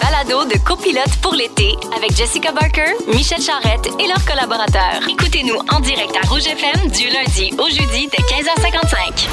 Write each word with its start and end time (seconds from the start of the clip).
balado 0.00 0.44
de 0.44 0.58
copilote 0.58 1.16
pour 1.22 1.34
l'été 1.34 1.76
avec 1.96 2.14
Jessica 2.14 2.52
Barker, 2.52 2.94
Michel 3.08 3.40
Charrette 3.40 3.88
et 3.98 4.06
leurs 4.06 4.24
collaborateurs. 4.24 5.00
Écoutez-nous 5.08 5.58
en 5.72 5.80
direct 5.80 6.14
à 6.22 6.26
Rouge 6.28 6.46
FM 6.46 6.90
du 6.90 7.08
lundi 7.08 7.52
au 7.58 7.68
jeudi 7.68 8.08
dès 8.08 8.22
15h55. 8.24 9.28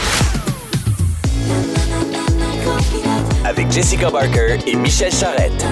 Avec 3.46 3.72
Jessica 3.72 4.10
Barker 4.10 4.58
et 4.66 4.76
Michel 4.76 5.12
Charrette. 5.12 5.66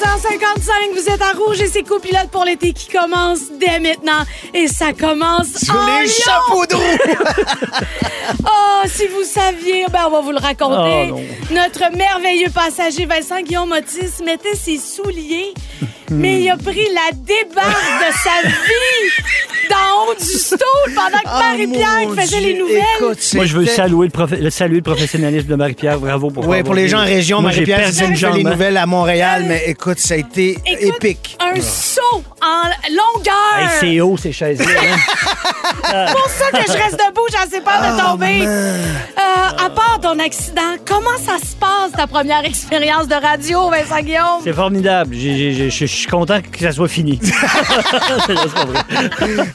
15h55, 0.00 0.92
vous 0.94 1.08
êtes 1.08 1.22
à 1.22 1.32
rouge 1.32 1.60
et 1.60 1.66
c'est 1.68 1.82
copilote 1.82 2.28
pour 2.30 2.44
l'été 2.44 2.72
qui 2.72 2.88
commence 2.88 3.50
dès 3.58 3.78
maintenant. 3.80 4.24
Et 4.52 4.68
ça 4.68 4.92
commence 4.92 5.48
Sur 5.56 5.74
en 5.74 5.86
les 5.86 6.04
Lyon. 6.04 6.12
chapeaux 6.24 6.66
de 6.66 6.74
roue. 6.74 7.84
Oh, 8.44 8.82
si 8.88 9.06
vous 9.06 9.22
saviez, 9.22 9.86
ben 9.92 10.00
on 10.08 10.10
va 10.10 10.20
vous 10.20 10.32
le 10.32 10.38
raconter. 10.38 11.12
Oh. 11.14 11.20
Notre 11.54 11.96
merveilleux 11.96 12.50
passager 12.50 13.06
Vincent 13.06 13.40
Guillaume 13.40 13.70
Otis 13.70 14.22
mettait 14.24 14.56
ses 14.56 14.78
souliers, 14.78 15.54
mais 16.10 16.42
il 16.42 16.50
a 16.50 16.56
pris 16.56 16.86
la 16.94 17.12
débarque 17.12 17.68
de 17.68 18.12
sa 18.22 18.48
vie 18.48 19.68
d'en 19.68 20.04
haut 20.10 20.14
du 20.14 20.24
stool 20.24 20.94
pendant 20.94 21.18
que 21.18 21.22
Ah, 21.26 21.40
Marie-Pierre 21.52 22.14
faisait 22.16 22.38
Dieu. 22.38 22.48
les 22.52 22.58
nouvelles. 22.58 22.82
Écoute, 23.00 23.18
Moi, 23.34 23.44
je 23.46 23.56
veux 23.56 23.66
saluer 23.66 24.08
le, 24.40 24.50
saluer 24.50 24.76
le 24.76 24.82
professionnalisme 24.82 25.48
de 25.48 25.54
Marie-Pierre. 25.56 25.98
Bravo 25.98 26.30
pour 26.30 26.44
Oui, 26.46 26.58
avoir 26.58 26.64
pour 26.64 26.74
les 26.74 26.88
gens 26.88 27.00
en 27.00 27.04
région, 27.04 27.40
Moi, 27.40 27.50
j'ai 27.50 27.56
Marie-Pierre, 27.62 27.78
perdu 27.80 27.92
c'est 27.96 28.04
une 28.04 28.10
fait 28.10 28.16
jambe. 28.16 28.36
les 28.36 28.44
nouvelles 28.44 28.76
à 28.76 28.86
Montréal, 28.86 29.44
mais 29.48 29.64
écoute, 29.66 29.98
ça 29.98 30.14
a 30.14 30.16
été 30.18 30.58
Écoute, 30.66 30.96
épique. 31.04 31.36
Un 31.40 31.60
saut 31.60 32.22
en 32.46 32.62
longueur. 32.90 33.58
Hey, 33.58 33.68
c'est 33.80 34.00
haut, 34.00 34.16
ces 34.16 34.32
chaises-là. 34.32 34.66
hein. 34.66 34.96
C'est 35.88 36.12
pour 36.12 36.28
ça 36.28 36.50
que 36.52 36.72
je 36.72 36.72
reste 36.76 36.98
debout, 36.98 37.26
j'en 37.32 37.48
sais 37.48 37.60
pas 37.60 37.78
de 37.92 38.00
tomber. 38.00 38.44
Euh, 38.46 39.64
à 39.66 39.70
part 39.70 39.98
ton 40.02 40.18
accident, 40.18 40.76
comment 40.84 41.16
ça 41.24 41.38
se 41.38 41.54
passe 41.56 41.92
ta 41.96 42.06
première 42.06 42.44
expérience 42.44 43.06
de 43.08 43.14
radio, 43.14 43.70
Vincent 43.70 44.00
Guillaume? 44.02 44.40
C'est 44.42 44.52
formidable. 44.52 45.14
Je 45.16 45.86
suis 45.86 46.06
content 46.06 46.40
que 46.40 46.58
ça 46.58 46.72
soit 46.72 46.88
fini. 46.88 47.20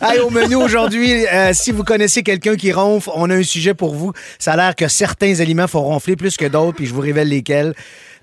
Hey, 0.02 0.20
au 0.20 0.30
menu 0.30 0.56
aujourd'hui, 0.56 1.26
euh, 1.28 1.52
si 1.54 1.72
vous 1.72 1.84
connaissez 1.84 2.24
quelqu'un 2.24 2.56
qui 2.56 2.72
ronfle, 2.72 3.10
on 3.16 3.30
a 3.30 3.36
un 3.36 3.44
sujet 3.44 3.74
pour 3.74 3.94
vous. 3.96 4.14
Ça 4.40 4.54
a 4.54 4.56
l'air 4.58 4.76
que 4.76 4.88
certains 4.88 5.40
aliments 5.40 5.68
font 5.68 5.82
ronfler 5.82 6.16
plus 6.16 6.38
que 6.38 6.46
d'autres, 6.46 6.76
puis 6.78 6.86
je 6.86 6.94
vous 6.94 7.02
révèle 7.02 7.30
lesquels. 7.30 7.74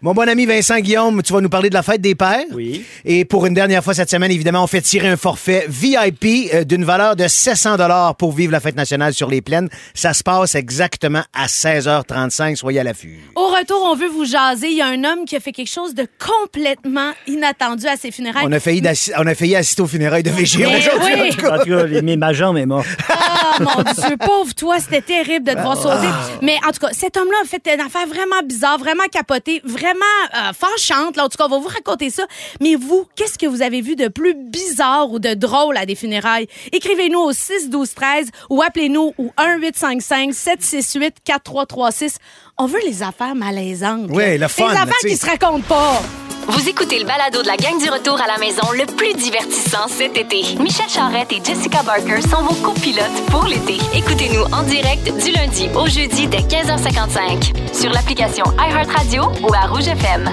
Mon 0.01 0.15
bon 0.15 0.29
ami 0.29 0.47
Vincent 0.47 0.79
Guillaume, 0.79 1.21
tu 1.25 1.33
vas 1.33 1.41
nous 1.41 1.49
parler 1.49 1.71
de 1.71 1.75
la 1.75 1.83
fête 1.83 2.01
des 2.01 2.15
pères. 2.15 2.45
Oui. 2.53 2.85
Et 3.05 3.25
pour 3.25 3.47
une 3.47 3.55
dernière 3.55 3.83
fois 3.83 3.95
cette 3.95 4.09
semaine, 4.11 4.31
évidemment, 4.31 4.63
on 4.63 4.69
fait 4.69 4.81
tirer 4.81 5.09
un 5.09 5.17
forfait 5.17 5.67
VIP 5.69 6.55
euh, 6.55 6.63
d'une 6.63 6.85
valeur 6.85 7.17
de 7.17 7.27
700 7.27 7.79
dollars 7.79 8.15
pour 8.15 8.31
vivre 8.31 8.53
la 8.53 8.61
fête 8.61 8.77
nationale 8.77 9.13
sur 9.13 9.29
les 9.29 9.41
plaines. 9.43 9.69
Ça 9.95 10.13
se 10.15 10.23
passe 10.23 10.55
exactement 10.55 11.23
à 11.35 11.47
16h35. 11.47 12.55
Soyez 12.55 12.79
à 12.79 12.85
l'affût. 12.85 13.19
Au 13.35 13.49
retour, 13.49 13.81
on 13.91 13.97
veut 13.97 14.07
vous 14.07 14.25
jaser. 14.25 14.69
Il 14.69 14.77
y 14.77 14.83
a 14.83 14.87
un 14.87 15.03
homme 15.03 15.25
qui 15.27 15.35
a 15.35 15.41
fait 15.41 15.51
quelque 15.51 15.69
chose 15.73 15.95
de 15.97 16.07
complètement 16.25 17.11
inattendu 17.27 17.87
à 17.89 17.97
ses 17.97 18.12
funérailles. 18.12 18.45
On 18.47 18.53
a 18.53 18.61
failli, 18.61 18.81
on 19.19 19.27
a 19.27 19.35
failli 19.35 19.57
assister 19.57 19.83
aux 19.83 19.89
funérailles 19.89 20.23
de 20.23 20.31
VG 20.31 20.59
Mais 20.59 20.77
aujourd'hui. 20.77 21.12
oui. 21.15 21.29
en 21.31 21.35
tout 21.35 21.41
cas. 21.43 21.57
En 21.57 21.59
tout 21.65 21.71
cas, 21.71 21.83
les- 21.87 22.03
mais 22.03 22.17
ma 22.17 22.33
jambe 22.33 22.57
est 22.57 22.67
morte. 22.67 22.87
Ah, 23.09 23.57
mon 23.61 23.83
Dieu, 23.83 24.17
pauvre 24.17 24.55
toi, 24.55 24.79
c'était 24.79 25.01
terrible 25.03 25.45
de 25.45 25.55
te 25.55 25.61
voir 25.61 25.77
sauter. 25.77 26.07
Mais 26.41 26.55
en 26.65 26.71
tout 26.71 26.79
cas, 26.87 26.91
cet 26.93 27.17
homme-là 27.17 27.39
a 27.43 27.47
fait 27.49 27.62
une 27.75 27.81
affaire 27.81 28.07
vraiment 28.07 28.47
bizarre, 28.47 28.79
vraiment 28.79 29.03
capotée, 29.11 29.61
vraiment 29.65 29.88
euh, 29.97 30.53
fâchante. 30.53 31.17
Là. 31.17 31.25
En 31.25 31.28
tout 31.28 31.39
cas, 31.39 31.47
on 31.47 31.48
va 31.48 31.58
vous 31.58 31.69
raconter 31.69 32.11
ça. 32.11 32.27
Mais 32.61 32.75
vous, 32.75 33.06
qu'est-ce 33.17 33.39
que 33.39 33.47
vous 33.47 33.62
avez 33.62 33.81
vu 33.81 33.97
de 33.97 34.08
plus 34.08 34.34
bizarre 34.34 35.11
ou 35.11 35.19
de 35.19 35.34
drôle 35.34 35.77
à 35.77 35.86
des 35.86 35.94
funérailles? 35.94 36.48
Écrivez-nous 36.72 37.20
au 37.20 37.33
6 37.33 37.70
12 37.70 37.94
13 37.94 38.28
ou 38.50 38.62
appelez-nous 38.62 39.14
au 39.19 39.32
1 39.37 39.59
855 39.59 40.34
768 40.34 41.16
4336. 41.25 42.19
On 42.59 42.66
veut 42.66 42.81
les 42.87 43.03
affaires 43.03 43.34
malaisantes. 43.34 44.10
Oui, 44.10 44.38
le 44.38 44.48
fun, 44.48 44.69
Les 44.69 44.77
affaires 44.77 44.97
qui 45.06 45.16
se 45.16 45.27
racontent 45.27 45.66
pas. 45.69 46.03
Vous 46.48 46.69
écoutez 46.69 46.98
le 46.98 47.04
balado 47.04 47.42
de 47.42 47.47
la 47.47 47.56
gang 47.56 47.78
du 47.78 47.91
retour 47.91 48.19
à 48.20 48.26
la 48.26 48.38
maison 48.38 48.62
le 48.72 48.86
plus 48.86 49.12
divertissant 49.14 49.86
cet 49.86 50.16
été. 50.16 50.42
Michel 50.59 50.88
Charrette 50.88 51.31
et 51.32 51.42
Jessica 51.44 51.82
Barker 51.82 52.22
sont 52.22 52.42
vos 52.42 52.54
copilotes 52.54 53.26
pour 53.31 53.44
l'été. 53.44 53.76
Écoutez-nous 53.94 54.44
en 54.54 54.62
direct 54.62 55.04
du 55.22 55.31
lundi 55.32 55.69
au 55.75 55.86
jeudi 55.86 56.26
dès 56.26 56.38
15h55 56.38 57.75
sur 57.75 57.91
l'application 57.92 58.44
iHeartRadio 58.59 59.25
ou 59.42 59.53
à 59.54 59.66
Rouge 59.66 59.88
FM. 59.88 60.31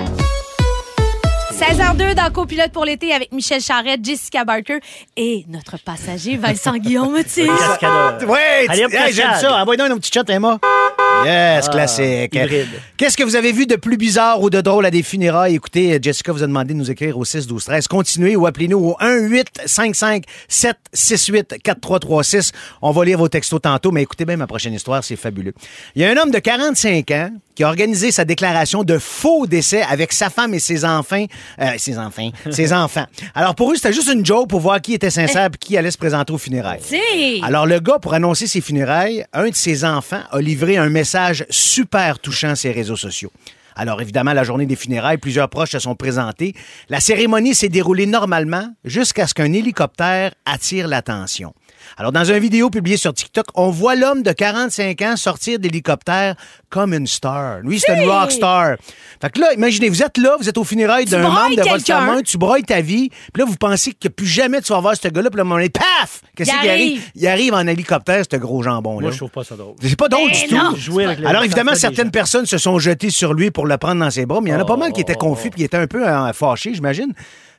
16h02 1.52 2.16
dans 2.16 2.32
Copilote 2.32 2.72
pour 2.72 2.86
l'été 2.86 3.14
avec 3.14 3.32
Michel 3.32 3.62
Charrette, 3.62 4.04
Jessica 4.04 4.44
Barker 4.46 4.80
et 5.16 5.46
notre 5.50 5.78
passager 5.78 6.38
Vincent 6.38 6.78
Guillaume. 6.78 7.14
Ouais, 7.14 8.66
Allez, 8.68 8.86
hey, 8.92 9.14
j'aime 9.14 9.34
ça. 9.40 9.62
Envoyez-nous 9.62 9.94
un 9.94 9.98
petit 9.98 10.12
chat, 10.14 10.30
Emma. 10.30 10.60
Yes, 11.24 11.66
Ah, 11.68 11.72
classique. 11.72 12.38
Qu'est-ce 12.98 13.16
que 13.18 13.24
vous 13.24 13.36
avez 13.36 13.52
vu 13.52 13.66
de 13.66 13.76
plus 13.76 13.98
bizarre 13.98 14.42
ou 14.42 14.50
de 14.50 14.62
drôle 14.62 14.86
à 14.86 14.92
des 14.92 15.02
funérailles? 15.04 15.56
Écoutez, 15.56 15.98
Jessica 16.02 16.32
vous 16.32 16.44
a 16.44 16.48
demandé 16.48 16.74
de 16.74 16.78
nous 16.80 16.92
écrire 16.92 17.18
au 17.18 17.26
6 17.26 17.48
12 17.48 17.64
13. 17.66 17.88
Continuez 17.88 18.36
ou 18.36 18.46
appelez-nous 18.46 18.78
au 18.78 18.96
1 19.00 19.28
855 19.28 20.24
768 20.48 21.56
4336. 21.64 22.52
On 22.82 22.92
va 22.92 23.06
lire 23.06 23.18
vos 23.18 23.30
textos 23.30 23.62
tantôt, 23.62 23.92
mais 23.92 24.02
écoutez 24.04 24.26
bien 24.26 24.38
ma 24.38 24.48
prochaine 24.48 24.74
histoire, 24.74 25.04
c'est 25.04 25.16
fabuleux. 25.16 25.54
Il 25.96 26.02
y 26.02 26.06
a 26.06 26.10
un 26.12 26.18
homme 26.18 26.32
de 26.32 26.40
45 26.40 27.12
ans 27.12 27.32
qui 27.56 27.64
a 27.64 27.68
organisé 27.68 28.12
sa 28.12 28.26
déclaration 28.26 28.84
de 28.84 28.98
faux 28.98 29.48
décès 29.48 29.82
avec 29.82 30.14
sa 30.14 30.30
femme 30.30 30.54
et 30.54 30.60
ses 30.60 30.86
enfants. 30.86 31.26
Euh, 31.60 31.72
ses 31.78 31.98
enfants. 31.98 32.30
ses 32.52 32.74
enfants. 32.74 33.06
Alors 33.34 33.56
pour 33.56 33.72
eux, 33.72 33.76
c'était 33.76 33.94
juste 33.94 34.12
une 34.14 34.26
joke 34.26 34.50
pour 34.50 34.60
voir 34.60 34.82
qui 34.82 34.94
était 34.94 35.10
sincère 35.10 35.48
et 35.48 35.58
qui 35.58 35.78
allait 35.78 35.92
se 35.92 35.98
présenter 35.98 36.34
aux 36.34 36.38
funérailles. 36.38 36.82
Si. 36.82 37.42
Alors, 37.44 37.66
le 37.66 37.80
gars, 37.80 38.00
pour 38.00 38.14
annoncer 38.14 38.48
ses 38.48 38.62
funérailles, 38.62 39.26
un 39.34 39.50
de 39.50 39.56
ses 39.56 39.86
enfants 39.86 40.22
a 40.32 40.40
livré 40.40 40.78
un 40.78 40.90
message 40.90 41.46
super 41.50 42.20
touchant 42.20 42.50
à 42.50 42.56
ses 42.56 42.72
réseaux 42.72 42.96
sociaux. 42.96 43.32
Alors, 43.76 44.02
évidemment, 44.02 44.34
la 44.34 44.44
journée 44.44 44.66
des 44.66 44.78
funérailles, 44.78 45.18
plusieurs 45.18 45.50
proches 45.50 45.72
se 45.72 45.80
sont 45.80 45.96
présentés. 45.96 46.54
La 46.90 47.02
cérémonie 47.02 47.54
s'est 47.54 47.70
déroulée 47.70 48.06
normalement 48.06 48.74
jusqu'à 48.86 49.28
ce 49.28 49.34
qu'un 49.34 49.52
hélicoptère 49.52 50.34
attire 50.46 50.88
l'attention. 50.88 51.54
Alors, 51.98 52.12
dans 52.12 52.24
une 52.24 52.40
vidéo 52.40 52.70
publiée 52.70 52.98
sur 52.98 53.14
TikTok, 53.14 53.46
on 53.54 53.70
voit 53.70 53.96
l'homme 53.96 54.24
de 54.24 54.32
45 54.32 55.02
ans 55.02 55.18
sortir 55.18 55.60
d'hélicoptère 55.60 56.36
comme 56.76 56.94
une 56.94 57.08
star. 57.08 57.60
Lui, 57.62 57.80
c'est 57.80 57.94
une 58.04 58.10
rock 58.10 58.34
star. 58.34 58.76
Fait 59.22 59.30
que 59.32 59.40
là, 59.40 59.54
imaginez, 59.54 59.88
vous 59.88 60.04
êtes 60.04 60.18
là, 60.18 60.36
vous 60.38 60.50
êtes 60.50 60.58
aux 60.58 60.66
funérailles 60.66 61.06
d'un 61.06 61.20
membre 61.22 61.56
de 61.56 61.62
votre 61.70 61.86
famille, 61.86 62.24
tu 62.24 62.38
broyes 62.38 62.62
ta 62.64 62.82
vie, 62.82 63.10
puis 63.34 63.40
là, 63.42 63.46
vous 63.46 63.56
pensez 63.56 63.94
que 63.94 64.10
plus 64.10 64.28
jamais 64.28 64.60
tu 64.62 64.74
vas 64.74 64.82
voir 64.82 64.94
ce 65.02 65.08
gars-là, 65.08 65.30
puis 65.30 65.38
là, 65.38 65.44
à 65.44 65.46
un 65.46 65.48
moment 65.48 65.56
donné, 65.56 65.70
paf! 65.70 66.22
Qu'est-ce 66.36 66.52
Il 66.52 66.60
qui 66.62 66.70
arrive? 66.70 67.02
Il 67.16 67.28
arrive 67.28 67.54
en 67.54 67.66
hélicoptère, 67.66 68.24
ce 68.30 68.36
gros 68.36 68.62
jambon-là. 68.62 69.04
Moi, 69.04 69.12
je 69.12 69.18
trouve 69.18 69.30
pas 69.30 69.46
ça 69.46 69.56
drôle. 69.56 69.76
C'est 69.82 69.96
pas 69.98 70.10
drôle 70.10 70.30
Ben 70.32 70.38
du 70.38 70.48
tout. 70.54 70.76
Jouer 70.76 71.06
avec 71.06 71.20
les- 71.20 71.26
Alors, 71.28 71.44
évidemment, 71.44 71.76
certaines 71.76 72.12
personnes 72.12 72.46
se 72.46 72.58
sont 72.58 72.78
jetées 72.78 73.10
sur 73.10 73.34
lui 73.34 73.52
pour 73.52 73.66
le 73.68 73.78
prendre 73.78 74.02
dans 74.02 74.12
ses 74.12 74.26
bras, 74.26 74.42
mais 74.42 74.50
il 74.50 74.54
y 74.54 74.56
en 74.58 74.60
a 74.62 74.66
pas 74.66 74.76
mal 74.76 74.92
qui 74.92 75.00
étaient 75.00 75.16
confus 75.16 75.50
puis 75.50 75.60
qui 75.60 75.64
étaient 75.64 75.78
un 75.78 75.88
peu 75.88 76.06
euh, 76.06 76.34
fâchés, 76.34 76.74
j'imagine. 76.74 77.14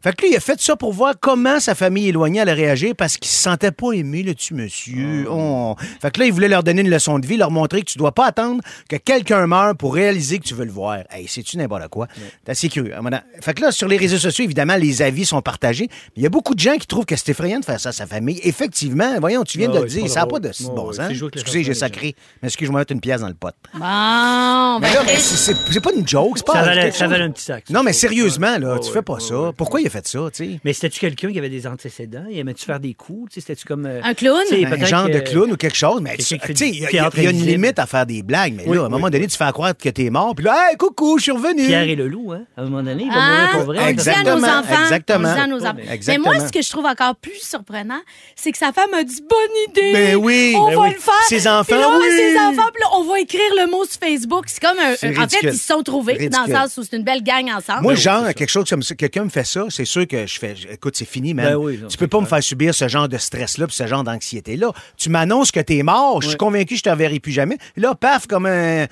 Fait 0.07 0.13
que 0.15 0.23
lui, 0.23 0.33
il 0.35 0.37
a 0.37 0.41
fait 0.41 0.61
ça 0.61 0.77
pour 0.77 0.93
voir 0.93 1.15
comment 1.21 1.59
sa 1.59 1.75
famille 1.75 2.09
éloignée 2.11 2.41
allait 2.41 2.53
réagir 2.53 2.95
parce 2.97 3.17
qu'il 3.17 3.29
se 3.29 3.43
sentait 3.43 3.73
pas 3.73 3.91
aimé, 3.91 4.23
le 4.23 4.35
petit 4.35 4.55
monsieur. 4.55 5.27
Oh. 5.29 5.75
Fait 6.01 6.13
que 6.13 6.21
là, 6.21 6.27
il 6.27 6.33
voulait 6.33 6.47
leur 6.47 6.63
donner 6.63 6.83
une 6.83 6.91
leçon 6.91 7.19
de 7.19 7.27
vie, 7.27 7.37
leur 7.37 7.51
montrer 7.51 7.81
que 7.81 7.91
tu 7.91 7.99
dois 7.99 8.13
pas 8.13 8.27
attendre 8.27 8.61
que 8.89 8.95
quelqu'un 8.97 9.49
meure 9.49 9.75
pour 9.77 9.95
réaliser 9.95 10.39
que 10.39 10.45
tu 10.45 10.55
veux 10.55 10.65
le 10.65 10.71
voir. 10.71 10.99
Hey, 11.11 11.27
c'est-tu 11.27 11.57
n'importe 11.57 11.89
quoi? 11.89 12.07
T'es 12.45 12.53
assez 12.53 12.69
curieux. 12.69 12.95
hein, 12.97 13.03
madame? 13.03 13.23
Fait 13.41 13.53
que 13.55 13.63
là, 13.63 13.73
sur 13.73 13.89
les 13.89 13.97
réseaux 13.97 14.19
sociaux, 14.19 14.45
évidemment, 14.45 14.77
les 14.77 15.03
avis 15.03 15.27
sont 15.27 15.43
partagés. 15.43 15.89
Mais 15.91 16.13
il 16.19 16.23
y 16.23 16.27
a 16.27 16.31
beaucoup 16.31 16.55
de 16.55 16.61
gens 16.61 16.77
qui 16.77 16.87
trouvent 16.87 17.05
que 17.05 17.17
c'est 17.17 17.31
effrayant 17.31 17.59
de 17.59 17.65
faire 17.65 17.81
ça 17.81 17.89
à 17.89 17.93
sa 17.93 18.07
famille. 18.07 18.39
Effectivement, 18.45 19.19
voyons, 19.19 19.43
tu 19.43 19.59
viens 19.59 19.71
Ah 19.71 19.75
de 19.75 19.79
le 19.79 19.85
oui, 19.87 19.91
c'est 19.91 20.01
dire, 20.03 20.09
ça 20.11 20.21
n'a 20.21 20.27
pas 20.27 20.39
de 20.39 20.51
Ah 20.51 20.69
bon 20.73 20.93
sens. 20.93 21.11
Excusez, 21.35 21.65
j'ai 21.65 21.75
sacré. 21.75 22.15
Mais 22.43 22.47
excuse, 22.47 22.69
je 22.69 22.73
vais 22.73 22.79
mettre 22.79 22.93
une 22.93 23.01
pièce 23.01 23.23
dans 23.23 23.29
le 23.29 23.35
pot. 23.35 23.49
Bon, 23.75 24.79
Mais 24.81 24.89
ben, 24.93 25.03
mais 25.05 25.17
c'est- 25.17 25.81
pas 25.81 25.93
une 25.93 26.07
joke, 26.07 26.35
c'est 26.39 26.47
pas 26.47 26.53
Ça 26.53 26.63
valait, 26.63 27.25
un 27.25 27.31
petit 27.33 27.43
sac. 27.45 27.65
Non, 27.71 27.83
mais 27.83 27.93
sérieusement, 27.93 28.57
là, 28.59 28.75
Ouais, 28.75 28.79
tu 28.81 28.87
ouais, 28.87 28.93
fais 28.93 29.03
pas 29.03 29.15
ouais, 29.15 29.21
ça. 29.21 29.41
ouais. 29.41 29.51
Pourquoi 29.57 29.81
il 29.81 29.87
a 29.89 29.91
fait 29.91 29.96
ça, 30.05 30.19
tu 30.33 30.45
sais? 30.45 30.61
Mais 30.65 30.73
c'était-tu 30.73 31.01
quelqu'un 31.01 31.33
qui 31.33 31.39
avait 31.39 31.49
des 31.49 31.67
antécédents? 31.67 32.25
Il 32.31 32.39
aimait-tu 32.39 32.65
faire 32.65 32.81
des 32.81 32.95
coups? 32.95 33.31
Tu 33.33 33.41
sais, 33.41 33.47
C'était-tu 33.47 33.67
comme. 33.67 33.87
euh, 33.87 34.01
Un 34.03 34.15
clown? 34.15 34.43
Un 34.51 34.85
genre 34.85 35.09
de 35.09 35.19
clown 35.21 35.53
ou 35.53 35.57
quelque 35.57 35.77
chose, 35.77 36.01
mais 36.01 36.17
tu 36.17 36.23
sais, 36.25 36.39
il 36.61 36.89
y, 36.93 36.99
a- 36.99 37.11
une 37.31 37.45
limite 37.45 37.79
à 37.79 37.87
faire 37.87 38.07
des 38.07 38.23
blagues, 38.23 38.55
mais 38.57 38.65
Oui, 38.67 38.77
là, 38.77 38.83
à 38.83 38.85
un 38.85 38.87
oui, 38.89 38.93
moment 38.93 39.05
oui. 39.07 39.11
donné, 39.13 39.27
tu 39.27 39.37
fais 39.37 39.51
croire 39.53 39.77
que 39.77 39.89
t'es 39.89 40.11
mort, 40.11 40.35
puis 40.35 40.45
là, 40.45 40.71
hey, 40.71 40.77
coucou, 40.77 41.19
je 41.19 41.25
suis 41.25 41.33
revenu. 41.33 41.67
Pierre 41.67 41.89
et 41.89 41.95
le 41.97 42.09
loup, 42.09 42.33
hein? 42.33 42.43
À 42.57 42.63
un 42.63 42.65
moment 42.65 42.83
donné, 42.83 43.05
il 43.05 43.09
va 43.09 43.15
Ah, 43.17 43.31
mourir 43.31 43.51
pour 43.53 43.63
vrai. 43.75 43.79
on 43.83 43.87
le 43.89 43.93
dit 43.95 44.09
à 44.09 44.13
nos 44.13 44.19
Exactement, 44.37 44.59
enfants. 44.59 44.83
exactement. 44.83 45.29
On 45.29 45.31
le 45.31 45.35
dit 45.35 45.41
à 45.41 45.47
nos 45.47 45.63
enfants. 45.65 45.75
Mais- 45.77 45.85
Mais 45.87 45.95
Exactement. 45.95 46.35
moi, 46.35 46.47
ce 46.47 46.53
que 46.53 46.63
je 46.63 46.69
trouve 46.71 46.87
encore 46.87 47.17
plus 47.17 47.41
surprenant, 47.41 48.01
c'est 48.35 48.53
que 48.53 48.59
sa 48.59 48.73
femme 48.73 48.93
a 48.95 49.05
dit 49.05 49.23
bonne 49.29 49.57
idée. 49.71 49.93
Ben 49.93 50.17
oui, 50.17 50.55
on 50.57 50.69
ben 50.69 50.75
va 50.77 50.83
oui. 50.83 50.89
le 50.95 51.01
faire. 51.01 51.15
Ses 51.29 51.47
enfants, 51.49 51.65
Puis 51.65 51.75
là, 51.81 51.89
oui. 51.99 52.07
Ses 52.17 52.37
enfants, 52.39 52.69
puis 52.73 52.83
là, 52.83 52.89
on 52.95 53.05
va 53.05 53.21
écrire 53.21 53.41
le 53.59 53.71
mot 53.71 53.85
sur 53.85 53.99
Facebook. 54.01 54.45
C'est 54.49 54.61
comme 54.61 54.79
un. 54.79 54.93
En 54.93 55.29
fait, 55.29 55.39
ils 55.43 55.53
se 55.55 55.67
sont 55.67 55.83
trouvés 55.83 56.29
dans 56.29 56.45
le 56.47 56.53
sens 56.53 56.77
où 56.79 56.83
c'est 56.83 56.97
une 56.97 57.05
belle 57.05 57.23
gang 57.23 57.49
ensemble. 57.51 57.83
Moi, 57.83 57.93
oui, 57.95 57.99
genre, 58.01 58.25
quelque 58.35 58.49
chose 58.51 58.69
comme 58.69 58.83
ça, 58.83 58.95
quelqu'un 58.95 59.25
me 59.25 59.31
fait 59.31 59.45
ça, 59.47 59.65
c'est 59.77 59.85
sûr 59.85 60.07
que 60.07 60.27
je 60.27 60.39
fais. 60.39 60.55
Écoute, 60.71 60.97
c'est 60.97 61.05
fini, 61.09 61.35
man. 61.35 61.47
Ben 61.47 61.57
oui, 61.57 61.79
non, 61.81 61.89
tu 61.89 61.97
peux 61.99 62.09
pas 62.09 62.21
me 62.21 62.27
faire 62.27 62.43
subir 62.43 62.75
ce 62.75 62.89
genre 62.89 63.09
de 63.09 63.19
stress-là 63.19 63.67
puis 63.67 63.77
ce 63.77 63.87
genre 63.87 64.03
d'anxiété-là. 64.05 64.73
Tu 64.97 65.09
m'annonces 65.11 65.51
que 65.51 65.61
t'es 65.61 65.83
mort. 65.83 66.23
Je 66.23 66.29
suis 66.29 66.37
convaincu 66.37 66.75
que 66.75 66.79
je 66.79 66.83
te 66.83 66.91
verrai 66.95 67.21
plus 67.21 67.33
jamais. 67.33 67.59
Là, 67.77 67.95
paf, 67.95 68.27
comme 68.27 68.47
un. 68.47 68.85
un- 68.85 68.87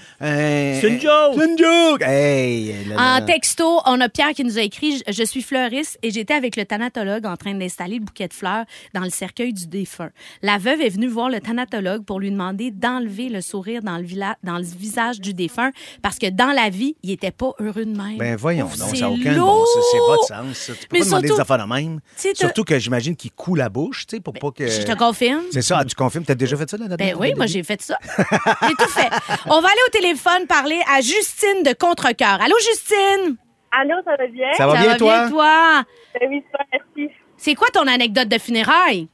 C'est 0.81 0.88
une 0.88 1.00
joke. 1.00 1.34
C'est 1.38 1.44
une 1.46 1.58
joke. 1.58 2.02
Hey. 2.02 2.84
là, 2.88 2.94
là. 2.94 3.16
En 3.22 3.26
texto, 3.26 3.81
on 3.86 4.00
a 4.00 4.08
Pierre 4.08 4.31
qui 4.34 4.44
nous 4.44 4.58
a 4.58 4.62
écrit 4.62 5.02
Je 5.08 5.25
suis 5.25 5.42
fleuriste 5.42 5.98
et 6.02 6.10
j'étais 6.10 6.34
avec 6.34 6.56
le 6.56 6.64
thanatologue 6.64 7.26
en 7.26 7.36
train 7.36 7.54
d'installer 7.54 7.96
le 7.98 8.04
bouquet 8.04 8.28
de 8.28 8.34
fleurs 8.34 8.64
dans 8.92 9.02
le 9.02 9.10
cercueil 9.10 9.52
du 9.52 9.66
défunt. 9.66 10.10
La 10.42 10.58
veuve 10.58 10.81
est 10.81 10.90
venue 10.90 11.06
voir 11.08 11.28
le 11.31 11.40
thanatologue 11.40 12.04
pour 12.04 12.20
lui 12.20 12.31
demander 12.31 12.70
d'enlever 12.70 13.28
le 13.28 13.40
sourire 13.40 13.82
dans 13.82 13.96
le, 13.96 14.04
vila- 14.04 14.36
dans 14.42 14.58
le 14.58 14.64
visage 14.64 15.20
du 15.20 15.34
défunt 15.34 15.70
parce 16.02 16.19
que 16.19 16.28
dans 16.31 16.52
la 16.52 16.69
vie, 16.69 16.96
il 17.02 17.10
était 17.10 17.31
pas 17.31 17.52
heureux 17.60 17.84
de 17.84 17.96
même. 17.96 18.19
Ben 18.19 18.36
voyons, 18.36 18.69
c'est 18.72 18.96
ça 18.96 19.06
n'a 19.06 19.10
aucun 19.10 19.32
lourd. 19.32 19.46
bon 19.46 19.64
sens. 19.64 19.84
C'est 19.92 19.98
pas 19.98 20.44
de 20.44 20.48
sens. 20.52 20.58
ça. 20.58 20.72
Tu 20.81 20.88
peux 20.88 20.97
Mais 20.97 20.99
pas 21.00 21.05
demander 21.06 21.26
surtout- 21.29 21.43
des 21.44 21.53
affaires 21.53 21.67
de 21.67 21.73
même. 21.73 22.00
Surtout 22.17 22.65
que 22.65 22.79
j'imagine 22.79 23.17
qu'il 23.17 23.32
coule 23.32 23.59
la 23.59 23.69
bouche, 23.69 24.06
tu 24.06 24.17
sais, 24.17 24.23
pour 24.23 24.35
pas 24.35 24.50
que. 24.50 24.67
Je 24.67 24.82
te 24.82 24.97
confirme. 24.97 25.43
C'est 25.50 25.62
ça, 25.62 25.79
ah, 25.81 25.85
tu 25.85 25.94
confirmes, 25.94 26.25
t'as 26.25 26.35
déjà 26.35 26.56
fait 26.56 26.69
ça 26.69 26.76
là 26.76 26.97
Ben 26.97 27.15
oui, 27.19 27.35
moi 27.37 27.47
j'ai 27.47 27.62
fait 27.62 27.81
ça. 27.82 27.99
J'ai 28.06 28.75
tout 28.75 28.88
fait. 28.91 29.09
On 29.47 29.61
va 29.61 29.69
aller 29.69 29.81
au 29.87 29.91
téléphone 29.91 30.47
parler 30.47 30.81
à 30.94 31.00
Justine 31.00 31.62
de 31.65 31.73
Contrecoeur. 31.79 32.41
Allô 32.41 32.55
Justine? 32.61 33.37
Allô, 33.73 33.94
ça 34.05 34.17
va 34.17 34.26
bien? 34.26 34.53
Ça 34.56 34.67
va 34.67 34.81
bien, 34.81 34.97
toi? 34.97 35.29
toi? 35.29 35.82
Ben 36.21 36.29
oui, 36.29 36.44
super, 36.47 36.67
merci. 36.73 37.12
C'est 37.37 37.55
quoi 37.55 37.69
ton 37.73 37.87
anecdote 37.87 38.29
de 38.29 38.38
funérailles? 38.38 39.09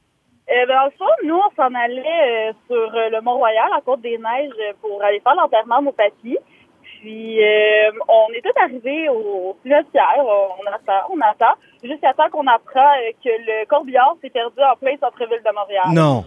Euh, 0.49 0.65
ben, 0.67 0.75
le 0.85 0.91
fond, 0.97 1.05
nous, 1.25 1.35
on 1.35 1.55
s'en 1.55 1.73
allait 1.73 2.49
euh, 2.49 2.53
sur 2.67 2.75
euh, 2.95 3.09
le 3.09 3.21
Mont-Royal, 3.21 3.69
à 3.75 3.81
Côte-des-Neiges, 3.81 4.75
pour 4.81 5.01
aller 5.03 5.19
faire 5.21 5.33
l'enterrement 5.35 5.79
de 5.79 5.85
mon 5.85 5.93
papy. 5.93 6.37
Puis, 7.01 7.43
euh, 7.43 7.91
on 8.07 8.31
est 8.31 8.41
tous 8.41 8.61
arrivés 8.61 9.09
au 9.09 9.57
cimetière. 9.63 10.17
On 10.19 10.67
attend, 10.71 11.07
on 11.11 11.19
attend, 11.19 11.57
jusqu'à 11.83 12.13
temps 12.13 12.29
qu'on 12.31 12.45
apprend 12.45 12.79
euh, 12.79 13.11
que 13.23 13.29
le 13.29 13.65
corbillard 13.67 14.15
s'est 14.21 14.29
perdu 14.29 14.59
en 14.59 14.75
plein 14.75 14.95
centre-ville 14.99 15.41
de 15.43 15.53
Montréal. 15.53 15.83
Non. 15.93 16.23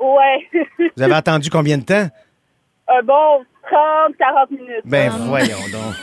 Ouais. 0.00 0.48
Vous 0.96 1.02
avez 1.02 1.14
attendu 1.14 1.48
combien 1.50 1.78
de 1.78 1.84
temps? 1.84 2.08
Un 2.88 3.02
bon 3.02 3.44
30, 3.70 4.16
40 4.18 4.50
minutes. 4.50 4.82
Ben 4.84 5.08
voyons 5.10 5.56
donc. 5.70 5.94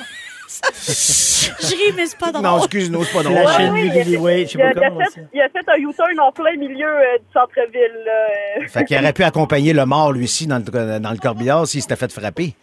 Je 0.49 1.75
ris, 1.75 1.93
mais 1.95 2.05
c'est 2.07 2.17
pas 2.17 2.31
drôle. 2.31 2.43
Non, 2.43 2.57
excuse-nous, 2.59 3.03
c'est 3.03 3.13
pas 3.13 3.23
drôle. 3.23 3.35
la 3.35 3.57
chaîne 3.57 3.71
oui, 3.73 3.83
Big 3.83 3.91
il 3.95 3.99
a- 3.99 4.03
Billy 4.03 4.17
Way, 4.17 4.45
je 4.45 4.51
sais 4.51 4.57
pas 4.57 4.73
comment 4.73 4.99
fait, 4.99 5.21
il 5.33 5.41
a 5.41 5.49
fait 5.49 5.59
un 5.67 5.77
U-turn 5.77 6.19
en 6.19 6.31
plein 6.31 6.55
milieu 6.57 6.87
euh, 6.87 7.17
du 7.19 7.25
centre-ville. 7.33 8.61
euh. 8.61 8.67
Fait 8.67 8.83
qu'il 8.85 8.97
aurait 8.97 9.13
pu 9.13 9.23
accompagner 9.23 9.73
le 9.73 9.85
mort, 9.85 10.11
lui 10.11 10.23
aussi, 10.25 10.47
dans 10.47 10.57
le, 10.57 10.99
dans 10.99 11.11
le 11.11 11.17
corbillard 11.17 11.67
s'il 11.67 11.81
s'était 11.81 11.95
fait 11.95 12.11
frapper. 12.11 12.53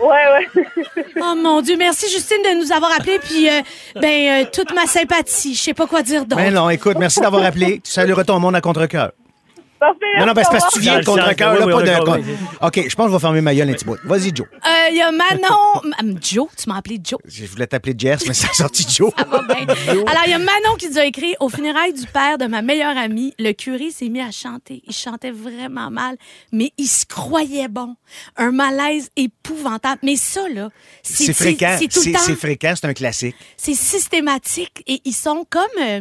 Ouais, 0.00 0.08
ouais. 0.56 0.64
Oh 1.20 1.34
mon 1.36 1.62
Dieu, 1.62 1.76
merci 1.78 2.10
Justine 2.10 2.42
de 2.44 2.60
nous 2.62 2.70
avoir 2.72 2.92
appelés. 2.92 3.18
Puis, 3.18 3.48
euh, 3.48 3.60
ben, 4.00 4.44
euh, 4.44 4.46
toute 4.52 4.74
ma 4.74 4.86
sympathie. 4.86 5.54
Je 5.54 5.60
sais 5.62 5.74
pas 5.74 5.86
quoi 5.86 6.02
dire 6.02 6.24
d'autre. 6.26 6.36
Ben 6.36 6.52
non, 6.52 6.68
écoute, 6.70 6.96
merci 6.98 7.20
d'avoir 7.20 7.44
appelé. 7.44 7.80
Tu 7.82 7.90
salueras 7.90 8.24
ton 8.24 8.38
monde 8.38 8.54
à 8.56 8.60
contre-cœur. 8.60 9.12
Parfait, 9.78 9.98
Non, 10.18 10.26
non, 10.26 10.32
ben, 10.32 10.42
c'est 10.44 10.50
parce 10.58 10.66
que 10.68 10.74
tu 10.74 10.80
viens 10.80 11.00
de 11.00 11.04
contre-cœur, 11.04 11.54
là, 11.58 11.66
oui, 11.66 11.72
pas 11.72 11.78
oui, 11.78 11.84
de. 11.84 12.10
oui, 12.28 12.36
oui. 12.40 12.46
OK, 12.62 12.88
je 12.88 12.94
pense 12.94 13.06
que 13.06 13.10
je 13.12 13.16
vais 13.16 13.20
fermer 13.20 13.40
ma 13.40 13.54
gueule 13.54 13.68
un 13.68 13.72
petit 13.74 13.84
bout. 13.84 13.98
Vas-y, 14.04 14.34
Joe. 14.34 14.46
Euh, 14.52 14.68
Il 14.90 14.96
y 14.96 15.02
a 15.02 15.10
Manon. 15.12 16.16
Joe, 16.22 16.48
tu 16.56 16.68
m'as 16.68 16.78
appelé 16.78 16.98
Joe. 17.04 17.18
Je 17.26 17.44
voulais 17.46 17.66
t'appeler 17.66 17.94
Jess, 17.98 18.26
mais 18.26 18.34
ça 18.34 18.48
a 18.50 18.54
sorti 18.54 18.86
Joe. 18.88 19.12
Ça 19.18 19.24
va 19.24 19.42
bien. 19.42 19.66
Alors, 19.66 20.22
il 20.26 20.30
y 20.30 20.34
a 20.34 20.38
Manon 20.38 20.76
qui 20.78 20.88
nous 20.88 20.98
a 20.98 21.04
écrit 21.04 21.34
Au 21.40 21.48
funérailles 21.48 21.92
du 21.92 22.06
père 22.06 22.38
de 22.38 22.46
ma 22.46 22.62
meilleure 22.62 22.96
amie, 22.96 23.34
le 23.38 23.52
curé 23.52 23.90
s'est 23.90 24.08
mis 24.08 24.20
à 24.22 24.30
chanter. 24.30 24.82
Il 24.86 24.94
chantait 24.94 25.32
vraiment 25.32 25.90
mal, 25.90 26.16
mais 26.52 26.72
il 26.78 26.86
se 26.86 27.04
croyait 27.04 27.68
bon. 27.68 27.96
Un 28.36 28.52
malaise 28.52 29.10
épouvantable. 29.16 29.98
Mais 30.02 30.16
ça, 30.16 30.48
là, 30.48 30.70
c'est 31.02 31.24
C'est 31.26 31.32
fréquent. 31.34 31.76
C'est 31.78 32.34
fréquent, 32.36 32.72
c'est 32.76 32.86
un 32.86 32.94
classique. 32.94 33.36
C'est 33.56 33.74
systématique 33.74 34.82
et 34.86 35.00
ils 35.04 35.12
sont 35.14 35.44
comme. 35.50 35.62
euh, 35.82 36.00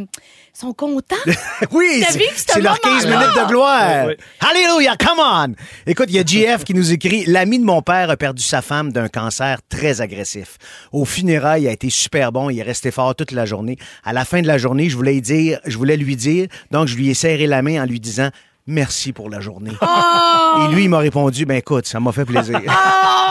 sont 0.54 0.74
contents? 0.74 1.16
Oui, 1.72 2.04
c'est 2.36 2.62
leur 2.62 2.80
15 2.80 3.06
moment-là? 3.06 3.28
minutes 3.28 3.42
de 3.44 3.48
gloire. 3.48 4.06
Oui, 4.08 4.14
Alléluia, 4.40 4.96
come 4.98 5.20
on! 5.20 5.54
Écoute, 5.88 6.08
il 6.10 6.16
y 6.16 6.20
a 6.20 6.24
JF 6.56 6.64
qui 6.64 6.74
nous 6.74 6.92
écrit 6.92 7.26
L'ami 7.26 7.58
de 7.60 7.64
mon 7.64 7.82
père 7.82 8.10
a 8.10 8.18
perdu 8.18 8.44
sa 8.44 8.62
femme 8.62 8.92
d'un 8.92 9.08
cancer 9.08 9.60
très 9.70 10.02
agressif. 10.02 10.58
Au 10.92 11.06
funérailles, 11.06 11.64
il 11.64 11.68
a 11.68 11.72
été 11.72 11.90
super 11.90 12.32
bon, 12.32 12.50
il 12.50 12.60
est 12.60 12.64
resté 12.64 12.92
fort 12.92 13.16
toute 13.16 13.32
la 13.32 13.46
journée. 13.46 13.78
À 14.04 14.14
la 14.14 14.26
fin 14.26 14.42
de 14.42 14.48
la 14.48 14.58
journée, 14.58 14.90
je 14.90 14.96
voulais, 14.96 15.22
dire, 15.22 15.60
je 15.66 15.78
voulais 15.78 15.98
lui 15.98 16.16
dire, 16.16 16.48
donc 16.72 16.88
je 16.88 16.96
lui 16.96 17.10
ai 17.10 17.14
serré 17.14 17.48
la 17.48 17.62
main 17.62 17.82
en 17.82 17.86
lui 17.86 18.00
disant 18.00 18.30
Merci 18.66 19.12
pour 19.12 19.30
la 19.30 19.42
journée. 19.42 19.72
Oh! 19.82 20.66
Et 20.70 20.74
lui, 20.74 20.84
il 20.84 20.90
m'a 20.90 21.00
répondu 21.00 21.46
Ben 21.46 21.58
écoute, 21.58 21.86
ça 21.86 22.00
m'a 22.00 22.12
fait 22.12 22.24
plaisir. 22.26 22.62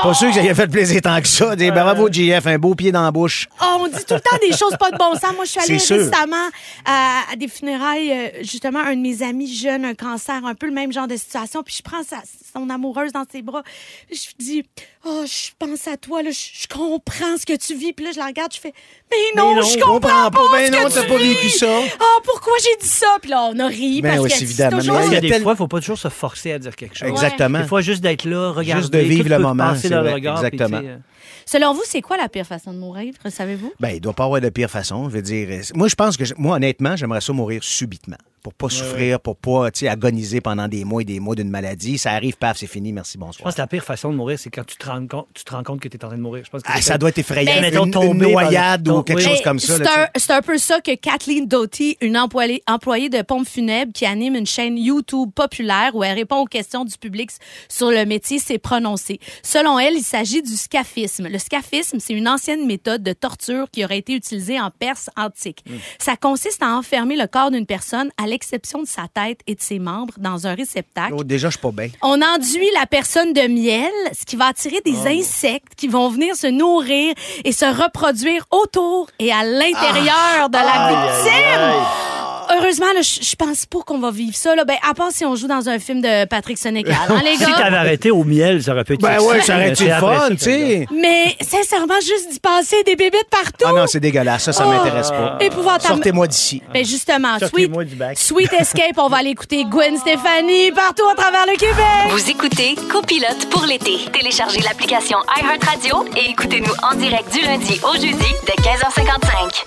Pas 0.02 0.14
sûr 0.14 0.28
que 0.28 0.34
ça 0.34 0.42
lui 0.42 0.50
a 0.50 0.54
fait 0.54 0.66
plaisir 0.66 1.00
tant 1.00 1.20
que 1.20 1.28
ça. 1.28 1.54
Bravo, 1.56 2.10
JF, 2.12 2.46
un 2.46 2.58
beau 2.58 2.74
pied 2.74 2.92
dans 2.92 3.02
la 3.02 3.10
bouche. 3.10 3.48
Oh, 3.62 3.78
on 3.80 3.86
dit 3.86 4.04
tout 4.04 4.14
le 4.14 4.20
temps 4.20 4.36
des 4.42 4.54
choses 4.54 4.76
pas 4.78 4.90
de 4.90 4.98
bon 4.98 5.14
sens. 5.14 5.32
Moi, 5.34 5.44
je 5.44 5.50
suis 5.50 5.60
allée 5.60 5.78
récemment 5.78 6.48
à, 6.84 7.20
à 7.32 7.36
des 7.36 7.48
funérailles, 7.48 8.12
euh, 8.12 8.28
justement, 8.42 8.80
un 8.80 8.96
de 8.96 9.00
mes 9.00 9.22
amis 9.22 9.54
jeunes, 9.54 9.84
un 9.84 9.94
cancer, 9.94 10.44
un 10.44 10.54
peu 10.54 10.66
le 10.66 10.72
même 10.72 10.92
genre 10.92 11.06
de 11.06 11.16
situation, 11.16 11.62
puis 11.62 11.76
je 11.78 11.82
prends 11.82 12.02
sa, 12.02 12.16
son 12.52 12.68
amoureuse 12.70 13.12
dans 13.12 13.24
ses 13.30 13.42
bras. 13.42 13.62
Je 14.10 14.16
lui 14.16 14.34
dis, 14.38 14.62
oh, 15.04 15.24
je 15.26 15.50
pense 15.58 15.86
à 15.88 15.96
toi, 15.96 16.22
là, 16.22 16.30
je, 16.30 16.62
je 16.62 16.66
comprends 16.68 17.36
ce 17.38 17.46
que 17.46 17.56
tu 17.56 17.74
vis. 17.74 17.92
Puis 17.92 18.04
là, 18.04 18.12
je 18.12 18.18
la 18.18 18.26
regarde, 18.26 18.52
je 18.54 18.60
fais, 18.60 18.72
mais 19.10 19.40
non, 19.40 19.54
Mais 19.54 19.60
non, 19.60 19.66
je 19.66 19.74
comprends 19.78 19.92
comprend 19.94 20.30
pas. 20.30 20.38
pas. 20.38 20.52
Ben 20.52 20.66
ce 20.66 20.72
non, 20.72 20.88
que 20.88 20.94
t'as 20.94 21.02
tu 21.02 21.08
pas 21.08 21.16
vis. 21.18 21.28
vécu 21.34 21.48
ça. 21.50 21.80
Oh, 22.00 22.20
pourquoi 22.24 22.52
j'ai 22.62 22.76
dit 22.82 22.88
ça? 22.88 23.06
Puis 23.20 23.30
là, 23.30 23.48
on 23.52 23.58
a 23.58 23.66
ri 23.66 24.02
Ben 24.02 24.10
parce 24.16 24.22
oui, 24.24 24.30
que 24.30 24.42
évidemment, 24.42 24.78
toujours... 24.78 24.96
mais 25.00 25.06
Il 25.06 25.12
y 25.12 25.16
a 25.16 25.18
Il 25.20 25.24
y 25.24 25.30
des 25.30 25.40
fois, 25.40 25.52
il 25.52 25.54
ne 25.54 25.58
faut 25.58 25.68
pas 25.68 25.80
toujours 25.80 25.98
se 25.98 26.08
forcer 26.08 26.52
à 26.52 26.58
dire 26.58 26.76
quelque 26.76 26.96
chose. 26.96 27.08
Exactement. 27.08 27.60
Des 27.60 27.66
fois, 27.66 27.80
juste 27.80 28.02
d'être 28.02 28.24
là, 28.24 28.50
regarder. 28.52 28.82
Juste 28.82 28.92
de 28.92 28.98
vivre 29.00 29.28
le 29.28 29.38
moment, 29.38 29.72
dans 29.72 30.02
le 30.02 30.12
regard, 30.12 30.44
exactement. 30.44 30.80
euh, 30.82 30.96
Selon 31.44 31.74
vous, 31.74 31.82
c'est 31.84 32.00
quoi 32.00 32.16
la 32.16 32.28
pire 32.28 32.46
façon 32.46 32.72
de 32.72 32.78
mourir? 32.78 33.12
Savez-vous? 33.28 33.72
Ben, 33.80 33.90
il 33.90 34.00
doit 34.00 34.12
pas 34.12 34.24
avoir 34.24 34.40
de 34.40 34.48
pire 34.48 34.70
façon. 34.70 35.08
Je 35.10 35.14
veux 35.16 35.22
dire, 35.22 35.48
euh, 35.50 35.60
moi, 35.74 35.88
je 35.88 35.94
pense 35.96 36.16
que, 36.16 36.24
je- 36.24 36.34
moi, 36.36 36.56
honnêtement, 36.56 36.94
j'aimerais 36.96 37.20
ça 37.20 37.32
mourir 37.32 37.62
subitement. 37.64 38.16
Pour 38.42 38.54
pas 38.54 38.68
souffrir, 38.68 39.20
pour 39.20 39.36
pas, 39.36 39.70
tu 39.70 39.80
sais, 39.80 39.88
agoniser 39.88 40.40
pendant 40.40 40.66
des 40.66 40.84
mois 40.84 41.02
et 41.02 41.04
des 41.04 41.20
mois 41.20 41.36
d'une 41.36 41.48
maladie. 41.48 41.96
Ça 41.96 42.10
arrive, 42.10 42.36
paf, 42.36 42.58
c'est 42.58 42.66
fini, 42.66 42.92
merci, 42.92 43.12
Je 43.14 43.18
bonsoir. 43.18 43.44
pense 43.44 43.54
que 43.54 43.60
la 43.60 43.68
pire 43.68 43.84
façon 43.84 44.10
de 44.10 44.16
mourir, 44.16 44.36
c'est 44.38 44.50
quand 44.50 44.64
tu 44.66 44.76
te 44.76 44.84
rends 44.86 45.06
compte, 45.06 45.28
tu 45.32 45.44
te 45.44 45.52
rends 45.54 45.62
compte 45.62 45.78
que 45.80 45.86
tu 45.88 45.96
es 45.96 46.04
en 46.04 46.08
train 46.08 46.16
de 46.16 46.22
mourir. 46.22 46.44
Je 46.44 46.50
pense 46.50 46.62
que 46.62 46.68
Ah, 46.72 46.80
ça 46.82 46.98
doit 46.98 47.10
être 47.10 47.18
effrayant. 47.18 47.52
Ben, 47.52 47.60
mettons, 47.60 47.84
une, 48.02 48.14
une 48.24 48.32
noyade 48.32 48.88
ou 48.88 49.02
quelque 49.04 49.18
oui. 49.18 49.24
chose 49.24 49.38
Mais 49.38 49.42
comme 49.44 49.58
ça. 49.60 49.74
Un, 49.76 50.08
c'est 50.16 50.32
un 50.32 50.42
peu 50.42 50.58
ça 50.58 50.80
que 50.80 50.92
Kathleen 50.96 51.46
Doughty, 51.46 51.96
une 52.00 52.18
employée, 52.18 52.64
employée 52.68 53.08
de 53.08 53.22
pompe 53.22 53.46
funèbre 53.46 53.92
qui 53.92 54.06
anime 54.06 54.34
une 54.34 54.46
chaîne 54.46 54.76
YouTube 54.76 55.30
populaire 55.32 55.94
où 55.94 56.02
elle 56.02 56.14
répond 56.16 56.38
aux 56.38 56.46
questions 56.46 56.84
du 56.84 56.98
public 56.98 57.30
sur 57.68 57.90
le 57.90 58.04
métier, 58.06 58.40
s'est 58.40 58.58
prononcée. 58.58 59.20
Selon 59.44 59.78
elle, 59.78 59.94
il 59.94 60.02
s'agit 60.02 60.42
du 60.42 60.56
scaphisme. 60.56 61.28
Le 61.28 61.38
scaphisme, 61.38 61.98
c'est 62.00 62.14
une 62.14 62.26
ancienne 62.26 62.66
méthode 62.66 63.04
de 63.04 63.12
torture 63.12 63.70
qui 63.70 63.84
aurait 63.84 63.98
été 63.98 64.14
utilisée 64.14 64.58
en 64.60 64.70
Perse 64.70 65.10
antique. 65.16 65.62
Hmm. 65.68 65.76
Ça 66.00 66.16
consiste 66.16 66.60
à 66.62 66.76
enfermer 66.76 67.14
le 67.16 67.28
corps 67.28 67.52
d'une 67.52 67.66
personne, 67.66 68.10
à 68.20 68.26
l'exception 68.32 68.80
de 68.82 68.86
sa 68.88 69.06
tête 69.12 69.40
et 69.46 69.54
de 69.54 69.60
ses 69.60 69.78
membres, 69.78 70.14
dans 70.18 70.46
un 70.46 70.54
réceptacle. 70.54 71.12
Oh, 71.16 71.22
déjà, 71.22 71.48
je 71.50 71.58
suis 71.58 71.60
pas 71.62 71.70
bien. 71.70 71.88
On 72.02 72.20
enduit 72.20 72.68
la 72.80 72.86
personne 72.86 73.32
de 73.32 73.46
miel, 73.46 73.90
ce 74.18 74.24
qui 74.24 74.36
va 74.36 74.46
attirer 74.46 74.80
des 74.84 74.96
Oh. 75.04 75.08
insectes 75.08 75.74
qui 75.76 75.86
vont 75.88 76.08
venir 76.08 76.34
se 76.34 76.46
nourrir 76.46 77.14
et 77.44 77.52
se 77.52 77.64
reproduire 77.64 78.46
autour 78.50 79.08
et 79.18 79.30
à 79.32 79.44
l'intérieur 79.44 80.48
de 80.48 80.54
la 80.56 80.86
Aïe, 80.86 80.94
aïe, 80.94 81.12
victime. 81.12 81.60
aïe. 81.60 82.11
Heureusement, 82.50 82.86
là, 82.94 83.00
je 83.02 83.22
je 83.22 83.36
pense 83.36 83.66
pas 83.66 83.78
qu'on 83.86 83.98
va 83.98 84.10
vivre 84.10 84.36
ça. 84.36 84.54
Là. 84.54 84.64
Ben, 84.64 84.76
à 84.88 84.94
part 84.94 85.10
si 85.10 85.24
on 85.24 85.34
joue 85.36 85.46
dans 85.46 85.68
un 85.68 85.78
film 85.78 86.00
de 86.00 86.24
Patrick 86.26 86.58
Sénécal. 86.58 86.94
Hein, 87.08 87.20
les 87.24 87.36
Si 87.36 87.44
gars? 87.44 87.56
t'avais 87.56 87.76
arrêté 87.76 88.10
au 88.10 88.24
miel, 88.24 88.62
ça 88.62 88.72
aurait 88.72 88.84
pu 88.84 88.94
être 88.94 89.00
Ben 89.00 89.20
ouais, 89.20 89.40
ça 89.40 89.54
aurait 89.54 89.66
mais 89.66 89.72
été 89.72 89.88
fun, 89.90 90.28
tu 90.30 90.38
sais. 90.38 90.86
Mais 90.92 91.36
sincèrement, 91.40 91.94
juste 92.00 92.30
d'y 92.32 92.38
passer 92.40 92.82
des 92.84 92.94
bébites 92.96 93.28
partout. 93.30 93.64
Ah 93.66 93.72
non, 93.72 93.86
c'est 93.86 94.00
dégueulasse. 94.00 94.44
Ça, 94.44 94.52
ça 94.52 94.64
Oh. 94.66 94.70
m'intéresse 94.70 95.10
pas. 95.10 95.38
Épouvantable. 95.40 95.82
Sortez-moi 95.94 96.26
d'ici. 96.26 96.62
Ben 96.72 96.84
justement, 96.84 97.38
Sweet, 97.38 97.48
Sortez-moi 97.50 97.84
du 97.84 97.94
bac. 97.96 98.18
Sweet 98.18 98.52
Escape, 98.52 98.98
on 98.98 99.08
va 99.08 99.18
aller 99.18 99.30
écouter 99.30 99.64
Gwen 99.64 99.96
Stefani 99.96 100.72
partout 100.72 101.08
à 101.10 101.14
travers 101.14 101.46
le 101.46 101.56
Québec. 101.56 102.10
Vous 102.10 102.30
écoutez 102.30 102.74
Copilote 102.90 103.48
pour 103.50 103.64
l'été. 103.66 103.96
Téléchargez 104.12 104.60
l'application 104.60 105.18
iHeartRadio 105.40 106.04
et 106.16 106.30
écoutez-nous 106.30 106.72
en 106.82 106.94
direct 106.96 107.32
du 107.32 107.40
lundi 107.44 107.80
au 107.88 107.94
jeudi 107.94 108.32
dès 108.46 108.62
15h55. 108.62 109.64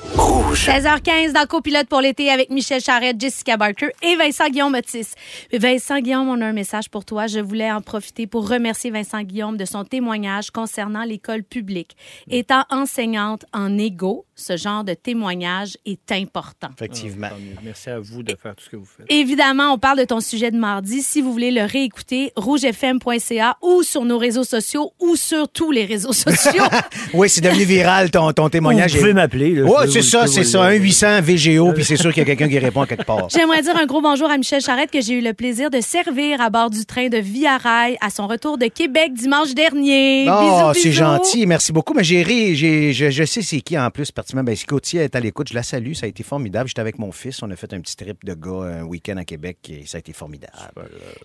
16h15 0.55 1.32
dans 1.34 1.46
Copilote 1.46 1.88
pour 1.88 2.01
l'été 2.01 2.32
avec 2.32 2.50
Michel 2.50 2.64
Charette, 2.79 3.19
Jessica 3.19 3.57
Barker 3.57 3.89
et 4.01 4.15
Vincent 4.15 4.50
Guillaume 4.50 4.74
Otis. 4.74 5.07
Vincent 5.53 6.00
Guillaume, 6.00 6.29
on 6.29 6.41
a 6.41 6.45
un 6.48 6.53
message 6.53 6.89
pour 6.89 7.05
toi. 7.05 7.27
Je 7.27 7.39
voulais 7.39 7.72
en 7.72 7.81
profiter 7.81 8.27
pour 8.27 8.50
remercier 8.50 8.91
Vincent 8.91 9.22
Guillaume 9.22 9.57
de 9.57 9.65
son 9.65 9.86
témoignage 9.86 10.51
concernant 10.51 11.03
l'école 11.03 11.43
publique. 11.43 11.95
Étant 12.29 12.63
enseignante 12.69 13.45
en 13.53 13.77
égo, 13.77 14.25
ce 14.36 14.57
genre 14.57 14.84
de 14.84 14.93
témoignage 14.93 15.77
est 15.86 16.12
important. 16.12 16.69
Effectivement. 16.75 17.29
Mieux. 17.39 17.55
Merci 17.63 17.89
à 17.89 18.00
vous 18.00 18.24
de 18.24 18.36
faire 18.36 18.55
tout 18.55 18.65
ce 18.65 18.69
que 18.69 18.75
vous 18.75 18.86
faites. 18.86 19.05
Évidemment, 19.10 19.74
on 19.74 19.77
parle 19.77 20.00
de 20.00 20.03
ton 20.03 20.19
sujet 20.19 20.51
de 20.51 20.57
mardi. 20.57 21.01
Si 21.01 21.22
vous 21.22 21.31
voulez 21.31 21.51
le 21.51 21.63
réécouter, 21.63 22.34
rougefm.ca 22.36 23.57
ou 23.62 23.84
sur 23.84 24.03
nos 24.03 24.17
réseaux 24.17 24.43
sociaux 24.43 24.91
ou 25.00 25.15
sur 25.15 25.48
tous 25.48 25.72
les 25.72 25.86
réseaux 25.86 26.13
sociaux. 26.13 26.63
Oui, 27.13 27.29
c'est 27.29 27.41
devenu 27.41 27.63
viral 27.63 28.12
ton, 28.12 28.31
ton 28.34 28.50
témoignage. 28.50 28.93
Vous 28.93 29.00
pouvez 29.00 29.13
m'appeler. 29.13 29.55
Je 29.55 29.91
c'est 29.91 30.01
ça, 30.01 30.27
c'est 30.27 30.43
ça, 30.43 30.63
un 30.63 30.74
800 30.74 31.22
VGO, 31.22 31.72
puis 31.74 31.86
c'est 31.86 31.95
sûr 31.95 32.13
qu'il 32.13 32.22
y 32.22 32.24
a 32.24 32.25
quelqu'un 32.25 32.50
qui 32.50 32.54
répond 32.59 32.81
à 32.81 32.88
quelque 32.88 33.05
part. 33.05 33.29
J'aimerais 33.29 33.62
dire 33.62 33.75
un 33.77 33.85
gros 33.85 34.01
bonjour 34.01 34.29
à 34.29 34.38
Michel 34.38 34.62
Charrette 34.62 34.91
que 34.91 35.01
j'ai 35.01 35.13
eu 35.13 35.21
le 35.21 35.33
plaisir 35.33 35.69
de 35.69 35.81
servir 35.81 36.41
à 36.41 36.50
bord 36.50 36.69
du 36.69 36.85
train 36.85 37.07
de 37.09 37.17
Via 37.17 37.57
Rail 37.57 37.97
à 38.01 38.09
son 38.09 38.27
retour 38.27 38.57
de 38.57 38.67
Québec 38.67 39.13
dimanche 39.13 39.53
dernier. 39.53 40.27
Oh, 40.29 40.71
c'est 40.74 40.91
gentil, 40.91 41.45
merci 41.45 41.71
beaucoup. 41.71 41.93
Mais 41.93 42.03
j'ai 42.03 42.24
ri, 42.24 42.55
j'ai- 42.55 42.93
je, 42.93 43.09
je 43.09 43.24
sais 43.24 43.41
c'est 43.41 43.62
qui 43.62 43.77
en 43.77 43.89
plus, 43.89 44.12
pertinemment. 44.12 44.45
Ben, 44.45 44.55
si 44.55 44.65
Gauthier 44.65 45.01
est 45.01 45.15
à 45.15 45.19
l'écoute, 45.19 45.50
je 45.50 45.53
la 45.55 45.63
salue, 45.63 45.93
ça 45.93 46.05
a 46.05 46.09
été 46.09 46.24
formidable. 46.24 46.67
J'étais 46.67 46.81
avec 46.81 47.00
mon 47.00 47.12
fils, 47.12 47.41
on 47.43 47.50
a 47.51 47.55
fait 47.55 47.74
un 47.74 47.79
petit 47.81 47.95
trip 47.95 48.24
de 48.25 48.33
gars 48.33 48.79
un 48.79 48.83
week-end 48.83 49.17
à 49.17 49.25
Québec 49.25 49.57
et 49.69 49.85
ça 49.85 49.97
a 49.97 50.00
été 50.00 50.13
formidable. 50.13 50.53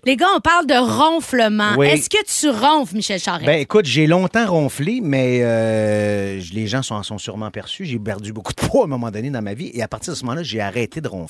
Les 0.05 0.15
gars, 0.15 0.27
on 0.35 0.39
parle 0.39 0.65
de 0.67 0.73
ronflement. 0.75 1.73
Oui. 1.77 1.87
Est-ce 1.87 2.09
que 2.09 2.17
tu 2.25 2.49
ronfles, 2.49 2.95
Michel 2.95 3.19
Charrette? 3.19 3.45
Ben 3.45 3.59
écoute, 3.59 3.85
j'ai 3.85 4.07
longtemps 4.07 4.45
ronflé, 4.47 4.99
mais 5.01 5.39
euh, 5.41 6.39
les 6.53 6.67
gens 6.67 6.81
s'en 6.83 7.03
sont 7.03 7.17
sûrement 7.17 7.51
perçus. 7.51 7.85
J'ai 7.85 7.99
perdu 7.99 8.33
beaucoup 8.33 8.53
de 8.53 8.61
poids 8.61 8.81
à 8.81 8.85
un 8.85 8.87
moment 8.87 9.11
donné 9.11 9.29
dans 9.29 9.41
ma 9.41 9.53
vie 9.53 9.71
et 9.73 9.81
à 9.81 9.87
partir 9.87 10.13
de 10.13 10.17
ce 10.17 10.23
moment-là, 10.25 10.43
j'ai 10.43 10.59
arrêté 10.61 11.01
de 11.01 11.07
ronfler. 11.07 11.20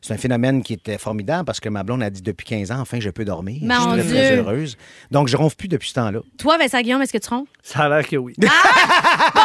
C'est 0.00 0.12
un 0.14 0.16
phénomène 0.18 0.62
qui 0.62 0.72
était 0.74 0.98
formidable 0.98 1.44
parce 1.44 1.60
que 1.60 1.68
ma 1.68 1.82
blonde 1.82 2.02
a 2.02 2.10
dit 2.10 2.22
depuis 2.22 2.46
15 2.46 2.70
ans, 2.72 2.80
enfin, 2.80 2.98
je 3.00 3.10
peux 3.10 3.24
dormir. 3.24 3.58
Mon 3.62 3.96
je 3.96 4.02
suis 4.02 4.10
très, 4.12 4.36
heureuse. 4.36 4.76
Donc, 5.10 5.28
je 5.28 5.36
ronfle 5.36 5.56
plus 5.56 5.68
depuis 5.68 5.88
ce 5.90 5.94
temps-là. 5.94 6.20
Toi, 6.38 6.58
Vincent 6.58 6.80
Guillaume, 6.80 7.02
est-ce 7.02 7.12
que 7.12 7.18
tu 7.18 7.28
ronfles? 7.28 7.50
Ça 7.62 7.80
a 7.84 7.88
l'air 7.88 8.06
que 8.06 8.16
oui. 8.16 8.34
Bon, 8.38 8.48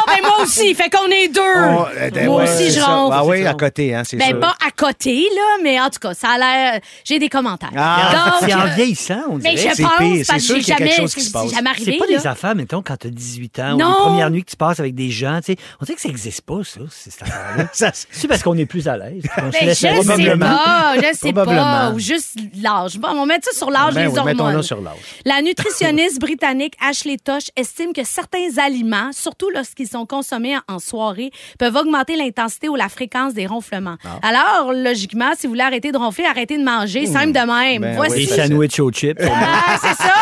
ben 0.06 0.22
moi 0.22 0.42
aussi, 0.42 0.74
fait 0.74 0.90
qu'on 0.90 1.06
est 1.10 1.28
deux. 1.28 1.40
Oh, 1.40 1.86
euh, 1.96 2.24
moi 2.26 2.42
ouais, 2.42 2.44
aussi, 2.44 2.70
je 2.70 2.80
ronfle. 2.80 3.16
Ah 3.16 3.24
oui, 3.24 3.46
à 3.46 3.54
côté, 3.54 3.94
hein, 3.94 4.02
c'est 4.04 4.16
Ben, 4.16 4.28
sûr. 4.28 4.40
pas 4.40 4.54
à 4.66 4.70
côté, 4.70 5.14
là, 5.34 5.56
mais 5.62 5.80
en 5.80 5.88
tout 5.90 5.98
cas, 6.00 6.14
ça 6.14 6.30
a 6.30 6.38
l'air. 6.38 6.80
J'ai 7.04 7.18
des 7.18 7.28
commentaires. 7.28 7.70
Ah, 7.76 8.38
c'est 8.40 8.54
en 8.54 8.66
vieillissant, 8.74 9.22
on 9.30 9.38
dirait. 9.38 9.54
mais 9.54 9.60
je 9.70 9.74
c'est 9.74 9.82
pense 9.82 9.92
pire, 9.98 10.24
parce 10.26 10.40
c'est 10.40 10.46
sûr 10.46 10.54
que 10.56 10.60
j'ai 10.60 10.64
qu'il 10.64 10.70
y 10.70 10.72
a 10.72 10.76
quelque 10.78 10.90
jamais, 10.90 11.02
chose 11.02 11.14
qui 11.14 11.20
se 11.22 11.30
passe. 11.30 11.48
c'est 11.48 11.54
jamais 11.56 11.70
arrivé. 11.70 11.92
C'est 11.92 11.98
pas 11.98 12.06
des 12.06 12.26
affaires, 12.26 12.54
mettons, 12.54 12.82
quand 12.82 12.96
t'as 12.96 13.08
18 13.08 13.58
ans, 13.60 13.74
ou 13.74 13.78
les 13.78 13.84
premières 13.84 14.30
nuits 14.30 14.44
que 14.44 14.50
tu 14.50 14.56
passes 14.56 14.80
avec 14.80 14.94
des 14.94 15.10
gens, 15.10 15.38
tu 15.44 15.52
sais. 15.52 15.58
On 15.80 15.84
dirait 15.84 15.96
que 15.96 16.00
ça 16.02 16.08
n'existe 16.08 16.42
pas, 16.42 16.62
ça, 16.64 16.80
c'est 16.90 17.10
cette 17.10 17.22
affaire-là. 17.22 17.68
Ça, 17.72 17.92
C'est 18.10 18.26
parce 18.28 18.42
qu'on 18.42 18.56
est 18.56 18.66
plus 18.66 18.88
à 18.88 18.96
l'aise. 18.96 19.22
se 19.24 19.77
Ben, 19.82 19.96
je 19.96 20.02
sais 20.02 20.36
pas, 20.38 20.94
je 20.96 21.14
sais 21.16 21.32
Probablement. 21.32 21.62
pas. 21.62 21.92
Ou 21.94 21.98
juste 21.98 22.36
l'âge. 22.60 22.98
Bon, 22.98 23.08
on 23.12 23.20
va 23.20 23.26
mettre 23.26 23.48
ça 23.50 23.56
sur 23.56 23.70
l'âge 23.70 23.94
Ben 23.94 24.06
des 24.06 24.12
oui, 24.12 24.18
hormones. 24.18 24.36
mettons-le 24.36 24.62
sur 24.62 24.80
l'âge. 24.80 24.96
La 25.24 25.42
nutritionniste 25.42 26.20
britannique 26.20 26.74
Ashley 26.86 27.16
Tosh 27.18 27.50
estime 27.56 27.92
que 27.92 28.04
certains 28.04 28.58
aliments, 28.58 29.10
surtout 29.12 29.50
lorsqu'ils 29.50 29.88
sont 29.88 30.06
consommés 30.06 30.56
en- 30.68 30.78
soirée, 30.78 31.30
peuvent 31.58 31.76
augmenter 31.76 32.16
l'intensité 32.16 32.68
ou 32.68 32.76
la 32.76 32.88
fréquence 32.88 33.34
des 33.34 33.46
ronflements. 33.46 33.96
Ah. 34.04 34.18
Alors, 34.28 34.72
logiquement, 34.72 35.32
si 35.36 35.46
vous 35.46 35.52
voulez 35.52 35.62
arrêter 35.64 35.92
de 35.92 35.98
ronfler, 35.98 36.24
arrêtez 36.24 36.56
de 36.58 36.64
manger. 36.64 37.06
Simple 37.06 37.32
de 37.32 37.38
même. 37.46 37.82
Ben 37.82 37.96
Voici 37.96 38.26
Des 38.26 38.26
sandwichs 38.26 38.80
aux 38.80 38.90
chips. 38.90 39.18
ah, 39.22 39.76
c'est 39.80 39.94
ça! 40.02 40.12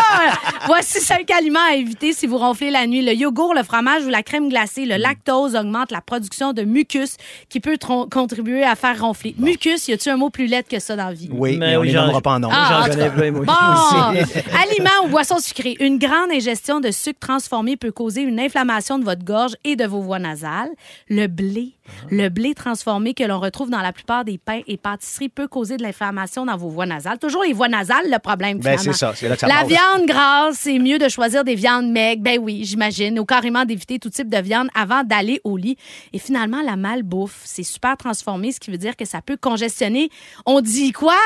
Voici 0.67 1.01
cinq 1.01 1.31
aliments 1.31 1.61
à 1.71 1.75
éviter 1.75 2.13
si 2.13 2.27
vous 2.27 2.39
ronflez 2.39 2.71
la 2.71 2.87
nuit. 2.87 3.03
Le 3.03 3.13
yogourt, 3.15 3.55
le 3.55 3.63
fromage 3.63 4.05
ou 4.05 4.09
la 4.09 4.23
crème 4.23 4.49
glacée. 4.49 4.85
Le 4.87 4.97
lactose 4.97 5.55
augmente 5.55 5.91
la 5.93 6.01
production 6.01 6.53
de 6.53 6.63
mucus 6.63 7.17
qui 7.49 7.61
peut 7.61 7.77
contribuer 8.11 8.65
à 8.65 8.75
faire 8.75 9.01
ronfler. 9.01 9.35
Mucus, 9.47 9.89
y 9.89 9.93
a-tu 9.93 10.09
un 10.11 10.17
mot 10.17 10.29
plus 10.31 10.47
laid 10.47 10.65
que 10.69 10.79
ça 10.79 10.97
dans 10.97 11.07
la 11.07 11.13
vie? 11.13 11.29
Oui, 11.33 11.57
Mais 11.57 11.69
mais 11.69 11.77
on 11.77 11.81
oui, 11.81 11.87
les 11.87 11.93
j'en- 11.95 12.03
nommera 12.03 12.21
pas 12.21 12.35
en 12.35 12.41
nom. 12.41 12.49
Ah, 12.53 12.83
J'en 12.85 12.91
connais 12.91 13.05
cas. 13.05 13.11
plein, 13.11 13.31
moi. 13.31 13.45
Bon, 13.45 13.53
aliments 14.61 15.05
ou 15.05 15.09
boissons 15.09 15.39
sucrées. 15.39 15.77
Une 15.81 15.99
grande 15.99 16.31
ingestion 16.33 16.81
de 16.81 16.91
sucre 16.91 17.21
transformé 17.21 17.77
peut 17.77 17.93
causer 17.93 18.23
une 18.23 18.41
inflammation 18.41 18.99
de 18.99 19.05
votre 19.05 19.25
gorge 19.25 19.53
et 19.65 19.77
de 19.77 19.85
vos 19.87 20.01
voies 20.01 20.19
nasales. 20.19 20.71
Le 21.09 21.29
blé, 21.29 21.76
le 22.11 22.29
blé 22.29 22.55
transformé 22.55 23.15
que 23.15 23.25
l'on 23.25 23.39
retrouve 23.41 23.71
dans 23.71 23.81
la 23.81 23.93
plupart 23.93 24.25
des 24.25 24.39
pains 24.39 24.61
et 24.67 24.77
pâtisseries 24.77 25.29
peut 25.29 25.49
causer 25.49 25.77
de 25.77 25.83
l'inflammation 25.83 26.47
dans 26.47 26.57
vos 26.57 26.69
voies 26.69 26.87
nasales. 26.87 27.19
Toujours 27.19 27.43
les 27.45 27.53
voies 27.53 27.69
nasales, 27.69 28.11
le 28.11 28.19
problème. 28.19 28.59
Ben, 28.61 28.79
c'est 28.79 28.93
ça, 28.93 29.13
c'est 29.15 29.29
là 29.29 29.35
que 29.35 29.41
ça 29.41 29.47
La 29.49 29.65
viande 29.65 30.07
grasse, 30.07 30.57
c'est 30.61 30.79
mieux 30.79 30.99
de 30.99 31.09
choisir 31.09 31.45
des 31.45 31.55
viandes 31.55 31.91
maigres. 31.91 32.23
Ben 32.23 32.39
oui, 32.41 32.65
j'imagine. 32.65 33.19
Ou 33.19 33.25
carrément 33.25 33.65
d'éviter 33.65 33.99
tout 33.99 34.11
type 34.11 34.29
de 34.29 34.39
viande 34.39 34.69
avant 34.75 35.03
d'aller 35.05 35.41
au 35.45 35.57
lit. 35.57 35.77
Et 36.13 36.19
finalement, 36.19 36.63
la 36.63 36.77
malbouffe, 36.77 37.41
c'est 37.45 37.63
super 37.63 37.97
transformé, 37.97 38.53
ce 38.53 38.61
qui 38.61 38.71
veut 38.71 38.79
dire 38.79 38.97
que 38.97 39.05
ça 39.05 39.21
peut 39.21 39.37
congestionner. 39.37 40.11
On 40.45 40.61
dit 40.61 40.93
quoi? 40.93 41.17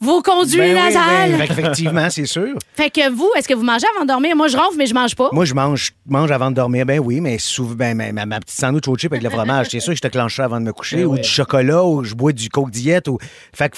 Vos 0.00 0.22
conduits 0.22 0.58
Ben 0.58 0.76
oui, 0.76 0.94
nasales. 0.94 1.32
ben, 1.32 1.42
effectivement, 1.42 2.08
c'est 2.10 2.26
sûr. 2.26 2.56
Fait 2.74 2.90
que 2.90 3.10
vous, 3.10 3.28
est-ce 3.36 3.48
que 3.48 3.54
vous 3.54 3.64
mangez 3.64 3.86
avant 3.94 4.04
de 4.04 4.08
dormir? 4.08 4.36
Moi, 4.36 4.48
je 4.48 4.56
ronfle, 4.56 4.76
mais 4.78 4.86
je 4.86 4.94
mange 4.94 5.16
pas. 5.16 5.28
Moi, 5.32 5.44
je 5.44 5.54
mange, 5.54 5.92
je 6.06 6.12
mange 6.12 6.30
avant 6.30 6.50
de 6.50 6.56
dormir. 6.56 6.86
Ben 6.86 7.00
oui, 7.00 7.20
mais 7.20 7.38
souvent, 7.38 7.74
ben, 7.74 7.96
ma, 7.96 8.12
ma- 8.12 8.26
ma 8.26 8.40
petite 8.40 8.56
sandwich 8.58 8.86
au 8.86 8.96
chip 8.96 9.12
avec 9.12 9.22
le 9.24 9.30
fromage, 9.30 9.68
c'est 9.70 9.80
sûr 9.80 9.92
que 9.92 9.96
je 9.96 10.00
te 10.08 10.12
clenche 10.12 10.36
ça 10.36 10.44
avant 10.44 10.60
de 10.60 10.66
me 10.66 10.72
coucher, 10.72 11.04
ou 11.04 11.16
du 11.16 11.28
chocolat, 11.28 11.84
ou 11.84 12.04
je 12.04 12.14
bois 12.14 12.32
du 12.32 12.48
coke 12.48 12.70
diète, 12.70 13.08
ou. 13.08 13.18
Fait 13.52 13.70
que. 13.70 13.76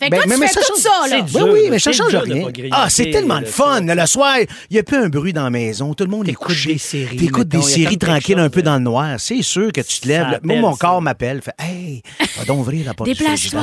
Fait 0.00 0.10
que 0.10 0.14
toi, 0.16 0.24
tu 0.24 0.30
fais 0.30 0.60
tout 0.66 0.80
ça, 0.80 0.90
là. 1.08 1.20
Ben 1.20 1.24
dur, 1.24 1.48
oui, 1.52 1.60
mais 1.70 1.78
ça 1.78 1.92
change 1.92 2.14
rien. 2.14 2.44
Ah, 2.72 2.86
c'est 2.88 3.10
tellement 3.10 3.40
le 3.40 3.46
ça. 3.46 3.52
fun. 3.52 3.80
Le 3.82 4.06
soir, 4.06 4.36
il 4.40 4.46
n'y 4.74 4.78
a 4.78 4.82
plus 4.82 4.96
un 4.96 5.08
bruit 5.08 5.32
dans 5.32 5.44
la 5.44 5.50
maison. 5.50 5.94
Tout 5.94 6.04
le 6.04 6.10
monde 6.10 6.30
couché. 6.34 6.72
des 6.74 6.78
séries, 6.78 7.16
T'écoutes 7.16 7.48
des 7.48 7.62
séries 7.62 7.98
tranquilles 7.98 8.38
un 8.38 8.48
peu 8.50 8.62
dans 8.62 8.74
le 8.74 8.80
noir. 8.82 9.16
C'est 9.18 9.42
sûr 9.42 9.72
que 9.72 9.80
tu 9.80 10.00
te 10.00 10.08
lèves. 10.08 10.30
Ça. 10.32 10.40
Moi, 10.42 10.56
mon 10.60 10.72
ça. 10.72 10.78
corps 10.86 11.02
m'appelle. 11.02 11.40
Fait 11.42 11.52
Hey, 11.58 12.02
va 12.38 12.44
donc 12.44 12.60
ouvrir 12.60 12.86
la 12.86 12.94
porte 12.94 13.08
Déplace-toi. 13.10 13.60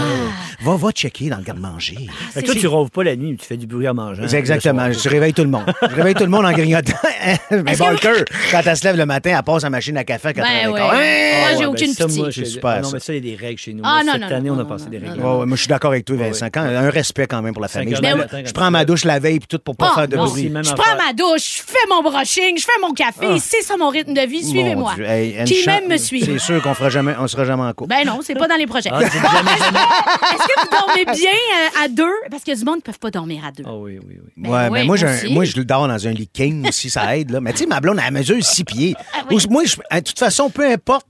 Va, 0.62 0.75
va 0.75 0.91
checker 0.91 1.29
dans 1.29 1.38
le 1.38 1.44
garde-manger. 1.44 2.08
Que 2.34 2.41
toi, 2.41 2.55
tu 2.55 2.67
ronfles 2.67 2.91
pas 2.91 3.03
la 3.03 3.15
nuit, 3.15 3.36
tu 3.38 3.46
fais 3.46 3.58
du 3.58 3.67
bruit 3.67 3.88
en 3.88 3.94
mangeant. 3.94 4.24
C'est 4.27 4.38
exactement. 4.38 4.91
Je 4.91 5.10
réveille 5.10 5.34
tout 5.34 5.44
le 5.44 5.50
monde. 5.50 5.65
Je 5.82 5.96
réveille 5.96 6.15
tout 6.15 6.24
le 6.24 6.29
monde 6.29 6.46
en 6.46 6.51
grignotant. 6.51 6.94
Mais 7.51 7.75
Barker, 7.75 8.24
quand 8.51 8.62
elle 8.65 8.77
se 8.77 8.84
lève 8.84 8.98
le 8.98 9.05
matin, 9.05 9.36
elle 9.38 9.44
passe 9.44 9.63
à 9.63 9.67
la 9.67 9.70
machine 9.72 9.98
à 9.98 10.03
café 10.03 10.29
à 10.29 10.34
4 10.34 10.46
Ben 10.48 10.70
et 10.70 10.74
quart. 10.74 10.88
Moi, 10.94 11.01
Ah 11.01 11.55
j'ai 11.58 11.65
aucune 11.65 11.88
ben 11.88 11.94
ça, 11.94 12.05
pitié. 12.05 12.24
C'est 12.25 12.32
je- 12.32 12.46
super, 12.46 12.70
Ah 12.77 12.82
Non, 12.82 12.89
ça. 12.89 12.94
mais 12.96 13.00
ça, 13.00 13.13
il 13.13 13.25
y 13.25 13.34
a 13.34 13.36
des 13.38 13.41
règles 13.46 13.60
chez 13.60 13.74
nous. 13.74 13.84
Ah, 13.86 14.01
Cette 14.05 14.22
non, 14.22 14.27
année, 14.27 14.50
on 14.50 14.60
a 14.60 14.65
passé 14.65 14.86
des 14.89 14.98
règles. 14.98 15.20
moi, 15.20 15.46
je 15.50 15.55
suis 15.55 15.67
d'accord 15.67 15.91
avec 15.91 16.05
toi, 16.05 16.15
Vincent. 16.16 16.46
ouais. 16.46 16.52
Quand, 16.52 16.62
un 16.62 16.90
respect 16.90 17.28
quand 17.28 17.42
même 17.42 17.54
pour 17.54 17.62
la 17.62 17.68
famille. 17.68 17.96
Je, 17.96 18.02
me- 18.02 18.52
prends 18.54 18.72
ma 18.72 18.86
douche 18.86 19.04
la 19.06 19.20
veille 19.20 19.40
puis 19.40 19.48
tout 19.48 19.60
pour 19.60 19.76
pas 19.76 19.90
Ah, 19.92 19.96
faire 19.96 20.08
de 20.08 20.16
non. 20.16 20.26
bruit. 20.26 20.50
même 20.50 20.64
Je 20.64 20.74
prends 20.74 20.96
ma 20.96 21.14
douche, 21.14 21.58
je 21.60 21.72
fais 21.72 21.88
mon 21.90 22.02
brushing, 22.04 22.58
je 22.58 22.64
fais 22.64 22.80
mon 22.82 22.94
café. 22.94 23.40
C'est 23.40 23.62
ça 23.62 23.78
mon 23.78 23.90
rythme 23.90 24.14
de 24.14 24.22
vie. 24.22 24.44
Suivez-moi. 24.44 24.94
Ah. 24.98 25.02
Hey, 25.16 25.44
Qui 25.46 25.66
même 25.66 25.88
me 25.88 25.98
suit. 25.98 26.24
C'est 26.24 26.40
sûr 26.40 26.62
qu'on 26.62 26.74
fera 26.74 26.90
jamais, 26.90 27.14
on 27.20 27.28
sera 27.28 27.46
jamais 27.46 27.64
en 27.64 27.74
couple. 27.74 27.90
Ben 27.90 28.06
non, 28.06 28.20
c'est 28.24 28.36
pas 28.36 28.48
dans 28.48 28.56
les 28.56 28.68
projets. 28.68 28.90
Ah. 28.92 29.02
Est-ce 29.02 29.12
que 29.12 30.62
vous 30.62 30.70
dormez 30.72 31.06
bien 31.06 31.32
euh, 31.32 31.84
à 31.86 31.88
deux? 31.88 32.12
Parce 32.30 32.44
qu'il 32.44 32.54
y 32.54 32.58
a 32.58 32.60
du 32.60 32.66
monde 32.66 32.76
qui 32.76 32.90
ne 32.90 32.94
peuvent 32.94 33.00
pas 33.00 33.12
dormir 33.12 33.44
à 33.46 33.52
deux. 33.52 33.64
Ah 33.66 33.74
oui, 33.76 34.00
oui, 34.06 34.16
oui. 34.24 34.32
Ben 34.38 34.50
ouais, 34.50 34.64
oui, 34.66 34.70
mais 34.80 34.84
moi, 34.86 34.96
j'ai 34.98 35.08
un- 35.08 35.30
moi, 35.30 35.46
je 35.46 35.56
le 35.58 35.66
dors 35.66 35.88
dans 35.88 36.08
un 36.08 36.12
lit 36.12 36.30
king 36.32 36.68
aussi, 36.68 36.90
ça 36.90 37.16
aide. 37.18 37.32
Là. 37.32 37.42
Mais 37.42 37.52
tu 37.54 37.60
sais, 37.60 37.66
ma 37.66 37.80
blonde, 37.80 38.00
elle 38.06 38.14
mesure 38.14 38.44
six 38.44 38.64
pieds. 38.64 38.96
Ah 39.14 39.24
oui. 39.30 39.38
Moi, 39.50 39.64
je- 39.66 39.76
de 39.76 40.00
toute 40.04 40.20
façon, 40.20 40.50
peu 40.50 40.66
importe 40.70 41.06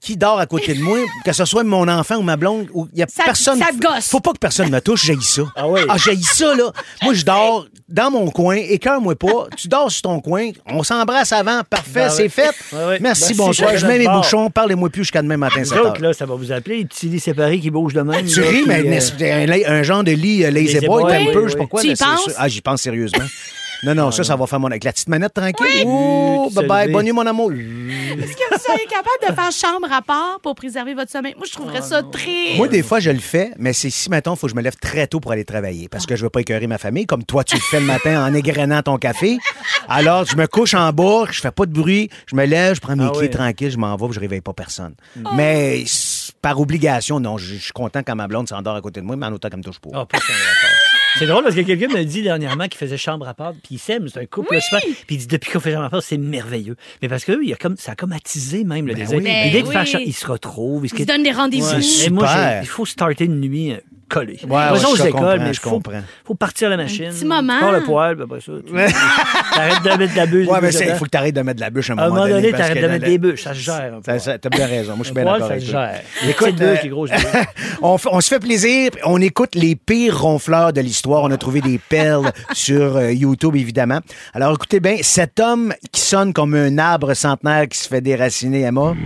qui 0.00 0.16
dort 0.16 0.38
à 0.38 0.46
côté 0.46 0.74
de 0.74 0.82
moi, 0.82 0.98
que 1.24 1.32
ce 1.32 1.44
soit 1.44 1.64
mon 1.64 1.88
enfant 1.88 2.16
ou 2.16 2.22
ma 2.22 2.36
blonde, 2.36 2.68
ou 2.74 2.88
il 2.92 2.98
y 2.98 3.02
a 3.02 3.06
Ça- 3.08 3.22
personne. 3.24 3.58
ça 3.58 3.70
gosse. 3.72 4.08
Faut 4.08 4.20
pas 4.20 4.32
que 4.32 4.38
personne 4.38 4.70
me 4.70 4.80
touche, 4.80 5.04
j'ai 5.04 5.16
ça. 5.20 5.42
Ah 5.56 5.68
oui. 5.68 5.80
Ah, 5.88 5.96
j'ai 5.96 6.16
ça, 6.20 6.54
là. 6.54 6.72
Moi, 7.02 7.14
je 7.14 7.24
dors 7.24 7.66
dans 7.88 8.10
mon 8.10 8.30
coin, 8.30 8.56
écœure-moi 8.56 9.14
pas. 9.16 9.46
Tu 9.56 9.68
dors 9.68 9.90
sur 9.90 10.02
ton 10.02 10.20
coin, 10.20 10.50
on 10.66 10.82
s'embrasse 10.82 11.32
avant, 11.32 11.62
parfait, 11.68 12.06
Ben 12.06 12.10
c'est 12.10 12.28
fait. 12.28 12.54
Merci, 13.00 13.34
bonsoir. 13.34 13.70
je 13.74 13.78
Je 13.78 13.86
mets 13.86 13.98
mes 13.98 14.04
te 14.04 14.08
barre. 14.10 14.20
bouchons, 14.22 14.50
parlez-moi 14.50 14.90
plus 14.90 15.02
jusqu'à 15.04 15.22
demain 15.22 15.36
matin, 15.36 15.60
Vous 15.60 15.64
7 15.70 15.78
heures. 15.78 15.86
autres, 15.92 16.02
là, 16.02 16.12
ça 16.12 16.26
va 16.26 16.34
vous 16.34 16.52
appeler 16.52 16.78
les 16.78 16.84
petits 16.84 17.06
lits 17.08 17.20
séparés 17.20 17.60
qui 17.60 17.70
bougent 17.70 17.94
de 17.94 18.02
même. 18.02 18.26
Tu 18.26 18.40
ris, 18.42 18.64
mais 18.66 18.82
euh, 18.84 19.64
un, 19.66 19.72
un 19.72 19.82
genre 19.82 20.04
de 20.04 20.12
lit 20.12 20.44
euh, 20.44 20.50
lazy 20.50 20.74
Lazy 20.74 20.86
boy, 20.86 21.02
boy, 21.02 21.14
un 21.14 21.18
oui, 21.20 21.32
peu, 21.32 21.38
oui, 21.40 21.44
je 21.46 21.52
sais 21.52 21.58
pas 21.58 21.66
quoi. 21.66 21.82
Ah, 22.38 22.48
j'y 22.48 22.60
pense 22.60 22.82
sérieusement. 22.82 23.24
Non, 23.82 23.94
non, 23.94 24.10
ça, 24.10 24.24
ça 24.24 24.36
va 24.36 24.46
faire 24.46 24.60
mon. 24.60 24.68
Avec 24.68 24.84
la 24.84 24.92
petite 24.92 25.08
manette 25.08 25.34
tranquille. 25.34 25.84
Ouh, 25.86 26.48
bye 26.54 26.66
bye, 26.66 26.92
bonne 26.92 27.04
nuit, 27.04 27.12
mon 27.12 27.26
amour. 27.26 27.52
Est-ce 27.52 28.32
que 28.36 28.54
vous 28.54 28.60
seriez 28.60 28.86
capable 28.86 29.28
de 29.28 29.34
faire 29.34 29.50
chambre 29.52 29.92
à 29.92 30.00
part 30.02 30.38
pour 30.42 30.54
préserver 30.54 30.94
votre 30.94 31.10
sommeil? 31.10 31.34
Moi, 31.36 31.46
je 31.46 31.52
trouverais 31.52 31.82
ça 31.82 32.02
très. 32.02 32.56
Moi, 32.56 32.68
des 32.68 32.82
fois, 32.82 33.00
je 33.00 33.10
le 33.10 33.18
fais, 33.18 33.50
mais 33.58 33.72
c'est 33.72 33.90
si, 33.90 34.08
mettons, 34.10 34.34
il 34.34 34.38
faut 34.38 34.46
que 34.46 34.52
je 34.52 34.56
me 34.56 34.62
lève 34.62 34.76
très 34.76 35.06
tôt 35.06 35.20
pour 35.20 35.32
aller 35.32 35.44
travailler 35.44 35.88
parce 35.88 36.06
que 36.06 36.16
je 36.16 36.22
veux 36.22 36.30
pas 36.30 36.40
écœurer 36.40 36.66
ma 36.66 36.78
famille, 36.78 37.06
comme 37.06 37.24
toi, 37.24 37.44
tu 37.44 37.56
le 37.56 37.60
fais 37.60 37.80
le 37.80 37.86
matin 37.86 38.24
en 38.24 38.32
égrenant 38.34 38.82
ton 38.82 38.96
café. 38.98 39.38
Alors, 39.88 40.24
je 40.24 40.36
me 40.36 40.46
couche 40.46 40.74
en 40.74 40.92
bas, 40.92 41.24
je 41.30 41.40
fais 41.40 41.50
pas 41.50 41.66
de 41.66 41.72
bruit, 41.72 42.08
je 42.26 42.36
me 42.36 42.44
lève, 42.46 42.74
je 42.76 42.80
prends 42.80 42.96
mes 42.96 43.04
Ah 43.04 43.10
clés 43.10 43.20
oui. 43.22 43.30
tranquilles, 43.30 43.70
je 43.70 43.76
m'en 43.78 43.94
vais, 43.96 44.06
puis 44.06 44.14
je 44.14 44.20
réveille 44.20 44.40
pas 44.40 44.52
personne. 44.54 44.94
Mais 45.34 45.82
s- 45.82 46.32
par 46.40 46.58
obligation, 46.60 47.20
non, 47.20 47.36
je 47.38 47.54
je 47.54 47.62
suis 47.62 47.72
content 47.72 48.00
quand 48.04 48.14
ma 48.16 48.26
blonde 48.28 48.48
s'endort 48.48 48.76
à 48.76 48.80
côté 48.80 49.00
de 49.00 49.06
moi, 49.06 49.16
mais 49.16 49.26
en 49.26 49.32
autant 49.32 49.48
qu'elle 49.48 49.58
me 49.58 49.64
touche 49.64 49.78
pas. 49.78 49.90
Ah, 49.92 50.06
pas. 50.06 50.18
C'est 51.18 51.26
drôle 51.26 51.44
parce 51.44 51.54
que 51.54 51.60
quelqu'un 51.60 51.88
m'a 51.88 52.02
dit 52.04 52.22
dernièrement 52.22 52.64
qu'il 52.64 52.78
faisait 52.78 52.96
chambre 52.96 53.28
à 53.28 53.34
part, 53.34 53.52
puis 53.52 53.76
il 53.76 53.78
s'aime, 53.78 54.08
c'est 54.08 54.20
un 54.20 54.26
couple 54.26 54.60
super. 54.60 54.80
Puis 54.80 55.16
il 55.16 55.18
dit 55.18 55.26
depuis 55.26 55.50
qu'on 55.52 55.60
fait 55.60 55.72
chambre 55.72 55.84
à 55.84 55.90
part, 55.90 56.02
c'est 56.02 56.18
merveilleux. 56.18 56.76
Mais 57.02 57.08
parce 57.08 57.24
que 57.24 57.32
eux, 57.32 57.40
il 57.44 57.52
a 57.52 57.56
comme, 57.56 57.76
ça 57.76 57.92
a 57.92 57.94
comme 57.94 58.12
attisé 58.12 58.64
même 58.64 58.86
le 58.86 58.94
désir. 58.94 59.18
oui. 59.18 59.24
Ben 59.24 59.44
L'idée 59.46 59.62
de 59.62 59.68
faire 59.68 59.82
oui. 59.82 59.86
chambre, 59.86 60.04
ils 60.06 60.12
se 60.12 60.26
retrouvent. 60.26 60.84
Ils 60.84 60.90
se 60.98 61.04
donnent 61.04 61.22
des 61.22 61.32
rendez-vous. 61.32 61.66
Ouais. 61.66 62.10
Moi, 62.10 62.28
il 62.62 62.66
faut 62.68 62.84
starter 62.86 63.24
une 63.26 63.40
nuit 63.40 63.72
euh, 63.72 63.76
collée. 64.08 64.38
ouais, 64.42 64.48
Pas 64.48 64.76
ça 64.76 64.86
je 64.88 65.02
aux 65.02 65.06
écoles, 65.06 65.40
mais 65.40 65.48
il 65.50 65.54
je 65.54 65.60
faut, 65.60 65.70
comprends. 65.70 66.02
faut 66.24 66.34
partir 66.34 66.68
la 66.68 66.76
machine. 66.76 67.10
petit 67.10 67.24
moment. 67.24 67.54
Tu 67.54 67.60
pars 67.60 67.72
le 67.72 67.82
poil, 67.82 68.14
puis 68.16 68.24
après 68.24 68.40
ça, 68.40 68.52
tu 68.66 68.74
arrêtes 69.60 69.82
de 69.82 69.98
mettre 69.98 70.12
de 70.12 70.16
la 70.16 70.26
bûche. 70.26 70.48
Ouais, 70.48 70.58
mais 70.60 70.70
il 70.70 70.94
faut 70.96 71.04
que 71.04 71.10
tu 71.10 71.16
arrêtes 71.16 71.34
de 71.34 71.42
mettre 71.42 71.56
de 71.56 71.60
la 71.64 71.70
bûche 71.70 71.90
à 71.90 71.92
un 71.94 71.98
À 71.98 72.02
un 72.04 72.08
moment, 72.08 72.20
moment 72.22 72.34
donné, 72.34 72.52
t'arrêtes 72.52 72.82
de 72.82 72.86
mettre 72.88 73.04
des 73.06 73.18
bûches, 73.18 73.42
ça 73.44 73.54
se 73.54 73.60
gère. 73.60 73.94
un 73.94 74.00
T'as 74.18 74.48
bien 74.50 74.66
raison. 74.66 74.96
Moi, 74.96 74.98
je 75.00 75.04
suis 75.04 75.14
bien 75.14 75.22
Un 75.22 75.32
d'accord 75.38 75.46
ça 75.46 75.52
avec 75.54 75.64
se 75.64 75.70
toi. 75.70 75.88
Écoute, 76.28 76.60
euh, 76.60 76.76
on 77.82 78.20
se 78.20 78.28
fait 78.28 78.40
plaisir. 78.40 78.90
On 79.04 79.20
écoute 79.20 79.54
les 79.54 79.76
pires 79.76 80.20
ronfleurs 80.20 80.72
de 80.72 80.80
l'histoire. 80.80 81.03
On 81.06 81.30
a 81.30 81.36
trouvé 81.36 81.60
des 81.60 81.78
perles 81.78 82.32
sur 82.52 82.96
euh, 82.96 83.12
YouTube, 83.12 83.56
évidemment. 83.56 84.00
Alors, 84.32 84.54
écoutez 84.54 84.80
bien, 84.80 84.96
cet 85.02 85.38
homme 85.40 85.74
qui 85.92 86.00
sonne 86.00 86.32
comme 86.32 86.54
un 86.54 86.78
arbre 86.78 87.14
centenaire 87.14 87.68
qui 87.68 87.78
se 87.78 87.88
fait 87.88 88.00
déraciner, 88.00 88.62
Emma. 88.62 88.94
Man, 88.94 89.04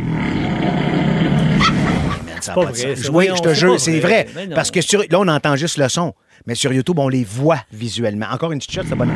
ça 2.40 2.52
a 2.52 2.54
pas 2.54 2.64
pas 2.66 2.72
de 2.72 2.76
vrai, 2.76 2.96
sens. 2.96 3.04
ça. 3.06 3.12
Oui, 3.12 3.28
je 3.34 3.42
te 3.42 3.54
jure, 3.54 3.80
c'est 3.80 4.00
vrai. 4.00 4.26
Parce 4.54 4.70
que 4.70 4.80
sur, 4.80 5.00
là, 5.00 5.18
on 5.18 5.28
entend 5.28 5.56
juste 5.56 5.76
le 5.78 5.88
son. 5.88 6.14
Mais 6.46 6.54
sur 6.54 6.72
YouTube, 6.72 6.98
on 6.98 7.08
les 7.08 7.24
voit 7.24 7.60
visuellement. 7.72 8.26
Encore 8.32 8.52
une 8.52 8.58
petite 8.58 8.72
shot, 8.72 8.82
c'est 8.88 8.94
bon. 8.94 9.08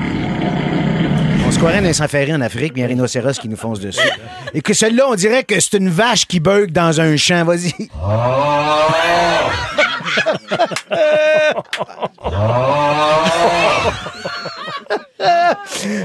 On 1.47 1.51
se 1.51 1.59
croirais 1.59 1.87
un 1.87 1.93
safari 1.93 2.33
en 2.35 2.41
Afrique, 2.41 2.73
mais 2.75 2.81
il 2.81 2.83
y 2.83 2.85
a 2.85 2.87
un 2.87 2.89
rhinocéros 2.89 3.39
qui 3.39 3.49
nous 3.49 3.57
fonce 3.57 3.81
dessus. 3.81 4.01
Et 4.55 4.61
que 4.61 4.75
celle-là, 4.75 5.05
on 5.09 5.15
dirait 5.15 5.45
que 5.45 5.59
c'est 5.61 5.77
une 5.77 5.89
vache 5.89 6.27
qui 6.27 6.41
bug 6.41 6.73
dans 6.73 7.01
un 7.01 7.17
champ. 7.17 7.45
Vas-y. 7.45 7.73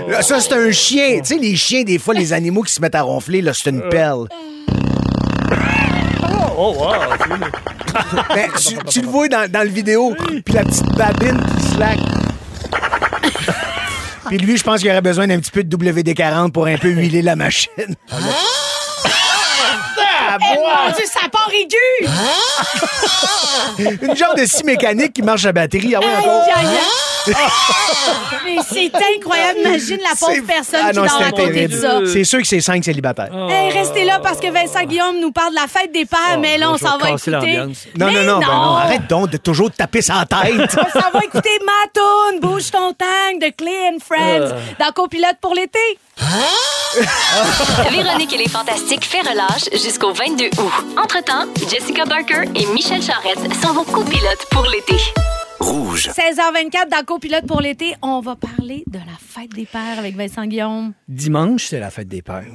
Là, 0.08 0.22
ça, 0.22 0.40
c'est 0.40 0.54
un 0.54 0.72
chien. 0.72 1.20
Tu 1.20 1.26
sais, 1.26 1.38
les 1.38 1.56
chiens, 1.56 1.84
des 1.84 2.00
fois, 2.00 2.14
les 2.14 2.34
animaux 2.34 2.64
qui 2.64 2.74
se 2.74 2.82
mettent 2.82 2.96
à 2.96 3.02
ronfler, 3.02 3.42
là, 3.42 3.54
c'est 3.54 3.70
une 3.70 3.88
pelle. 3.90 4.26
Oh, 6.60 6.74
wow! 6.78 6.94
Ben, 8.34 8.50
tu, 8.58 8.76
tu 8.90 9.02
le 9.02 9.08
vois 9.08 9.28
dans, 9.28 9.50
dans 9.52 9.64
le 9.64 9.70
vidéo, 9.70 10.16
puis 10.44 10.54
la 10.54 10.64
petite 10.64 10.92
babine 10.96 11.40
qui 11.58 11.64
slack. 11.76 12.00
Puis 14.28 14.38
lui, 14.38 14.58
je 14.58 14.64
pense 14.64 14.82
qu'il 14.82 14.90
aurait 14.90 15.02
besoin 15.02 15.28
d'un 15.28 15.40
petit 15.40 15.52
peu 15.52 15.64
de 15.64 15.78
WD-40 15.78 16.52
pour 16.52 16.68
un 16.68 16.78
peu 16.78 16.90
huiler 16.90 17.22
la 17.22 17.36
machine. 17.36 17.96
Ah, 18.12 18.16
mon 20.40 20.92
Dieu, 20.96 21.06
ça 21.06 21.30
part 21.32 21.50
aigu! 21.54 21.77
Une 24.02 24.16
genre 24.16 24.36
de 24.36 24.46
scie 24.46 24.64
mécanique 24.64 25.14
qui 25.14 25.22
marche 25.22 25.46
à 25.46 25.52
batterie. 25.52 25.94
Ah 25.96 26.00
ouais, 26.00 26.06
Aïe, 26.06 26.18
encore. 26.20 26.42
aïe, 26.56 26.66
aïe. 26.68 27.34
Mais 28.46 28.58
c'est 28.70 28.92
incroyable. 29.18 29.60
Imagine 29.66 29.98
la 30.02 30.16
pauvre 30.18 30.32
C'est- 30.36 30.42
personne 30.42 30.80
Ah 30.84 30.92
qui 30.92 30.96
non, 30.98 31.06
dort 31.06 31.16
à 31.16 31.26
c'était 31.26 31.32
côté 31.32 31.48
de 31.48 31.54
terrible. 31.78 31.82
ça. 31.82 32.00
C'est 32.14 32.24
sûr 32.24 32.40
que 32.40 32.48
c'est 32.48 32.62
cinq 32.62 32.84
célibataires. 32.86 33.30
Hey, 33.50 33.72
restez 33.72 34.06
là 34.06 34.20
parce 34.24 34.40
que 34.40 34.50
Vincent 34.50 34.84
Guillaume 34.86 35.20
nous 35.20 35.32
parle 35.32 35.52
de 35.52 35.56
la 35.60 35.68
fête 35.68 35.92
des 35.92 36.06
pères, 36.06 36.40
mais 36.40 36.58
là, 36.58 36.72
on 36.72 36.78
je 36.78 36.84
vais 36.84 36.90
s'en 36.90 36.98
va 36.98 37.10
casser 37.12 37.32
écouter. 37.32 37.54
l'ambiance. 37.58 37.78
Non, 37.98 38.06
Mais 38.08 38.14
non, 38.14 38.24
non, 38.34 38.40
ben 38.40 38.46
non, 38.48 38.76
arrête 38.78 39.08
donc 39.08 39.30
de 39.30 39.38
toujours 39.38 39.70
te 39.72 39.76
taper 39.78 40.02
sa 40.02 40.26
tête. 40.26 40.78
On 40.80 41.00
s'en 41.00 41.12
va 41.12 41.20
écouter 41.24 41.60
ma 41.66 41.90
toune, 41.94 42.40
Bouge 42.40 42.72
ton 42.72 42.94
tank 42.94 43.42
de 43.42 43.50
Clay 43.56 43.90
and 43.94 43.98
Friends 44.06 44.52
Euh. 44.54 44.60
dans 44.80 44.92
Copilote 44.94 45.36
pour 45.42 45.54
l'été. 45.54 45.80
Véronique 47.92 48.34
et 48.34 48.38
les 48.38 48.50
Fantastiques 48.50 49.06
fait 49.06 49.22
relâche 49.22 49.70
jusqu'au 49.74 50.14
22 50.14 50.46
août. 50.58 50.72
Entre-temps, 51.02 51.46
Jessica 51.70 52.06
Barker 52.06 52.47
et 52.56 52.66
Michel 52.74 53.02
Charette 53.02 53.54
sont 53.62 53.74
vos 53.74 53.84
copilotes 53.84 54.46
pour 54.52 54.66
l'été. 54.66 54.96
Rouge. 55.60 56.10
16h24 56.10 56.90
dans 56.92 57.04
Copilote 57.04 57.48
pour 57.48 57.62
l'été, 57.62 57.96
on 58.02 58.22
va 58.22 58.36
parler 58.36 58.84
de 58.88 59.00
la 59.00 59.18
fête 59.20 59.52
des 59.54 59.66
pères 59.66 59.98
avec 59.98 60.16
Vincent 60.16 60.46
Guillaume. 60.46 60.94
Dimanche, 61.08 61.66
c'est 61.66 61.80
la 61.80 61.90
fête 61.90 62.08
des 62.08 62.22
pères. 62.22 62.46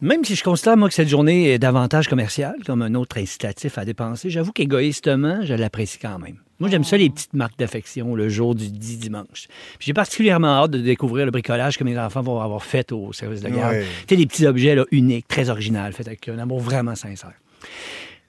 Même 0.00 0.24
si 0.24 0.34
je 0.34 0.42
considère, 0.42 0.76
moi, 0.76 0.88
que 0.88 0.94
cette 0.94 1.08
journée 1.08 1.52
est 1.52 1.58
davantage 1.58 2.08
commerciale, 2.08 2.56
comme 2.66 2.82
un 2.82 2.94
autre 2.94 3.18
incitatif 3.18 3.78
à 3.78 3.84
dépenser, 3.84 4.30
j'avoue 4.30 4.52
qu'égoïstement, 4.52 5.40
je 5.44 5.54
l'apprécie 5.54 5.98
quand 5.98 6.18
même. 6.18 6.38
Moi, 6.58 6.68
j'aime 6.68 6.84
ça, 6.84 6.96
les 6.96 7.08
petites 7.08 7.34
marques 7.34 7.58
d'affection 7.58 8.14
le 8.14 8.28
jour 8.28 8.54
du 8.54 8.68
dit 8.68 8.96
dimanche. 8.96 9.46
Puis 9.78 9.86
J'ai 9.86 9.94
particulièrement 9.94 10.62
hâte 10.62 10.72
de 10.72 10.78
découvrir 10.78 11.24
le 11.24 11.30
bricolage 11.30 11.78
que 11.78 11.84
mes 11.84 11.98
enfants 11.98 12.22
vont 12.22 12.40
avoir 12.40 12.64
fait 12.64 12.92
au 12.92 13.12
service 13.12 13.40
de 13.40 13.48
garde. 13.48 13.74
Ouais. 13.74 13.86
Tu 14.06 14.14
sais, 14.14 14.16
des 14.16 14.26
petits 14.26 14.46
objets 14.46 14.74
là, 14.74 14.84
uniques, 14.90 15.28
très 15.28 15.48
originaux, 15.48 15.92
faits 15.92 16.08
avec 16.08 16.28
un 16.28 16.38
amour 16.38 16.58
vraiment 16.58 16.96
sincère. 16.96 17.32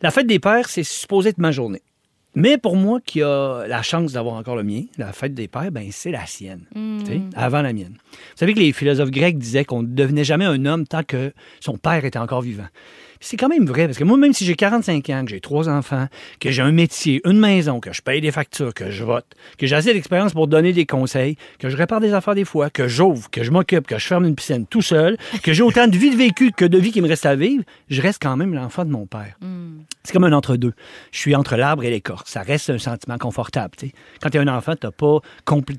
La 0.02 0.10
fête 0.10 0.26
des 0.26 0.40
pères, 0.40 0.68
c'est 0.68 0.84
supposé 0.84 1.30
être 1.30 1.38
ma 1.38 1.52
journée. 1.52 1.82
Mais 2.34 2.58
pour 2.58 2.76
moi, 2.78 3.00
qui 3.06 3.22
a 3.22 3.66
la 3.68 3.82
chance 3.82 4.14
d'avoir 4.14 4.36
encore 4.36 4.56
le 4.56 4.64
mien, 4.64 4.84
la 4.98 5.12
fête 5.12 5.34
des 5.34 5.48
pères, 5.48 5.72
ben 5.72 5.90
c'est 5.92 6.12
la 6.12 6.26
sienne, 6.26 6.64
sais, 7.06 7.22
avant 7.36 7.62
la 7.62 7.74
mienne. 7.74 7.98
Vous 8.12 8.38
savez 8.38 8.54
que 8.54 8.60
les 8.60 8.72
philosophes 8.72 9.12
grecs 9.12 9.38
disaient 9.38 9.66
qu'on 9.66 9.84
ne 9.84 9.88
devenait 9.88 10.24
jamais 10.24 10.46
un 10.46 10.66
homme 10.66 10.88
tant 10.88 11.04
que 11.04 11.34
son 11.60 11.78
père 11.78 12.06
était 12.06 12.20
encore 12.20 12.42
vivant. 12.42 12.68
C'est 13.24 13.38
quand 13.38 13.50
même 13.50 13.66
vrai, 13.68 13.86
parce 13.86 14.00
que 14.00 14.04
moi, 14.04 14.18
même 14.18 14.34
si 14.34 14.46
j'ai 14.46 14.56
45 14.56 15.10
ans, 15.12 15.24
que 15.24 15.30
j'ai 15.30 15.40
trois 15.40 15.70
enfants, 15.70 16.08
que 16.40 16.50
j'ai 16.50 16.64
un 16.64 16.72
métier, 16.72 17.22
une 17.24 17.38
maison, 17.40 17.80
que 17.80 17.94
je 17.94 18.02
paye 18.02 18.20
des 18.20 18.32
factures, 18.32 18.74
que 18.74 18.90
je 18.90 19.04
vote, 19.04 19.26
que 19.60 19.68
j'ai 19.68 19.76
assez 19.76 19.94
d'expérience 19.94 20.34
pour 20.34 20.48
donner 20.48 20.74
des 20.74 20.88
conseils, 20.88 21.38
que 21.60 21.70
je 21.70 21.78
répare 21.78 22.00
des 22.02 22.14
affaires 22.16 22.34
des 22.34 22.46
fois, 22.46 22.72
que 22.72 22.88
j'ouvre, 22.88 23.30
que 23.30 23.44
je 23.44 23.52
m'occupe, 23.52 23.86
que 23.86 24.00
je 24.00 24.08
ferme 24.08 24.26
une 24.26 24.34
piscine 24.36 24.66
tout 24.66 24.82
seul, 24.82 25.18
que 25.44 25.54
j'ai 25.54 25.62
autant 25.62 25.88
de 25.88 25.96
vie 25.96 26.10
de 26.10 26.16
vécu 26.18 26.52
que 26.52 26.66
de 26.66 26.78
vie 26.80 26.92
qui 26.92 27.00
me 27.02 27.08
reste 27.08 27.28
à 27.28 27.36
vivre, 27.36 27.64
je 27.90 28.02
reste 28.02 28.20
quand 28.22 28.36
même 28.36 28.56
l'enfant 28.56 28.86
de 28.86 28.90
mon 28.90 29.06
père. 29.06 29.36
C'est 30.04 30.14
comme 30.14 30.24
un 30.24 30.34
entre-deux. 30.34 30.74
Je 31.12 31.20
suis 31.20 31.36
entre 31.36 31.56
l'arbre 31.58 31.84
et 31.84 31.92
l'écorce. 31.92 32.32
Ça 32.32 32.42
reste 32.42 32.72
un 32.72 32.80
sentiment 32.80 33.20
confortable. 33.20 33.76
tu 33.78 33.88
sais. 33.90 33.94
Quand 34.20 34.32
tu 34.32 34.38
es 34.38 34.42
un 34.42 34.48
enfant, 34.48 34.74
tu 34.76 34.88
pas, 34.92 35.20
compl- 35.46 35.78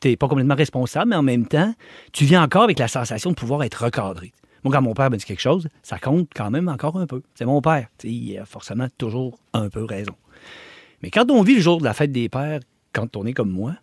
t'es 0.00 0.16
pas 0.16 0.28
complètement 0.28 0.54
responsable, 0.54 1.10
mais 1.10 1.16
en 1.16 1.22
même 1.24 1.46
temps, 1.46 1.74
tu 2.12 2.24
viens 2.24 2.44
encore 2.44 2.62
avec 2.62 2.78
la 2.78 2.86
sensation 2.86 3.30
de 3.30 3.34
pouvoir 3.34 3.64
être 3.64 3.82
recadré. 3.84 4.32
Moi, 4.64 4.72
quand 4.72 4.82
mon 4.82 4.94
père 4.94 5.10
me 5.10 5.16
dit 5.16 5.24
quelque 5.24 5.40
chose, 5.40 5.68
ça 5.82 5.98
compte 5.98 6.30
quand 6.34 6.50
même 6.50 6.68
encore 6.68 6.96
un 6.96 7.06
peu. 7.06 7.22
C'est 7.34 7.44
mon 7.44 7.60
père. 7.60 7.88
Il 8.02 8.38
a 8.38 8.46
forcément 8.46 8.88
toujours 8.96 9.38
un 9.52 9.68
peu 9.68 9.84
raison. 9.84 10.14
Mais 11.02 11.10
quand 11.10 11.30
on 11.30 11.42
vit 11.42 11.56
le 11.56 11.60
jour 11.60 11.78
de 11.78 11.84
la 11.84 11.92
fête 11.92 12.12
des 12.12 12.30
pères, 12.30 12.60
quand 12.92 13.16
on 13.16 13.26
est 13.26 13.34
comme 13.34 13.50
moi, 13.50 13.74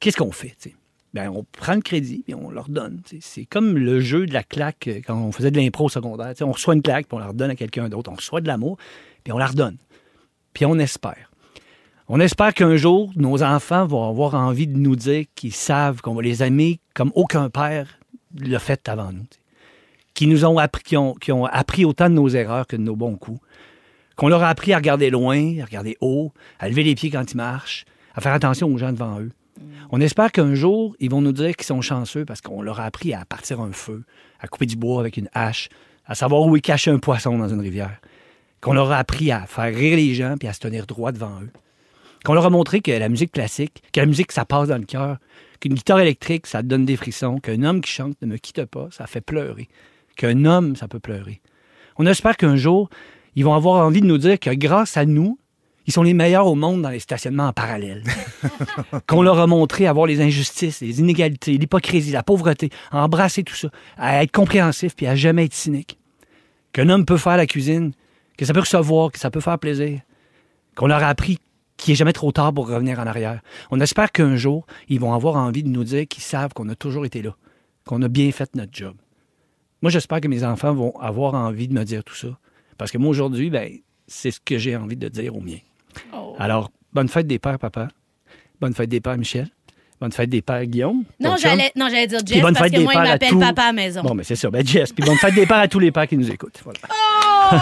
qu'est-ce 0.00 0.18
qu'on 0.18 0.32
fait? 0.32 0.56
Ben, 1.14 1.30
on 1.30 1.44
prend 1.52 1.74
le 1.74 1.80
crédit 1.80 2.24
et 2.28 2.34
on 2.34 2.50
leur 2.50 2.68
donne. 2.68 3.00
C'est 3.20 3.46
comme 3.46 3.78
le 3.78 4.00
jeu 4.00 4.26
de 4.26 4.34
la 4.34 4.42
claque 4.42 4.88
euh, 4.88 5.00
quand 5.04 5.16
on 5.16 5.32
faisait 5.32 5.50
de 5.50 5.56
l'impro 5.56 5.86
au 5.86 5.88
secondaire. 5.88 6.34
On 6.42 6.52
reçoit 6.52 6.74
une 6.74 6.82
claque 6.82 7.06
puis 7.08 7.16
on 7.16 7.18
la 7.18 7.28
redonne 7.28 7.50
à 7.50 7.56
quelqu'un 7.56 7.88
d'autre. 7.88 8.10
On 8.12 8.16
reçoit 8.16 8.42
de 8.42 8.46
l'amour 8.46 8.76
puis 9.24 9.32
on 9.32 9.38
la 9.38 9.46
redonne. 9.46 9.78
Puis 10.52 10.66
on 10.66 10.78
espère. 10.78 11.30
On 12.08 12.20
espère 12.20 12.52
qu'un 12.52 12.76
jour, 12.76 13.10
nos 13.16 13.42
enfants 13.42 13.86
vont 13.86 14.08
avoir 14.08 14.34
envie 14.34 14.66
de 14.66 14.76
nous 14.76 14.96
dire 14.96 15.24
qu'ils 15.34 15.54
savent 15.54 16.02
qu'on 16.02 16.14
va 16.14 16.22
les 16.22 16.42
aimer 16.42 16.80
comme 16.94 17.12
aucun 17.14 17.48
père 17.48 17.98
l'a 18.38 18.58
fait 18.58 18.88
avant 18.88 19.12
nous. 19.12 19.26
Qui 20.18 20.26
nous 20.26 20.44
ont 20.44 20.58
appris, 20.58 20.82
qui 20.82 20.96
ont, 20.96 21.14
qui 21.14 21.30
ont 21.30 21.44
appris 21.44 21.84
autant 21.84 22.08
de 22.08 22.14
nos 22.14 22.28
erreurs 22.28 22.66
que 22.66 22.74
de 22.74 22.82
nos 22.82 22.96
bons 22.96 23.14
coups. 23.14 23.38
Qu'on 24.16 24.26
leur 24.26 24.42
a 24.42 24.48
appris 24.48 24.72
à 24.72 24.78
regarder 24.78 25.10
loin, 25.10 25.60
à 25.60 25.64
regarder 25.64 25.96
haut, 26.00 26.32
à 26.58 26.68
lever 26.68 26.82
les 26.82 26.96
pieds 26.96 27.08
quand 27.08 27.30
ils 27.30 27.36
marchent, 27.36 27.84
à 28.16 28.20
faire 28.20 28.32
attention 28.32 28.66
aux 28.66 28.78
gens 28.78 28.90
devant 28.90 29.20
eux. 29.20 29.30
On 29.92 30.00
espère 30.00 30.32
qu'un 30.32 30.56
jour, 30.56 30.96
ils 30.98 31.08
vont 31.08 31.20
nous 31.20 31.30
dire 31.30 31.54
qu'ils 31.54 31.66
sont 31.66 31.82
chanceux 31.82 32.24
parce 32.24 32.40
qu'on 32.40 32.62
leur 32.62 32.80
a 32.80 32.84
appris 32.84 33.14
à 33.14 33.24
partir 33.26 33.60
un 33.60 33.70
feu, 33.70 34.02
à 34.40 34.48
couper 34.48 34.66
du 34.66 34.74
bois 34.74 34.98
avec 34.98 35.18
une 35.18 35.28
hache, 35.34 35.68
à 36.04 36.16
savoir 36.16 36.42
où 36.42 36.56
est 36.56 36.60
caché 36.60 36.90
un 36.90 36.98
poisson 36.98 37.38
dans 37.38 37.48
une 37.48 37.60
rivière. 37.60 38.00
Qu'on 38.60 38.72
leur 38.72 38.90
a 38.90 38.98
appris 38.98 39.30
à 39.30 39.46
faire 39.46 39.72
rire 39.72 39.96
les 39.96 40.14
gens 40.14 40.34
puis 40.36 40.48
à 40.48 40.52
se 40.52 40.58
tenir 40.58 40.86
droit 40.86 41.12
devant 41.12 41.40
eux. 41.42 41.50
Qu'on 42.24 42.34
leur 42.34 42.46
a 42.46 42.50
montré 42.50 42.80
que 42.80 42.90
la 42.90 43.08
musique 43.08 43.30
classique, 43.30 43.84
que 43.92 44.00
la 44.00 44.06
musique, 44.06 44.32
ça 44.32 44.44
passe 44.44 44.66
dans 44.66 44.78
le 44.78 44.84
cœur, 44.84 45.18
qu'une 45.60 45.74
guitare 45.74 46.00
électrique, 46.00 46.48
ça 46.48 46.64
donne 46.64 46.86
des 46.86 46.96
frissons, 46.96 47.38
qu'un 47.38 47.62
homme 47.62 47.80
qui 47.80 47.92
chante 47.92 48.20
ne 48.20 48.26
me 48.26 48.36
quitte 48.36 48.64
pas, 48.64 48.88
ça 48.90 49.06
fait 49.06 49.20
pleurer, 49.20 49.68
qu'un 50.18 50.44
homme, 50.44 50.76
ça 50.76 50.88
peut 50.88 51.00
pleurer. 51.00 51.40
On 51.96 52.04
espère 52.04 52.36
qu'un 52.36 52.56
jour, 52.56 52.90
ils 53.34 53.44
vont 53.44 53.54
avoir 53.54 53.86
envie 53.86 54.02
de 54.02 54.06
nous 54.06 54.18
dire 54.18 54.38
que 54.38 54.50
grâce 54.50 54.98
à 54.98 55.06
nous, 55.06 55.38
ils 55.86 55.92
sont 55.92 56.02
les 56.02 56.12
meilleurs 56.12 56.46
au 56.46 56.54
monde 56.54 56.82
dans 56.82 56.90
les 56.90 56.98
stationnements 56.98 57.46
en 57.46 57.52
parallèle. 57.54 58.02
Qu'on 59.06 59.22
leur 59.22 59.38
a 59.38 59.46
montré 59.46 59.86
à 59.86 59.92
voir 59.94 60.06
les 60.06 60.20
injustices, 60.20 60.82
les 60.82 61.00
inégalités, 61.00 61.56
l'hypocrisie, 61.56 62.12
la 62.12 62.22
pauvreté, 62.22 62.68
à 62.90 63.02
embrasser 63.02 63.42
tout 63.42 63.54
ça, 63.54 63.70
à 63.96 64.22
être 64.22 64.32
compréhensif 64.32 64.94
puis 64.94 65.06
à 65.06 65.16
jamais 65.16 65.46
être 65.46 65.54
cynique. 65.54 65.98
Qu'un 66.74 66.90
homme 66.90 67.06
peut 67.06 67.16
faire 67.16 67.38
la 67.38 67.46
cuisine, 67.46 67.92
que 68.36 68.44
ça 68.44 68.52
peut 68.52 68.60
recevoir, 68.60 69.10
que 69.12 69.18
ça 69.18 69.30
peut 69.30 69.40
faire 69.40 69.58
plaisir. 69.58 70.00
Qu'on 70.74 70.88
leur 70.88 71.02
a 71.02 71.08
appris 71.08 71.38
qu'il 71.78 71.92
n'est 71.92 71.96
jamais 71.96 72.12
trop 72.12 72.32
tard 72.32 72.52
pour 72.52 72.68
revenir 72.68 72.98
en 72.98 73.06
arrière. 73.06 73.40
On 73.70 73.80
espère 73.80 74.12
qu'un 74.12 74.36
jour, 74.36 74.66
ils 74.88 75.00
vont 75.00 75.14
avoir 75.14 75.36
envie 75.36 75.62
de 75.62 75.68
nous 75.68 75.84
dire 75.84 76.06
qu'ils 76.06 76.22
savent 76.22 76.52
qu'on 76.52 76.68
a 76.68 76.74
toujours 76.74 77.06
été 77.06 77.22
là, 77.22 77.34
qu'on 77.86 78.02
a 78.02 78.08
bien 78.08 78.30
fait 78.30 78.54
notre 78.56 78.72
job. 78.74 78.94
Moi, 79.82 79.90
j'espère 79.90 80.20
que 80.20 80.28
mes 80.28 80.44
enfants 80.44 80.74
vont 80.74 80.98
avoir 80.98 81.34
envie 81.34 81.68
de 81.68 81.74
me 81.74 81.84
dire 81.84 82.02
tout 82.02 82.14
ça. 82.14 82.38
Parce 82.76 82.90
que 82.90 82.98
moi, 82.98 83.10
aujourd'hui, 83.10 83.50
ben, 83.50 83.78
c'est 84.06 84.30
ce 84.30 84.40
que 84.40 84.58
j'ai 84.58 84.76
envie 84.76 84.96
de 84.96 85.08
dire 85.08 85.36
au 85.36 85.40
mien. 85.40 85.58
Alors, 86.38 86.70
bonne 86.92 87.08
fête 87.08 87.26
des 87.26 87.38
pères, 87.38 87.58
papa. 87.58 87.88
Bonne 88.60 88.74
fête 88.74 88.88
des 88.88 89.00
pères, 89.00 89.18
Michel. 89.18 89.48
Bonne 90.00 90.12
fête 90.12 90.30
des 90.30 90.42
pères, 90.42 90.64
Guillaume. 90.64 91.02
Non, 91.18 91.34
j'allais, 91.40 91.72
non, 91.74 91.86
j'allais 91.90 92.06
dire 92.06 92.20
Puis 92.24 92.34
Jess 92.34 92.42
bonne 92.42 92.54
parce 92.54 92.66
fête 92.66 92.72
que 92.72 92.78
des 92.78 92.84
moi, 92.84 92.92
il 92.94 93.00
m'appelle 93.02 93.38
papa 93.38 93.62
à 93.62 93.66
la 93.66 93.72
maison. 93.72 94.02
Bon, 94.02 94.14
mais 94.14 94.22
c'est 94.22 94.36
ça. 94.36 94.48
Ben, 94.48 94.64
Jess. 94.64 94.92
Puis 94.92 95.04
bonne 95.04 95.16
fête 95.18 95.34
des 95.34 95.44
pères 95.44 95.58
à 95.58 95.66
tous 95.68 95.80
les 95.80 95.90
pères 95.90 96.06
qui 96.06 96.16
nous 96.16 96.30
écoutent. 96.30 96.60
Voilà. 96.64 96.78
Oh! 96.88 97.54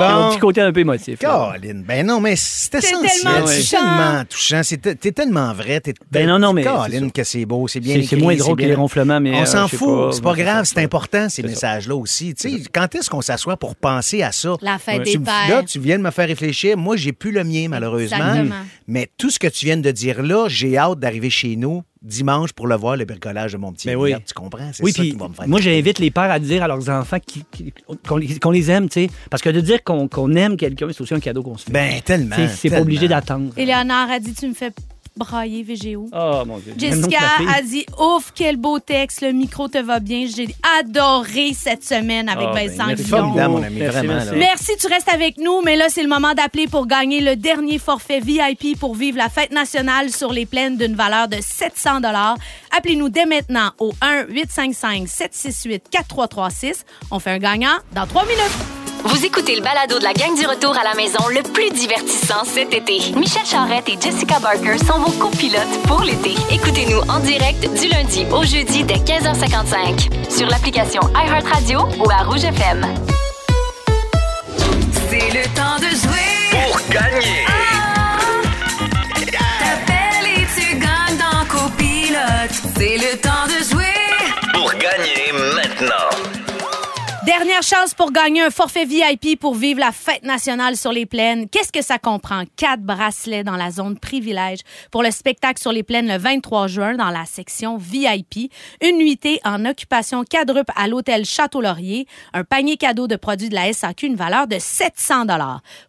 Mon 0.00 0.30
petit 0.30 0.38
côté 0.38 0.60
un 0.60 0.72
peu 0.72 0.80
émotif. 0.80 1.22
là. 1.22 1.28
Caroline, 1.28 1.84
ben 1.86 2.06
non, 2.06 2.20
mais 2.20 2.34
c'est 2.36 2.80
C'est 2.80 2.90
essentiel. 2.90 3.10
tellement 3.22 3.46
C'est 3.46 3.60
touchant. 3.60 3.76
tellement 3.78 4.24
touchant. 4.28 4.60
T'es 5.00 5.12
tellement 5.12 5.52
vrai. 5.52 5.80
T'es- 5.80 5.94
Ben 6.10 6.26
non, 6.26 6.38
non, 6.38 6.52
mais 6.52 6.62
c'est 6.62 6.68
Caroline, 6.68 7.12
que 7.12 7.22
c'est 7.24 7.44
beau, 7.44 7.68
c'est 7.68 7.80
bien 7.80 8.02
C'est- 8.02 8.16
moins 8.16 8.34
drôle 8.34 8.56
que 8.56 8.62
les 8.64 8.74
ronflements, 8.74 9.20
mais, 9.20 9.34
On 9.34 9.42
euh, 9.42 9.46
s'en 9.46 9.68
fout. 9.68 10.12
C'est 10.14 10.22
pas 10.22 10.34
grave, 10.34 10.64
c'est 10.64 10.82
important, 10.82 11.28
ces 11.28 11.42
messages-là 11.42 11.94
aussi. 11.94 12.34
Tu 12.34 12.50
sais, 12.50 12.62
quand 12.72 12.94
est-ce 12.94 13.08
qu'on 13.10 13.20
s'assoit 13.20 13.56
pour 13.56 13.76
penser 13.76 14.22
à 14.22 14.32
ça? 14.32 14.54
La 14.62 14.78
fête 14.78 15.02
des 15.02 15.18
pères. 15.18 15.48
Là, 15.48 15.62
tu 15.62 15.78
viens 15.78 15.98
de 15.98 16.02
me 16.02 16.10
faire 16.10 16.26
réfléchir. 16.28 16.76
Moi, 16.76 16.96
j'ai 16.96 17.12
plus 17.12 17.30
le 17.30 17.44
mien, 17.44 17.66
malheureusement. 17.68 18.16
Exactement. 18.18 18.54
Mais 18.88 19.08
tout 19.16 19.30
ce 19.30 19.38
que 19.38 19.46
tu 19.48 19.66
viens 19.66 19.76
de 19.76 19.90
dire 19.90 20.22
là, 20.22 20.46
j'ai 20.48 20.76
hâte 20.76 20.98
d'arriver 20.98 21.30
chez 21.30 21.56
nous 21.56 21.69
dimanche 22.02 22.52
pour 22.52 22.66
le 22.66 22.76
voir, 22.76 22.96
le 22.96 23.04
bricolage 23.04 23.52
de 23.52 23.58
mon 23.58 23.72
petit 23.72 23.86
Ben 23.88 23.96
oui. 23.96 24.14
Tu 24.26 24.34
comprends? 24.34 24.70
C'est 24.72 24.82
Oui, 24.82 24.92
ça 24.92 25.02
qui 25.02 25.10
va 25.12 25.28
me 25.28 25.34
faire 25.34 25.48
moi, 25.48 25.60
j'invite 25.60 25.98
les 25.98 26.10
pères 26.10 26.30
à 26.30 26.38
dire 26.38 26.62
à 26.62 26.68
leurs 26.68 26.88
enfants 26.88 27.18
qui- 27.24 27.44
qui- 27.50 27.72
qu'on 28.08 28.16
les, 28.16 28.38
qu'on 28.38 28.50
les 28.50 28.70
aime, 28.70 28.88
tu 28.88 29.04
sais. 29.06 29.10
Parce 29.30 29.42
que 29.42 29.50
de 29.50 29.60
dire 29.60 29.82
qu'on 29.84 30.08
qu'on 30.08 30.32
aime 30.34 30.56
quelqu'un, 30.56 30.88
c'est 30.92 31.00
aussi 31.02 31.14
un 31.14 31.20
cadeau 31.20 31.42
qu'on 31.42 31.56
se 31.58 31.64
fait. 31.66 31.72
Ben, 31.72 32.00
tellement. 32.02 32.36
C'est 32.54 32.70
pas 32.70 32.80
obligé 32.80 33.06
d'attendre. 33.08 33.52
Éléonore 33.56 34.10
a 34.10 34.18
dit 34.18 34.32
Tu 34.34 34.48
me 34.48 34.54
fais 34.54 34.70
braillé 35.20 35.62
VGO. 35.62 36.08
Oh, 36.12 36.42
mon 36.46 36.58
Dieu. 36.58 36.72
Que 36.74 36.80
Jessica 36.80 37.18
a 37.54 37.62
dit 37.62 37.86
Ouf, 37.98 38.32
quel 38.34 38.56
beau 38.56 38.78
texte, 38.80 39.20
le 39.20 39.32
micro 39.32 39.68
te 39.68 39.78
va 39.78 40.00
bien. 40.00 40.26
J'ai 40.34 40.48
adoré 40.80 41.52
cette 41.54 41.84
semaine 41.84 42.28
avec 42.28 42.48
Ah, 42.50 42.54
ben, 42.54 42.68
Vincent 42.68 42.86
merci. 42.86 43.04
Guillon. 43.04 43.16
Formidable, 43.18 43.54
mon 43.54 43.62
ami, 43.62 43.76
Merci, 43.78 43.96
vraiment. 43.98 44.14
merci. 44.14 44.30
là. 44.30 44.36
Merci, 44.36 44.72
tu 44.80 44.86
restes 44.88 45.08
avec 45.12 45.38
nous, 45.38 45.60
mais 45.62 45.76
là, 45.76 45.86
c'est 45.88 46.02
le 46.02 46.08
moment 46.08 46.34
d'appeler 46.34 46.66
pour 46.66 46.86
gagner 46.86 47.20
le 47.20 47.36
dernier 47.36 47.78
forfait 47.78 48.20
VIP 48.20 48.78
pour 48.78 48.94
vivre 48.94 49.18
la 49.18 49.28
fête 49.28 49.52
nationale 49.52 50.10
sur 50.10 50.32
les 50.32 50.46
plaines 50.46 50.76
d'une 50.76 50.94
valeur 50.96 51.28
de 51.28 51.36
700 51.40 52.00
Appelez-nous 52.76 53.08
dès 53.10 53.26
maintenant 53.26 53.70
au 53.78 53.92
1-855-768-4336. 54.02 56.84
On 57.10 57.18
fait 57.18 57.30
un 57.30 57.38
gagnant 57.38 57.78
dans 57.92 58.06
trois 58.06 58.24
minutes. 58.24 58.79
Vous 59.04 59.24
écoutez 59.24 59.56
le 59.56 59.62
balado 59.62 59.98
de 59.98 60.04
la 60.04 60.12
gang 60.12 60.34
du 60.36 60.46
retour 60.46 60.76
à 60.76 60.84
la 60.84 60.94
maison 60.94 61.26
le 61.28 61.42
plus 61.42 61.70
divertissant 61.70 62.44
cet 62.44 62.74
été. 62.74 63.12
Michel 63.16 63.44
Charrette 63.44 63.88
et 63.88 63.98
Jessica 64.00 64.38
Barker 64.38 64.78
sont 64.78 64.98
vos 64.98 65.12
copilotes 65.12 65.82
pour 65.86 66.02
l'été. 66.02 66.34
Écoutez-nous 66.50 67.00
en 67.08 67.20
direct 67.20 67.60
du 67.80 67.88
lundi 67.88 68.26
au 68.30 68.42
jeudi 68.44 68.84
dès 68.84 68.96
15h55 68.96 70.30
sur 70.30 70.46
l'application 70.48 71.00
iHeartRadio 71.14 71.80
ou 71.98 72.10
à 72.10 72.22
Rouge 72.24 72.44
FM. 72.44 72.86
C'est 75.08 75.30
le 75.30 75.44
temps 75.54 75.78
de 75.78 75.88
jouer. 75.96 76.30
Pour 76.50 76.80
gagner. 76.90 77.46
T'appelles 79.60 80.28
et 80.36 80.46
tu 80.54 80.76
gagnes 80.76 81.16
dans 81.18 81.46
copilote. 81.46 82.54
C'est 82.76 82.96
le 82.98 83.18
temps 83.18 83.46
de 83.46 83.64
jouer. 83.64 83.84
Pour 84.52 84.70
gagner 84.74 85.32
maintenant. 85.32 85.99
Dernière 87.38 87.62
chance 87.62 87.94
pour 87.94 88.10
gagner 88.10 88.42
un 88.42 88.50
forfait 88.50 88.84
VIP 88.84 89.38
pour 89.38 89.54
vivre 89.54 89.78
la 89.78 89.92
fête 89.92 90.24
nationale 90.24 90.76
sur 90.76 90.90
les 90.90 91.06
plaines. 91.06 91.48
Qu'est-ce 91.48 91.70
que 91.70 91.80
ça 91.80 91.96
comprend? 91.96 92.42
Quatre 92.56 92.82
bracelets 92.82 93.44
dans 93.44 93.54
la 93.54 93.70
zone 93.70 93.96
privilège 93.96 94.58
pour 94.90 95.04
le 95.04 95.12
spectacle 95.12 95.62
sur 95.62 95.70
les 95.70 95.84
plaines 95.84 96.08
le 96.08 96.18
23 96.18 96.66
juin 96.66 96.94
dans 96.96 97.10
la 97.10 97.24
section 97.26 97.76
VIP. 97.76 98.52
Une 98.82 98.98
nuitée 98.98 99.38
en 99.44 99.64
occupation 99.64 100.24
quadruple 100.24 100.72
à 100.74 100.88
l'hôtel 100.88 101.24
Château-Laurier. 101.24 102.08
Un 102.32 102.42
panier 102.42 102.76
cadeau 102.76 103.06
de 103.06 103.14
produits 103.14 103.48
de 103.48 103.54
la 103.54 103.72
SAQ, 103.72 104.06
une 104.08 104.16
valeur 104.16 104.48
de 104.48 104.56
700 104.58 105.26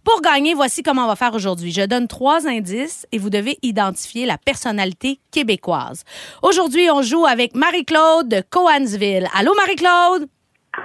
Pour 0.03 0.21
gagner, 0.21 0.53
voici 0.53 0.83
comment 0.83 1.05
on 1.05 1.07
va 1.07 1.15
faire 1.15 1.33
aujourd'hui. 1.33 1.71
Je 1.71 1.87
donne 1.87 2.07
trois 2.07 2.47
indices 2.47 3.07
et 3.11 3.17
vous 3.17 3.31
devez 3.31 3.57
identifier 3.63 4.27
la 4.27 4.37
personnalité 4.37 5.19
québécoise. 5.31 6.03
Aujourd'hui, 6.43 6.91
on 6.91 7.01
joue 7.01 7.25
avec 7.25 7.55
Marie-Claude 7.55 8.27
de 8.29 8.43
Coansville. 8.47 9.27
Allô, 9.33 9.55
Marie-Claude? 9.55 10.27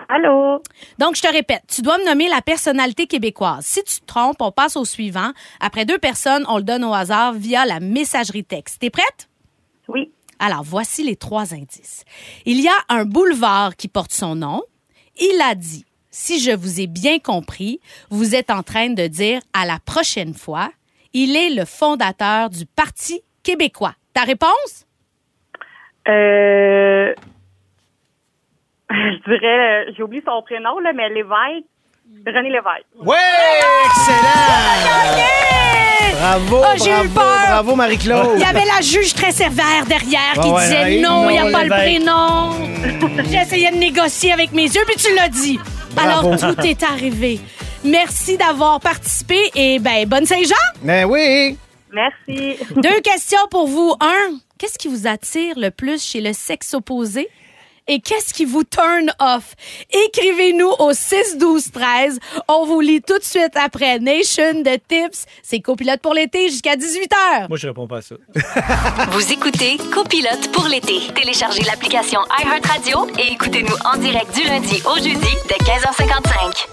Allô? 0.09 0.63
Donc, 0.99 1.17
je 1.17 1.23
te 1.23 1.31
répète, 1.31 1.63
tu 1.69 1.83
dois 1.83 1.99
me 1.99 2.07
nommer 2.07 2.29
la 2.29 2.43
personnalité 2.43 3.07
québécoise. 3.07 3.65
Si 3.65 3.83
tu 3.85 4.01
te 4.01 4.07
trompes, 4.07 4.41
on 4.41 4.51
passe 4.51 4.77
au 4.77 4.85
suivant. 4.85 5.31
Après 5.61 5.85
deux 5.85 5.99
personnes, 5.99 6.45
on 6.49 6.57
le 6.57 6.65
donne 6.65 6.85
au 6.85 6.93
hasard 6.93 7.35
via 7.35 7.65
la 7.67 7.81
messagerie 7.81 8.45
texte. 8.45 8.81
T'es 8.81 8.91
prête? 8.91 9.29
Oui. 9.89 10.11
Alors, 10.39 10.63
voici 10.65 11.05
les 11.05 11.17
trois 11.17 11.55
indices. 11.55 12.05
Il 12.45 12.61
y 12.61 12.69
a 12.69 12.77
un 12.89 13.05
boulevard 13.05 13.77
qui 13.77 13.89
porte 13.89 14.13
son 14.13 14.35
nom. 14.35 14.63
Il 15.19 15.41
a 15.41 15.55
dit, 15.55 15.85
si 16.11 16.41
je 16.41 16.51
vous 16.51 16.81
ai 16.81 16.87
bien 16.87 17.19
compris, 17.19 17.81
vous 18.11 18.35
êtes 18.35 18.51
en 18.51 18.63
train 18.63 18.91
de 18.91 19.07
dire 19.07 19.41
à 19.53 19.67
la 19.67 19.79
prochaine 19.79 20.35
fois, 20.35 20.71
il 21.13 21.37
est 21.37 21.51
le 21.51 21.65
fondateur 21.65 22.51
du 22.51 22.67
Parti 22.67 23.23
québécois. 23.43 23.95
Ta 24.13 24.23
réponse? 24.23 24.87
Euh... 26.09 27.15
Je 28.91 29.31
dirais, 29.31 29.89
euh, 29.89 29.93
j'ai 29.97 30.03
oublié 30.03 30.23
son 30.27 30.43
prénom, 30.43 30.79
là, 30.81 30.93
mais 30.95 31.09
Lévesque. 31.09 31.67
René 32.27 32.51
Lévesque. 32.51 32.87
Ouais, 33.01 33.17
excellent! 33.87 35.23
Bravo, 36.19 36.63
Oh, 36.65 36.77
j'ai 36.83 36.91
eu 36.91 37.09
bravo, 37.09 37.15
peur. 37.15 37.47
bravo, 37.49 37.75
Marie-Claude. 37.77 38.31
Il 38.37 38.41
y 38.41 38.45
avait 38.45 38.65
la 38.65 38.81
juge 38.81 39.13
très 39.15 39.33
sévère 39.33 39.85
derrière 39.87 40.33
qui 40.35 40.41
Ah 40.43 40.49
ouais, 40.55 40.63
disait 40.63 41.01
non, 41.01 41.29
il 41.29 41.33
n'y 41.33 41.39
a 41.39 41.45
non, 41.45 41.53
pas 41.53 41.65
le 41.65 41.71
l'évêque. 41.71 42.05
prénom. 42.05 43.25
J'ai 43.31 43.37
essayé 43.37 43.71
de 43.71 43.77
négocier 43.77 44.33
avec 44.33 44.53
mes 44.53 44.63
yeux, 44.65 44.83
puis 44.87 44.97
tu 44.97 45.15
l'as 45.15 45.29
dit. 45.29 45.59
Bravo. 45.95 46.29
Alors, 46.33 46.55
tout 46.55 46.61
est 46.67 46.83
arrivé. 46.83 47.41
Merci 47.85 48.37
d'avoir 48.37 48.81
participé 48.81 49.39
et 49.55 49.79
ben 49.79 50.07
bonne 50.09 50.27
Saint-Jean. 50.27 50.55
Mais 50.83 51.05
oui. 51.05 51.57
Merci. 51.93 52.57
Deux 52.77 53.01
questions 53.01 53.39
pour 53.51 53.67
vous. 53.69 53.95
Un, 54.01 54.39
qu'est-ce 54.59 54.79
qui 54.79 54.89
vous 54.89 55.07
attire 55.07 55.55
le 55.59 55.71
plus 55.71 56.03
chez 56.05 56.21
le 56.21 56.33
sexe 56.33 56.73
opposé? 56.75 57.29
Et 57.89 58.01
qu'est-ce 58.01 58.35
qui 58.35 58.45
vous 58.45 58.65
turn 58.65 59.13
off? 59.21 59.55
Écrivez-nous 60.09 60.71
au 60.81 60.93
6 60.93 61.39
12 61.39 61.71
13. 61.71 62.19
On 62.49 62.67
vous 62.67 62.81
lit 62.81 63.01
tout 63.01 63.17
de 63.17 63.23
suite 63.23 63.53
après 63.55 64.01
Nation 64.01 64.61
de 64.61 64.77
Tips. 64.89 65.25
C'est 65.45 65.61
copilote 65.61 66.01
pour 66.01 66.13
l'été 66.13 66.49
jusqu'à 66.49 66.75
18h. 66.75 67.49
Moi, 67.49 67.57
je 67.57 67.69
réponds 67.69 67.87
pas 67.87 67.99
à 67.99 68.03
ça. 68.03 68.17
Vous 69.13 69.33
écoutez 69.33 69.77
Copilote 69.93 70.51
pour 70.53 70.67
l'été. 70.67 70.99
Téléchargez 71.15 71.63
l'application 71.63 72.19
iHeartRadio 72.43 73.07
et 73.21 73.33
écoutez-nous 73.33 73.77
en 73.85 73.97
direct 73.99 74.35
du 74.35 74.43
lundi 74.49 74.83
au 74.85 74.97
jeudi 74.97 75.37
dès 75.49 75.65
15h55. 75.65 76.67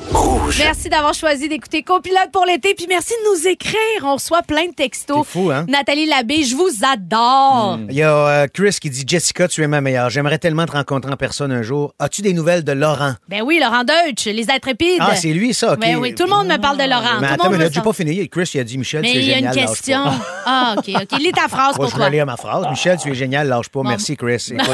Merci 0.58 0.90
d'avoir 0.90 1.14
choisi 1.14 1.48
d'écouter 1.48 1.84
Copilote 1.84 2.32
pour 2.32 2.46
l'été. 2.46 2.74
Puis 2.74 2.88
merci 2.90 3.14
de 3.24 3.30
nous 3.38 3.48
écrire. 3.48 3.78
On 4.04 4.16
reçoit 4.16 4.42
plein 4.42 4.66
de 4.66 4.74
textos. 4.74 5.26
C'est 5.28 5.32
fou, 5.40 5.52
hein? 5.52 5.66
Nathalie 5.70 6.08
Labbé, 6.08 6.44
je 6.44 6.56
vous 6.56 6.72
adore. 6.82 7.78
Il 7.90 7.96
y 7.96 8.02
a 8.02 8.16
euh, 8.16 8.48
Chris 8.52 8.78
qui 8.82 8.90
dit 8.90 9.04
Jessica, 9.06 9.48
tu 9.48 9.62
es 9.62 9.68
ma 9.68 9.80
meilleure. 9.80 10.10
J'aimerais 10.10 10.40
tellement 10.40 10.66
te 10.66 10.72
rencontrer 10.72 11.03
en 11.12 11.18
personne 11.18 11.52
un 11.52 11.62
jour. 11.62 11.94
As-tu 12.00 12.22
des 12.22 12.34
nouvelles 12.34 12.64
de 12.64 12.72
Laurent? 12.72 13.14
Ben 13.30 13.42
oui, 13.44 13.60
Laurent 13.62 13.84
Deutsch, 13.84 14.26
les 14.26 14.50
intrépides. 14.50 14.98
Ah, 15.00 15.16
c'est 15.16 15.34
lui, 15.34 15.54
ça, 15.54 15.74
OK. 15.74 15.80
Ben 15.80 15.98
oui, 15.98 16.14
tout 16.16 16.24
le 16.24 16.30
monde 16.30 16.48
me 16.48 16.58
parle 16.58 16.78
de 16.78 16.84
Laurent. 16.90 17.20
Mais 17.22 17.28
tout 17.28 17.34
le 17.34 17.34
attends, 17.34 17.44
monde 17.50 17.58
mais 17.60 17.64
là, 17.66 17.70
j'ai 17.72 17.82
pas 17.82 17.94
fini. 17.94 18.30
Chris, 18.30 18.50
il 18.54 18.60
a 18.60 18.64
dit 18.64 18.78
Michel, 18.78 19.02
Mais 19.02 19.12
tu 19.12 19.18
es 19.18 19.22
il 19.22 19.28
y 19.28 19.32
a 19.32 19.36
génial. 19.36 19.58
une 19.58 19.66
question. 19.68 20.04
Ah, 20.46 20.76
OK, 20.78 20.90
OK. 20.94 21.20
Lis 21.22 21.32
ta 21.32 21.48
phrase 21.48 21.78
Moi, 21.78 21.86
pour 21.86 21.88
je 21.88 21.96
toi. 21.96 22.06
vais 22.10 22.18
lire 22.18 22.26
ma 22.26 22.36
phrase. 22.36 22.68
Michel, 22.70 22.98
tu 23.02 23.10
es 23.10 23.16
génial, 23.16 23.48
lâche 23.48 23.70
pas. 23.70 23.82
Merci, 23.82 24.18
Chris. 24.18 24.46
Écoute, 24.52 24.68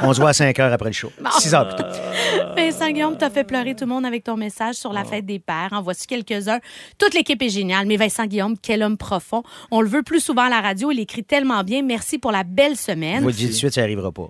on, 0.00 0.06
on 0.06 0.14
se 0.14 0.20
voit 0.20 0.28
à 0.30 0.32
5 0.32 0.56
heures 0.60 0.72
après 0.72 0.90
le 0.90 0.92
show. 0.94 1.10
6 1.40 1.54
heures 1.56 1.68
plutôt. 1.74 1.90
Vincent 2.56 2.88
Guillaume, 2.90 3.16
t'as 3.18 3.28
fait 3.30 3.42
pleurer 3.42 3.74
tout 3.74 3.84
le 3.84 3.90
monde 3.90 4.06
avec 4.06 4.22
ton 4.22 4.36
message 4.36 4.76
sur 4.76 4.92
la 4.92 5.02
fête 5.02 5.26
des 5.26 5.40
pères. 5.40 5.70
En 5.72 5.82
voici 5.82 6.06
quelques-uns. 6.06 6.60
Toute 6.98 7.14
l'équipe 7.14 7.42
est 7.42 7.48
géniale, 7.48 7.86
mais 7.86 7.96
Vincent 7.96 8.26
Guillaume, 8.26 8.54
quel 8.62 8.84
homme 8.84 8.96
profond. 8.96 9.42
On 9.72 9.80
le 9.80 9.88
veut 9.88 10.04
plus 10.04 10.20
souvent 10.20 10.42
à 10.42 10.48
la 10.48 10.60
radio. 10.60 10.92
Il 10.92 11.00
écrit 11.00 11.24
tellement 11.24 11.64
bien. 11.64 11.82
Merci 11.82 12.18
pour 12.18 12.30
la 12.30 12.44
belle 12.44 12.76
Je 12.76 12.82
semaine. 12.92 13.22
vous 13.22 13.26
le 13.28 13.32
dis 13.34 13.46
tout 13.46 13.50
de 13.52 13.56
suite, 13.56 13.74
ça 13.74 13.80
arrivera 13.82 14.12
pas. 14.12 14.28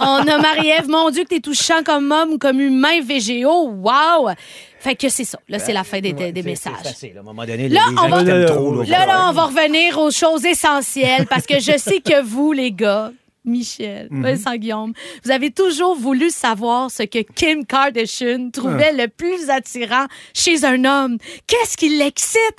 On 0.00 0.25
a 0.28 0.38
Marie-Ève. 0.38 0.88
Mon 0.88 1.10
Dieu, 1.10 1.24
que 1.24 1.28
t'es 1.28 1.40
touchant 1.40 1.82
comme 1.84 2.10
homme 2.12 2.38
comme 2.38 2.60
humain 2.60 3.00
VGO. 3.02 3.68
Wow! 3.68 4.30
Fait 4.78 4.94
que 4.94 5.08
c'est 5.08 5.24
ça. 5.24 5.38
Là, 5.48 5.58
c'est 5.58 5.72
la 5.72 5.84
fin 5.84 6.00
des, 6.00 6.12
messages. 6.44 6.72
C'est 6.82 6.88
facile. 6.90 7.12
À 7.16 7.20
un 7.20 7.22
moment 7.24 7.44
donné, 7.44 7.68
Là, 7.68 7.80
les 7.90 7.94
on 7.98 8.02
gens 8.02 8.08
va- 8.08 8.18
qui 8.20 8.24
t'aiment 8.26 8.46
trop. 8.46 8.74
là, 8.74 8.84
Là, 8.88 9.00
faut- 9.00 9.06
là, 9.08 9.26
on 9.28 9.32
va 9.32 9.44
revenir 9.46 9.98
aux 9.98 10.10
choses 10.10 10.44
essentielles 10.44 11.26
parce 11.26 11.46
que 11.46 11.58
je 11.58 11.76
sais 11.78 12.00
que 12.00 12.22
vous, 12.22 12.52
les 12.52 12.70
gars, 12.72 13.10
Michel, 13.46 14.08
Mhm. 14.10 14.22
Vincent 14.22 14.56
Guillaume, 14.56 14.92
vous 15.24 15.30
avez 15.30 15.50
toujours 15.50 15.96
voulu 15.96 16.30
savoir 16.30 16.90
ce 16.90 17.04
que 17.04 17.18
Kim 17.22 17.64
Kardashian 17.64 18.50
trouvait 18.52 18.92
Ah. 18.98 19.02
le 19.04 19.08
plus 19.08 19.48
attirant 19.50 20.06
chez 20.34 20.64
un 20.64 20.84
homme. 20.84 21.18
Qu'est-ce 21.46 21.76
qui 21.76 21.96
l'excite? 21.96 22.56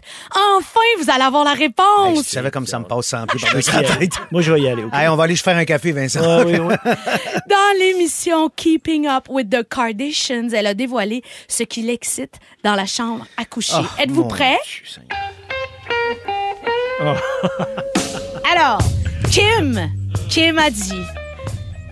Enfin, 0.57 0.79
vous 0.99 1.09
allez 1.11 1.23
avoir 1.23 1.43
la 1.43 1.51
Hey, 1.53 1.57
réponse. 1.67 2.23
tu 2.25 2.29
savais 2.31 2.51
comme 2.51 2.65
ça 2.67 2.79
me 2.79 2.85
passe 2.85 3.07
sans 3.07 3.25
la 3.25 3.25
tête. 3.97 4.13
Moi, 4.31 4.41
je 4.41 4.51
vais 4.53 4.61
y 4.61 4.67
aller. 4.69 4.83
Hey, 4.93 5.07
on 5.09 5.15
va 5.15 5.25
aller 5.25 5.35
se 5.35 5.43
faire 5.43 5.57
un 5.57 5.65
café, 5.65 5.91
Vincent. 5.91 6.21
Ah, 6.23 6.43
oui, 6.45 6.57
oui. 6.57 6.75
Dans 7.49 7.77
l'émission 7.79 8.49
Keeping 8.55 9.07
Up 9.07 9.25
with 9.29 9.49
the 9.49 9.67
Kardashians, 9.67 10.49
elle 10.53 10.67
a 10.67 10.73
dévoilé 10.73 11.21
ce 11.47 11.63
qui 11.63 11.81
l'excite 11.81 12.35
dans 12.63 12.75
la 12.75 12.85
chambre 12.85 13.25
à 13.37 13.45
coucher. 13.45 13.73
Ah, 13.75 14.03
Êtes-vous 14.03 14.25
prêts? 14.25 14.57
Dieu 14.65 14.85
Seigneur. 14.85 15.17
Alors, 18.51 18.79
Kim, 19.31 19.89
Kim 20.29 20.57
a 20.59 20.69
dit 20.69 21.01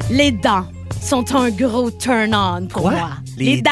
les 0.10 0.32
dents 0.32 0.68
sont 1.02 1.36
un 1.36 1.50
gros 1.50 1.90
turn-on 1.92 2.68
pour 2.68 2.84
Quoi? 2.84 2.92
moi. 2.92 3.10
Les 3.38 3.62
dents? 3.62 3.72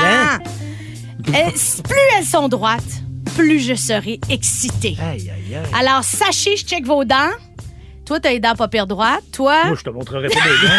Elles- 1.33 1.51
plus 1.83 1.97
elles 2.17 2.25
sont 2.25 2.47
droites, 2.49 2.81
plus 3.35 3.59
je 3.59 3.75
serai 3.75 4.19
excitée. 4.29 4.97
Aïe, 5.01 5.29
aïe, 5.29 5.55
aïe. 5.55 5.65
Alors, 5.77 6.03
sachez, 6.03 6.57
je 6.57 6.65
check 6.65 6.85
vos 6.85 7.03
dents. 7.05 7.31
Toi, 8.13 8.19
t'as 8.19 8.29
les 8.29 8.39
dents 8.39 8.53
pas 8.53 8.67
pire 8.67 8.85
droites. 8.85 9.23
Toi, 9.31 9.63
Moi, 9.65 9.75
je 9.75 9.83
te 9.83 9.89
montrerai 9.89 10.27
pas 10.29 10.35
mes 10.35 10.67
dents. 10.67 10.73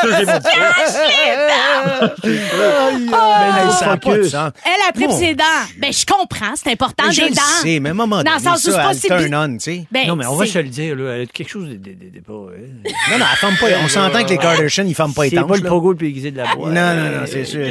C'est 0.00 0.16
j'ai 0.16 0.24
mon 0.24 0.40
ça 3.70 3.96
sens. 4.30 4.50
elle 4.64 4.80
a 4.88 4.92
Mon 5.08 5.18
ses 5.18 5.34
dents. 5.34 5.44
Ben, 5.78 5.92
je 5.92 6.06
comprends, 6.06 6.52
c'est 6.54 6.70
important, 6.70 7.10
je 7.10 7.20
des 7.20 7.28
le 7.28 7.34
dents. 7.34 7.42
sais, 7.62 7.80
mais 7.80 7.92
moment 7.92 8.22
Dans 8.22 8.32
le 8.32 8.38
donné, 8.38 8.48
sens 8.56 8.64
où 8.66 8.70
c'est 8.70 8.76
pas 8.78 8.94
si 8.94 9.08
turn 9.08 9.28
bi- 9.28 9.34
on, 9.34 9.52
tu 9.58 9.60
sais. 9.60 9.84
Ben, 9.92 10.06
Non, 10.06 10.16
mais 10.16 10.24
on 10.24 10.36
va 10.36 10.46
c'est- 10.46 10.52
se 10.52 10.58
le 10.60 10.68
dire, 10.70 10.96
là. 10.96 11.16
Elle 11.16 11.22
a 11.22 11.26
quelque 11.26 11.50
chose 11.50 11.68
de. 11.68 11.74
de, 11.74 11.90
de, 11.92 12.08
de 12.14 12.20
pas, 12.20 12.32
hein. 12.32 12.90
Non, 13.10 13.18
non, 13.18 13.26
elle 13.30 13.36
ferme 13.38 13.56
pas. 13.58 13.66
On 13.84 13.88
s'entend 13.88 14.24
que 14.24 14.30
les 14.30 14.38
Kardashians, 14.38 14.86
ils 14.86 14.94
ferment 14.94 15.12
pas 15.12 15.24
C'est 15.24 15.32
étanches. 15.36 15.48
pas 15.48 15.56
le 15.56 15.62
pogo 15.68 15.90
le 15.90 15.96
plus 15.98 16.08
aiguisé 16.08 16.30
de 16.30 16.38
la 16.38 16.54
boîte. 16.54 16.72
Non, 16.72 16.94
non, 16.94 17.10
non, 17.20 17.26
c'est 17.26 17.44
sûr. 17.44 17.66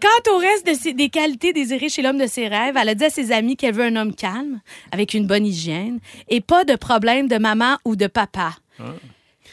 Quant 0.00 0.32
au 0.34 0.38
reste 0.38 0.66
de 0.66 0.74
ses- 0.74 0.94
des 0.94 1.08
qualités 1.10 1.52
désirées 1.52 1.88
chez 1.88 2.02
l'homme 2.02 2.18
de 2.18 2.26
ses 2.26 2.46
rêves, 2.48 2.74
elle 2.80 2.88
a 2.88 2.94
dit 2.94 3.04
à 3.04 3.10
ses 3.10 3.30
amis 3.32 3.56
qu'elle 3.56 3.74
veut 3.74 3.84
un 3.84 3.96
homme 3.96 4.14
calme, 4.14 4.60
avec 4.92 5.12
une 5.14 5.26
bonne 5.26 5.44
hygiène, 5.46 5.98
et 6.28 6.40
pas 6.40 6.64
de 6.64 6.74
problème 6.76 7.26
de 7.28 7.36
maman 7.38 7.67
ou 7.84 7.96
de 7.96 8.06
papa. 8.06 8.52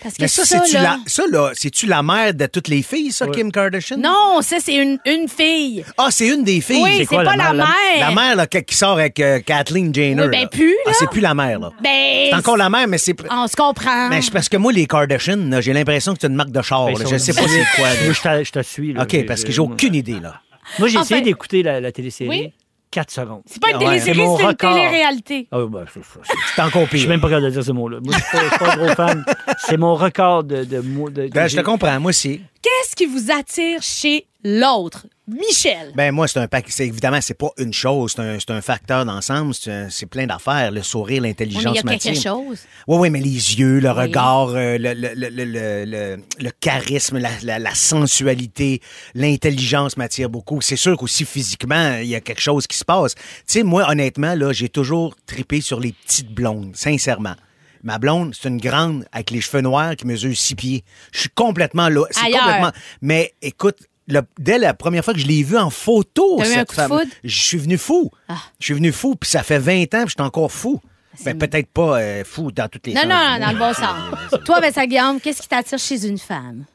Parce 0.03 0.15
que 0.15 0.23
Mais 0.23 0.27
ça, 0.27 0.43
ça, 0.43 0.59
c'est-tu 0.59 0.73
là... 0.75 0.81
la, 0.83 0.97
ça, 1.07 1.23
là, 1.31 1.51
c'est-tu 1.53 1.85
la 1.85 2.03
mère 2.03 2.33
de 2.33 2.45
toutes 2.47 2.67
les 2.67 2.81
filles, 2.83 3.13
ça, 3.13 3.27
Kim 3.27 3.49
Kardashian? 3.49 3.97
Non, 3.97 4.41
ça, 4.41 4.57
c'est 4.59 4.75
une, 4.75 4.99
une 5.05 5.29
fille. 5.29 5.85
Ah, 5.97 6.09
c'est 6.11 6.27
une 6.27 6.43
des 6.43 6.59
filles. 6.59 6.83
Oui, 6.83 7.05
c'est 7.09 7.15
pas 7.15 7.23
la 7.23 7.35
la 7.37 7.53
mère. 7.53 7.65
La 8.01 8.11
mère, 8.11 8.35
là, 8.35 8.45
qui 8.45 8.75
sort 8.75 8.91
avec 8.99 9.17
euh, 9.21 9.39
Kathleen 9.39 9.95
Jenner. 9.95 10.23
Oui, 10.23 10.27
ben, 10.29 10.41
là. 10.41 10.47
plus, 10.47 10.75
Ah, 10.85 10.89
là. 10.89 10.95
c'est 10.99 11.09
plus 11.09 11.21
la 11.21 11.33
mère, 11.33 11.59
là. 11.59 11.69
Ben, 11.81 12.27
C'est 12.29 12.35
encore 12.35 12.57
la 12.57 12.69
mère, 12.69 12.89
mais 12.89 12.97
c'est. 12.97 13.15
on 13.31 13.47
se 13.47 13.55
comprend. 13.55 14.09
Mais 14.09 14.21
c'est 14.21 14.31
parce 14.33 14.49
que 14.49 14.57
moi, 14.57 14.73
les 14.73 14.85
Kardashian, 14.85 15.37
là, 15.37 15.61
j'ai 15.61 15.71
l'impression 15.71 16.13
que 16.13 16.19
c'est 16.19 16.27
une 16.27 16.35
marque 16.35 16.51
de 16.51 16.61
char. 16.61 16.87
Ben, 16.87 16.99
là. 16.99 17.05
Je 17.09 17.17
sais 17.17 17.33
pas 17.33 17.47
c'est 17.47 17.65
quoi. 17.81 17.87
là. 17.89 17.95
Moi, 18.03 18.13
je 18.13 18.21
te, 18.21 18.43
je 18.43 18.51
te 18.51 18.63
suis. 18.63 18.91
là. 18.93 19.03
OK, 19.03 19.25
parce 19.25 19.45
que 19.45 19.51
j'ai 19.53 19.61
aucune 19.61 19.95
idée, 19.95 20.19
là. 20.19 20.41
Moi, 20.77 20.89
j'ai 20.89 20.97
Enfin- 20.97 21.05
essayé 21.05 21.21
d'écouter 21.21 21.63
la, 21.63 21.79
la 21.79 21.91
télésérie. 21.93 22.29
Oui. 22.29 22.53
4 22.95 23.11
secondes. 23.11 23.41
C'est 23.45 23.61
pas 23.61 23.71
une 23.71 23.79
télésérie, 23.79 24.17
C'est 24.19 24.23
mon 24.25 24.37
c'est 24.37 24.43
une 24.43 24.49
record. 24.49 24.73
télé-réalité. 24.73 25.47
Ah, 25.51 25.57
ben, 25.69 25.85
c'est 25.93 26.03
ça, 26.03 26.19
c'est- 26.23 26.33
C'est 26.55 26.61
encore 26.61 26.83
Je 26.83 26.87
suis 26.89 26.99
pire. 26.99 27.09
même 27.09 27.19
pas 27.21 27.27
capable 27.29 27.45
de 27.47 27.51
dire 27.51 27.63
ce 27.63 27.71
mot-là. 27.73 27.99
Moi, 28.03 28.13
je 28.17 28.23
suis 28.23 28.49
pas, 28.49 28.57
pas 28.57 28.71
un 28.73 28.77
gros 28.77 28.95
fan. 28.95 29.25
C'est 29.59 29.77
mon 29.77 29.95
record 29.95 30.43
de, 30.45 30.63
de 30.63 30.79
mots. 30.79 31.09
De, 31.09 31.27
Ben, 31.27 31.47
je 31.47 31.57
te 31.57 31.61
comprends, 31.61 31.99
moi 31.99 32.09
aussi. 32.09 32.41
Qu'est-ce 32.61 32.95
qui 32.95 33.05
vous 33.05 33.31
attire 33.31 33.81
chez 33.81 34.25
l'autre? 34.43 35.07
Michel. 35.27 35.91
Ben 35.95 36.11
moi, 36.13 36.27
c'est 36.27 36.39
un 36.39 36.47
pack. 36.47 36.65
C'est 36.69 36.85
évidemment, 36.87 37.19
c'est 37.19 37.33
pas 37.37 37.49
une 37.57 37.73
chose, 37.73 38.13
c'est 38.15 38.21
un, 38.21 38.37
c'est 38.39 38.51
un 38.51 38.61
facteur 38.61 39.05
d'ensemble. 39.05 39.53
C'est 39.55 40.05
plein 40.05 40.27
d'affaires. 40.27 40.71
Le 40.71 40.83
sourire, 40.83 41.21
Oui, 41.23 41.29
l'intelligence 41.29 41.63
mais 41.83 41.97
il 41.97 42.05
y 42.05 42.09
a 42.09 42.13
quelque 42.13 42.21
chose. 42.21 42.59
Oui, 42.87 42.97
oui, 42.99 43.09
mais 43.09 43.19
les 43.19 43.29
yeux, 43.59 43.79
le 43.79 43.89
Oui. 43.89 43.95
regard, 44.03 44.49
euh, 44.49 44.77
le, 44.77 44.93
le, 44.93 45.13
le, 45.15 46.17
le, 46.39 46.51
charisme, 46.59 47.17
la, 47.17 47.31
la- 47.41 47.57
la 47.57 47.73
sensualité, 47.73 48.81
l'intelligence 49.15 49.97
m'attire 49.97 50.29
beaucoup. 50.29 50.61
C'est 50.61 50.75
sûr 50.75 50.95
qu'aussi 50.97 51.25
physiquement, 51.25 51.97
il 52.01 52.07
y 52.07 52.15
a 52.15 52.21
quelque 52.21 52.41
chose 52.41 52.67
qui 52.67 52.77
se 52.77 52.85
passe. 52.85 53.15
Tu 53.15 53.21
sais, 53.47 53.63
moi, 53.63 53.89
honnêtement, 53.89 54.35
là, 54.35 54.53
j'ai 54.53 54.69
toujours 54.69 55.15
tripé 55.25 55.59
sur 55.61 55.79
les 55.79 55.93
petites 55.93 56.31
blondes, 56.33 56.75
sincèrement. 56.75 57.35
Ma 57.83 57.97
blonde, 57.99 58.35
c'est 58.39 58.49
une 58.49 58.57
grande 58.61 59.05
avec 59.11 59.31
les 59.31 59.41
cheveux 59.41 59.61
noirs 59.61 59.95
qui 59.95 60.07
mesure 60.07 60.35
six 60.35 60.55
pieds. 60.55 60.83
Je 61.11 61.21
suis 61.21 61.29
complètement 61.29 61.89
là. 61.89 62.03
C'est 62.11 62.31
complètement. 62.31 62.71
Mais 63.01 63.33
écoute, 63.43 63.77
le- 64.07 64.21
dès 64.39 64.57
la 64.57 64.73
première 64.73 65.03
fois 65.03 65.13
que 65.13 65.19
je 65.19 65.27
l'ai 65.27 65.43
vue 65.43 65.57
en 65.57 65.69
photo, 65.69 66.37
T'as 66.39 66.45
eu 66.45 66.51
un 66.51 66.53
cette 66.55 66.69
de 66.69 66.73
femme, 66.73 66.89
foudre? 66.91 67.11
je 67.23 67.41
suis 67.43 67.57
venu 67.57 67.77
fou. 67.77 68.11
Ah. 68.29 68.35
Je 68.59 68.65
suis 68.65 68.73
venu 68.73 68.91
fou, 68.91 69.15
puis 69.15 69.29
ça 69.29 69.43
fait 69.43 69.59
20 69.59 69.83
ans, 69.95 70.01
puis 70.05 70.09
je 70.09 70.13
suis 70.17 70.21
encore 70.21 70.51
fou. 70.51 70.79
Ben, 71.23 71.37
peut-être 71.37 71.67
pas 71.71 71.97
euh, 72.01 72.23
fou 72.25 72.51
dans 72.51 72.67
toutes 72.67 72.87
les 72.87 72.93
Non, 72.93 73.03
sens. 73.03 73.09
non, 73.09 73.15
non, 73.15 73.45
dans 73.45 73.51
le 73.53 73.57
bon 73.57 73.73
sens. 73.73 74.41
Toi, 74.45 74.59
Vincent 74.59 74.83
Guillaume, 74.85 75.21
qu'est-ce 75.21 75.41
qui 75.41 75.47
t'attire 75.47 75.79
chez 75.79 76.05
une 76.05 76.17
femme? 76.17 76.65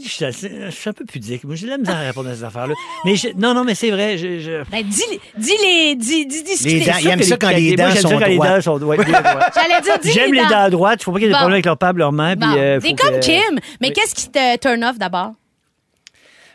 Je 0.00 0.08
suis, 0.08 0.24
assez- 0.24 0.48
je 0.66 0.70
suis 0.70 0.88
un 0.88 0.92
peu 0.92 1.04
pudique. 1.04 1.42
Moi, 1.42 1.56
j'ai 1.56 1.66
de 1.66 1.72
la 1.72 1.78
misère 1.78 1.96
à 1.96 2.00
répondre 2.02 2.28
à 2.30 2.34
ces 2.36 2.44
affaires-là. 2.44 2.74
Mais 3.04 3.16
je- 3.16 3.30
non, 3.36 3.52
non, 3.52 3.64
mais 3.64 3.74
c'est 3.74 3.90
vrai. 3.90 4.16
Je, 4.16 4.38
je... 4.38 4.62
Ben, 4.70 4.84
dis, 4.84 5.02
dis 5.38 5.52
les, 5.60 5.96
dis, 5.96 6.24
dis, 6.24 6.44
dis 6.44 6.56
ce 6.56 6.68
Les 6.68 6.78
qui 6.82 6.86
dents, 6.86 6.92
t'est- 6.92 7.02
il 7.02 7.08
aime 7.08 7.22
ça 7.24 7.36
quand 7.36 7.48
les 7.48 7.66
Moi, 7.66 7.76
dents 7.78 7.90
j'aime 7.92 8.02
sont 8.02 8.08
ça 8.10 8.14
quand 8.20 8.26
les 8.26 8.36
droites. 8.36 8.54
dents 8.54 8.60
sont 8.62 8.78
droites. 8.78 9.04
bien 9.04 9.20
droites. 9.22 9.52
J'allais 9.56 9.80
dire, 9.82 9.98
dis 10.00 10.12
J'aime 10.12 10.34
les 10.34 10.46
dents 10.46 10.60
à 10.60 10.70
droite. 10.70 11.00
Il 11.00 11.04
faut 11.04 11.10
pas 11.10 11.18
qu'il 11.18 11.26
y 11.26 11.30
ait 11.30 11.30
des 11.30 11.34
Bon. 11.34 11.38
problèmes 11.38 11.54
avec 11.54 11.66
leur 11.66 11.76
père, 11.76 11.92
leur 11.94 12.12
mère. 12.12 12.36
Bon, 12.36 12.46
puis, 12.52 12.60
euh, 12.60 12.80
T'es 12.80 12.94
comme 12.94 13.14
que- 13.18 13.24
Kim. 13.24 13.58
Mais 13.80 13.88
Oui. 13.88 13.92
qu'est-ce 13.92 14.14
qui 14.14 14.30
te 14.30 14.56
turn 14.58 14.84
off 14.84 14.98
d'abord? 14.98 15.32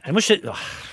Ah, 0.07 0.11
Moi, 0.11 0.21
je... 0.21 0.33
oh, 0.47 0.51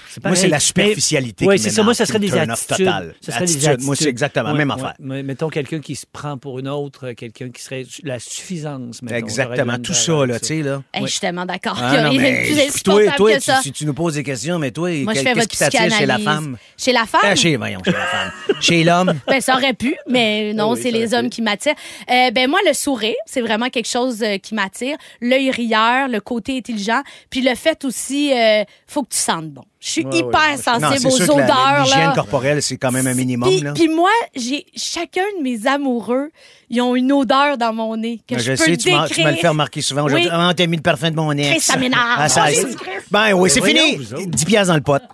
c'est 0.08 0.24
Moi, 0.24 0.36
c'est 0.36 0.48
la 0.48 0.60
superficialité 0.60 1.46
Oui, 1.46 1.56
qui 1.56 1.62
c'est 1.62 1.70
ça. 1.70 1.82
Moi, 1.82 1.94
ça 1.94 2.04
serait 2.06 2.18
des 2.18 2.34
attitudes. 2.36 2.76
total. 2.84 3.14
Ça 3.20 3.32
serait 3.32 3.44
des 3.46 3.66
Attitude, 3.68 3.86
moi, 3.86 3.96
c'est 3.96 4.08
exactement, 4.08 4.52
même 4.54 4.70
affaire. 4.70 4.92
Mais 4.98 5.22
Mettons 5.22 5.48
quelqu'un 5.48 5.80
qui 5.80 5.96
se 5.96 6.04
prend 6.10 6.36
pour 6.36 6.58
une 6.58 6.68
autre, 6.68 7.12
quelqu'un 7.12 7.48
qui 7.50 7.62
serait 7.62 7.86
la 8.02 8.18
suffisance. 8.18 9.00
mettons. 9.02 9.16
Exactement, 9.16 9.72
la 9.72 9.78
tout 9.78 9.94
ça, 9.94 10.26
là, 10.26 10.38
tu 10.38 10.46
sais, 10.48 10.62
là. 10.62 10.82
Hey, 10.92 11.02
Je 11.06 11.10
suis 11.12 11.20
tellement 11.20 11.46
d'accord. 11.46 11.78
Ah, 11.80 11.90
qu'il 11.90 11.94
y 11.94 11.98
a 11.98 12.02
non, 12.04 12.10
rien 12.10 12.18
de 12.18 12.24
mais 12.24 12.42
plus 12.44 12.54
toi, 12.54 12.64
insupportable 12.68 13.16
toi 13.16 13.32
que 13.32 13.62
tu, 13.62 13.62
tu- 13.62 13.72
tu 13.72 13.86
nous 13.86 13.94
poses 13.94 14.14
des 14.14 14.22
questions, 14.22 14.58
mais 14.58 14.70
toi, 14.70 14.90
Moi, 14.90 14.98
je 14.98 15.04
quel- 15.04 15.14
fais 15.14 15.22
qu'est-ce 15.24 15.34
votre 15.38 15.48
qui 15.48 15.58
t'attire 15.58 15.90
chez 15.98 16.06
la 16.06 16.18
femme? 16.18 16.58
Chez 16.76 16.92
la 16.92 17.06
femme? 17.06 17.20
Ah, 17.24 17.34
chez, 17.34 17.56
voyons, 17.56 17.80
chez 17.84 17.92
la 17.92 18.06
femme. 18.06 18.32
Chez 18.62 18.84
l'homme? 18.84 19.12
Ben, 19.26 19.40
ça 19.40 19.54
aurait 19.56 19.72
pu, 19.74 19.94
mais 20.08 20.52
non, 20.54 20.70
Ah 20.70 20.74
oui, 20.74 20.80
c'est 20.82 20.90
les 20.90 21.12
hommes 21.14 21.24
pu. 21.24 21.30
qui 21.30 21.42
m'attirent. 21.42 21.74
Euh, 22.10 22.30
ben, 22.30 22.48
moi, 22.48 22.60
le 22.66 22.72
sourire, 22.72 23.14
c'est 23.26 23.40
vraiment 23.40 23.68
quelque 23.68 23.88
chose 23.88 24.22
euh, 24.22 24.38
qui 24.38 24.54
m'attire. 24.54 24.96
L'œil 25.20 25.50
rieur, 25.50 26.08
le 26.08 26.20
côté 26.20 26.56
intelligent, 26.56 27.02
puis 27.30 27.40
le 27.42 27.54
fait 27.54 27.84
aussi, 27.84 28.32
euh, 28.32 28.64
faut 28.86 29.02
que 29.02 29.10
tu 29.10 29.18
sentes 29.18 29.50
bon. 29.50 29.62
Je 29.80 29.88
suis 29.88 30.04
Ouais, 30.06 30.18
hyper 30.18 30.50
ouais. 30.52 30.56
sensible 30.58 31.02
Non, 31.02 31.10
aux 31.10 31.16
sûr 31.24 31.34
odeurs, 31.34 31.82
l'hygiène 31.84 32.12
corporelle, 32.14 32.62
c'est 32.62 32.76
quand 32.76 32.92
même 32.92 33.06
un 33.08 33.14
minimum, 33.14 33.48
Puis, 33.48 33.60
là. 33.60 33.72
puis 33.72 33.88
moi, 33.88 34.10
j'ai 34.36 34.64
chacun 34.76 35.24
de 35.38 35.42
mes 35.42 35.66
amoureux, 35.66 36.30
ils 36.72 36.80
ont 36.80 36.96
une 36.96 37.12
odeur 37.12 37.56
dans 37.58 37.72
mon 37.72 37.96
nez 37.96 38.20
que 38.26 38.34
Ben, 38.34 38.40
je, 38.40 38.44
je 38.44 38.50
peux 38.64 38.70
sais, 38.70 38.76
tu 38.76 38.90
m'as- 38.90 39.06
tu 39.08 39.22
me 39.22 39.30
le 39.30 39.36
fais 39.36 39.48
remarquer 39.48 39.80
souvent 39.82 40.02
aujourd'hui. 40.04 40.26
Oui. 40.26 40.32
Ah, 40.34 40.52
t'as 40.56 40.66
mis 40.66 40.76
le 40.76 40.82
parfum 40.82 41.10
de 41.10 41.16
mon. 41.16 41.30
Christ, 41.30 41.60
ça 41.60 41.76
m'énerve. 41.76 42.02
Ah, 42.18 42.28
ça, 42.28 42.46
Christ. 42.50 42.78
Ben 43.10 43.32
oui, 43.34 43.48
c'est 43.50 43.62
fini. 43.64 43.96
vous 43.96 44.14
autres. 44.14 44.26
10 44.26 44.44
piastres 44.44 44.68
dans 44.72 44.76
le 44.76 44.82
pot. 44.82 45.00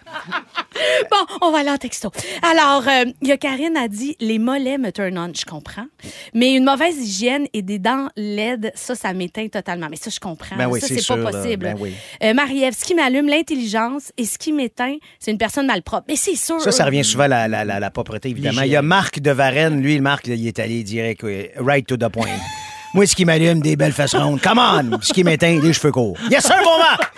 Bon, 1.10 1.48
on 1.48 1.50
va 1.50 1.58
aller 1.58 1.70
en 1.70 1.76
texto. 1.76 2.10
Alors, 2.42 2.86
euh, 2.86 3.04
il 3.20 3.28
y 3.28 3.32
a 3.32 3.36
Karine 3.36 3.76
a 3.76 3.88
dit 3.88 4.16
les 4.20 4.38
mollets 4.38 4.78
me 4.78 4.90
turn 4.92 5.18
on, 5.18 5.32
je 5.34 5.44
comprends. 5.44 5.86
Mais 6.34 6.52
une 6.54 6.64
mauvaise 6.64 6.96
hygiène 6.96 7.46
et 7.52 7.62
des 7.62 7.78
dents 7.80 8.08
laides, 8.16 8.70
ça, 8.76 8.94
ça 8.94 9.12
m'éteint 9.12 9.48
totalement. 9.48 9.88
Mais 9.90 9.96
ça, 9.96 10.10
je 10.10 10.20
comprends. 10.20 10.56
Ben 10.56 10.68
oui, 10.68 10.80
ça, 10.80 10.86
c'est 10.88 11.04
pas 11.06 11.30
possible. 11.32 11.64
Ben 11.64 11.76
oui. 11.80 11.94
Euh, 12.22 12.32
Marie-Ève, 12.34 12.74
ce 12.78 12.84
qui 12.84 12.94
m'allume, 12.94 13.26
l'intelligence 13.28 14.12
et 14.16 14.24
ce 14.24 14.38
qui 14.38 14.52
m'éteint, 14.52 14.96
c'est 15.18 15.30
une 15.32 15.38
personne 15.38 15.66
malpropre. 15.66 16.04
Mais 16.08 16.16
c'est 16.16 16.36
sûr. 16.36 16.60
Ça, 16.60 16.70
ça 16.70 16.84
revient 16.84 17.04
souvent 17.04 17.24
à 17.24 17.28
la, 17.28 17.48
la, 17.48 17.64
la, 17.64 17.80
la 17.80 17.90
propreté, 17.90 18.28
évidemment. 18.30 18.62
Il 18.62 18.70
y 18.70 18.76
a 18.76 18.82
Marc 18.82 19.18
de 19.20 19.30
Varenne. 19.30 19.80
Lui, 19.82 19.98
Marc, 20.00 20.26
il 20.28 20.46
est 20.46 20.58
allé 20.60 20.82
direct, 20.84 21.22
oui, 21.24 21.47
right 21.56 21.86
to 21.88 21.96
the 21.96 22.10
point. 22.10 22.40
Moi, 22.94 23.06
ce 23.06 23.14
qui 23.14 23.24
m'allume, 23.24 23.60
des 23.60 23.76
belles 23.76 23.92
fesses 23.92 24.14
rondes. 24.14 24.40
Come 24.40 24.58
on! 24.58 24.98
Ce 25.02 25.12
qui 25.12 25.22
m'éteint, 25.24 25.58
des 25.58 25.72
cheveux 25.72 25.92
courts. 25.92 26.16
Yes, 26.30 26.44
sir, 26.44 26.56
bon 26.64 26.78
Marc! 26.78 27.12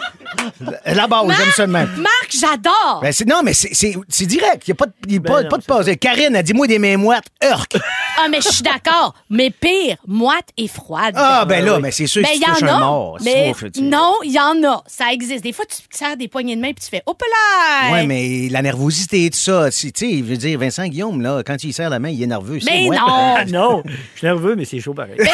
La 0.87 1.07
base, 1.07 1.27
j'aime 1.37 1.51
ça 1.55 1.67
de 1.67 1.73
même. 1.73 1.89
Marc, 1.97 2.31
j'adore. 2.31 3.01
Ben, 3.03 3.13
c'est- 3.13 3.25
non, 3.27 3.43
mais 3.45 3.53
c'est- 3.53 4.27
direct. 4.27 4.63
Il 4.67 4.71
n'y 4.71 4.73
a 4.73 4.75
pas 4.75 4.87
de, 4.87 4.93
y 5.13 5.17
a 5.17 5.21
pas, 5.21 5.43
non, 5.43 5.49
pas 5.49 5.59
de 5.59 5.65
pause. 5.65 5.91
Karine 6.01 6.37
a 6.37 6.43
dit, 6.43 6.53
moi, 6.55 6.67
des 6.67 6.79
mains 6.79 6.97
moites. 6.97 7.27
Urk! 7.43 7.77
Ah, 8.19 8.27
mais 8.31 8.41
je 8.41 8.49
suis 8.49 8.63
d'accord. 8.63 9.15
Mais 9.29 9.51
pire, 9.51 9.97
moite 10.07 10.49
et 10.57 10.69
froide. 10.69 11.15
Ah, 11.17 11.45
ben 11.47 11.65
là, 11.65 11.77
oui. 11.77 11.83
mais 11.83 11.91
c'est 11.91 12.07
sûr 12.07 12.23
Ben, 12.23 12.29
que 12.29 12.35
il 12.37 12.41
tu 12.43 12.51
y 12.51 12.53
touches 12.53 12.63
en 12.63 12.67
un 12.67 12.77
a. 12.77 12.79
mort. 12.81 13.17
mais 13.25 13.53
non, 13.81 14.15
il 14.25 14.33
y 14.33 14.39
en 14.41 14.63
a. 14.69 14.83
Ça 14.87 15.13
existe. 15.13 15.43
Des 15.43 15.53
fois, 15.53 15.65
tu 15.67 15.89
te 15.89 15.97
sers 15.97 16.17
des 16.17 16.29
poignées 16.29 16.57
de 16.57 16.61
main 16.61 16.73
puis 16.73 16.85
tu 16.85 16.91
fais, 16.91 17.03
hop 17.07 17.21
là! 17.23 17.93
Ouais, 17.93 18.07
mais 18.07 18.49
la 18.51 18.63
nervosité 18.63 19.25
et 19.27 19.31
tout 19.31 19.39
ça, 19.39 19.71
tu 19.71 19.91
sais, 19.95 20.11
je 20.19 20.23
veux 20.25 20.37
dire, 20.37 20.59
Vincent 20.59 20.87
Guillaume, 20.87 21.21
là, 21.23 21.43
quand 21.45 21.63
il 21.65 21.73
serre 21.73 21.91
la 21.91 21.99
main, 21.99 22.11
il 22.11 22.23
est 22.23 22.27
nerveux. 22.27 22.59
Mais 22.67 22.87
non! 22.89 22.97
Ah 23.09 23.45
non, 23.47 23.83
je 23.87 24.19
suis 24.19 24.27
nerveux, 24.27 24.55
mais 24.57 24.65
c'est 24.65 24.81
chaud 24.81 24.95
pareil. 24.95 25.15
Ben, 25.19 25.29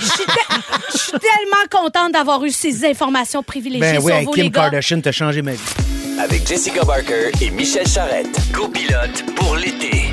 je, 0.00 0.98
suis 0.98 1.12
tellement 1.12 1.64
contente 1.70 2.12
d'avoir 2.12 2.44
eu 2.44 2.50
ces 2.50 2.84
informations 2.84 3.42
privilégiées 3.42 3.98
Ben 3.98 4.02
oui, 4.02 4.12
sur 4.12 4.20
les 4.20 4.42
Kim 4.42 4.48
gars. 4.50 4.60
Kardashian, 4.62 5.00
t'as 5.00 5.12
changé 5.12 5.42
ma 5.42 5.52
vie. 5.52 5.58
Avec 6.20 6.46
Jessica 6.46 6.84
Barker 6.84 7.30
et 7.40 7.50
Michel 7.50 7.86
Charrette. 7.88 8.38
Copilote 8.52 9.24
pour 9.36 9.56
l'été. 9.56 10.10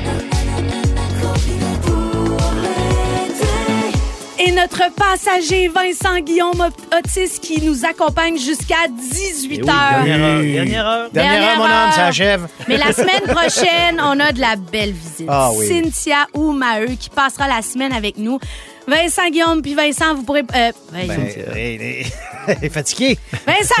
Et 4.44 4.50
notre 4.50 4.92
passager 4.94 5.68
Vincent 5.68 6.18
Guillaume 6.18 6.68
Otis 6.98 7.38
qui 7.40 7.62
nous 7.62 7.84
accompagne 7.84 8.36
jusqu'à 8.38 8.88
18 8.88 9.60
Eh 9.60 9.62
oui, 9.62 9.70
heures. 9.70 10.04
dernière 10.04 10.24
heure. 10.26 10.40
Dernière 10.42 10.86
heure. 10.88 11.10
Dernière 11.12 11.50
heure, 11.50 11.56
mon 11.58 11.64
homme, 11.64 11.92
ça 11.92 12.06
achève. 12.06 12.48
Mais 12.66 12.76
la 12.76 12.92
semaine 12.92 13.22
prochaine, 13.28 14.00
on 14.02 14.18
a 14.18 14.32
de 14.32 14.40
la 14.40 14.56
belle 14.56 14.92
visite. 14.92 15.26
Ah 15.28 15.50
oui. 15.54 15.68
Cynthia 15.68 16.26
ou 16.34 16.50
Maheu 16.50 16.96
qui 16.98 17.08
passera 17.08 17.46
la 17.46 17.62
semaine 17.62 17.92
avec 17.92 18.18
nous. 18.18 18.40
Vincent 18.86 19.28
Guillaume 19.30 19.62
puis 19.62 19.74
Vincent, 19.74 20.14
vous 20.14 20.22
pourrez... 20.22 20.42
euh, 20.54 20.72
Ben, 20.92 21.08
est 22.62 22.68
fatiguée. 22.68 23.18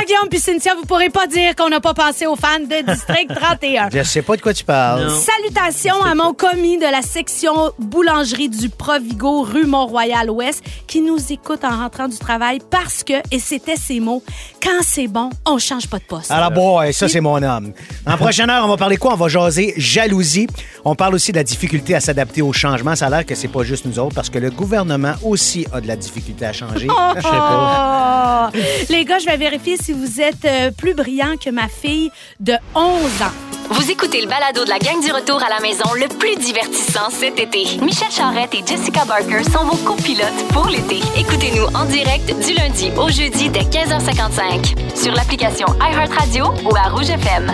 Guillaume 0.06 0.28
puis 0.28 0.40
Cynthia, 0.40 0.74
vous 0.74 0.84
pourrez 0.84 1.10
pas 1.10 1.26
dire 1.26 1.54
qu'on 1.54 1.68
n'a 1.68 1.80
pas 1.80 1.94
pensé 1.94 2.26
aux 2.26 2.36
fans 2.36 2.58
de 2.58 2.92
District 2.92 3.32
31. 3.34 3.88
Je 3.92 4.02
sais 4.02 4.22
pas 4.22 4.36
de 4.36 4.42
quoi 4.42 4.52
tu 4.52 4.64
parles. 4.64 5.06
Non. 5.06 5.20
Salutations 5.20 6.02
à 6.02 6.14
mon 6.14 6.32
commis 6.34 6.78
de 6.78 6.90
la 6.90 7.02
section 7.02 7.72
boulangerie 7.78 8.48
du 8.48 8.68
Provigo, 8.68 9.42
rue 9.42 9.66
Mont-Royal-Ouest, 9.66 10.62
qui 10.86 11.00
nous 11.00 11.18
écoute 11.32 11.64
en 11.64 11.76
rentrant 11.76 12.08
du 12.08 12.18
travail 12.18 12.60
parce 12.70 13.04
que, 13.04 13.14
et 13.30 13.38
c'était 13.38 13.76
ses 13.76 14.00
mots, 14.00 14.22
quand 14.62 14.82
c'est 14.82 15.06
bon, 15.06 15.30
on 15.46 15.58
change 15.58 15.88
pas 15.88 15.98
de 15.98 16.04
poste. 16.04 16.30
Alors, 16.30 16.50
boy, 16.50 16.92
ça, 16.92 17.08
c'est 17.08 17.20
mon 17.20 17.42
homme. 17.42 17.72
En 18.06 18.16
prochaine 18.16 18.50
heure, 18.50 18.64
on 18.64 18.68
va 18.68 18.76
parler 18.76 18.96
quoi? 18.96 19.14
On 19.14 19.16
va 19.16 19.28
jaser 19.28 19.74
jalousie. 19.76 20.46
On 20.84 20.94
parle 20.94 21.14
aussi 21.14 21.32
de 21.32 21.36
la 21.36 21.44
difficulté 21.44 21.94
à 21.94 22.00
s'adapter 22.00 22.42
au 22.42 22.52
changement. 22.52 22.96
Ça 22.96 23.06
a 23.06 23.10
l'air 23.10 23.26
que 23.26 23.34
c'est 23.34 23.48
pas 23.48 23.62
juste 23.62 23.84
nous 23.86 23.98
autres, 23.98 24.14
parce 24.14 24.30
que 24.30 24.38
le 24.38 24.50
gouvernement 24.50 25.14
aussi 25.24 25.66
a 25.72 25.80
de 25.80 25.86
la 25.86 25.96
difficulté 25.96 26.44
à 26.44 26.52
changer. 26.52 26.88
Oh! 26.90 27.12
Je 27.16 27.22
sais 27.22 27.28
pas. 27.28 28.51
Les 28.88 29.04
gars, 29.04 29.18
je 29.18 29.26
vais 29.26 29.36
vérifier 29.36 29.76
si 29.76 29.92
vous 29.92 30.20
êtes 30.20 30.44
euh, 30.44 30.70
plus 30.70 30.94
brillants 30.94 31.36
que 31.42 31.50
ma 31.50 31.68
fille 31.68 32.10
de 32.40 32.54
11 32.74 32.82
ans. 33.22 33.52
Vous 33.70 33.90
écoutez 33.90 34.20
le 34.20 34.28
balado 34.28 34.64
de 34.64 34.68
la 34.68 34.78
gang 34.78 35.00
du 35.00 35.10
retour 35.12 35.42
à 35.42 35.48
la 35.48 35.60
maison 35.60 35.84
le 35.94 36.06
plus 36.08 36.36
divertissant 36.36 37.08
cet 37.10 37.38
été. 37.38 37.64
Michel 37.80 38.10
Charrette 38.10 38.54
et 38.54 38.62
Jessica 38.66 39.04
Barker 39.04 39.44
sont 39.44 39.64
vos 39.64 39.76
copilotes 39.76 40.48
pour 40.52 40.66
l'été. 40.66 41.00
Écoutez-nous 41.16 41.64
en 41.74 41.84
direct 41.86 42.26
du 42.44 42.52
lundi 42.52 42.90
au 42.98 43.08
jeudi 43.08 43.48
dès 43.48 43.60
15h55 43.60 44.96
sur 44.96 45.12
l'application 45.14 45.66
iHeartRadio 45.80 46.52
ou 46.64 46.76
à 46.76 46.90
Rouge 46.90 47.10
FM. 47.10 47.50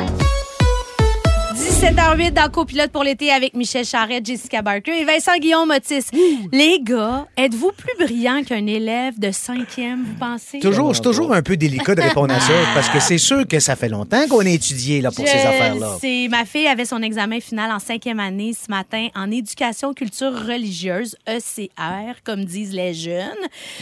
17h08 1.58 2.34
dans 2.34 2.48
Copilote 2.50 2.92
pour 2.92 3.02
l'été 3.02 3.32
avec 3.32 3.54
Michel 3.54 3.84
Charette, 3.84 4.24
Jessica 4.24 4.62
Barker 4.62 4.92
et 4.92 5.04
Vincent 5.04 5.36
Guillaume 5.40 5.70
Otis. 5.72 6.04
Les 6.52 6.78
gars, 6.80 7.26
êtes-vous 7.36 7.72
plus 7.72 7.96
brillant 8.06 8.44
qu'un 8.44 8.64
élève 8.66 9.18
de 9.18 9.32
cinquième, 9.32 10.04
vous 10.04 10.14
pensez? 10.14 10.60
Toujours, 10.60 10.94
c'est 10.94 11.02
toujours 11.02 11.34
un 11.34 11.42
peu 11.42 11.56
délicat 11.56 11.96
de 11.96 12.00
répondre 12.02 12.32
à 12.32 12.38
ça 12.38 12.52
parce 12.74 12.88
que 12.88 13.00
c'est 13.00 13.18
sûr 13.18 13.44
que 13.46 13.58
ça 13.58 13.74
fait 13.74 13.88
longtemps 13.88 14.26
qu'on 14.28 14.46
a 14.46 14.48
étudié 14.50 15.00
là, 15.00 15.10
pour 15.10 15.26
ces 15.26 15.32
Je 15.36 15.46
affaires-là. 15.46 15.96
sais. 16.00 16.28
Ma 16.30 16.44
fille 16.44 16.68
avait 16.68 16.84
son 16.84 17.02
examen 17.02 17.40
final 17.40 17.72
en 17.72 17.80
cinquième 17.80 18.20
année 18.20 18.52
ce 18.54 18.70
matin 18.70 19.08
en 19.16 19.28
éducation 19.32 19.94
culture 19.94 20.32
religieuse, 20.32 21.16
ECR, 21.28 22.22
comme 22.24 22.44
disent 22.44 22.72
les 22.72 22.94
jeunes. 22.94 23.34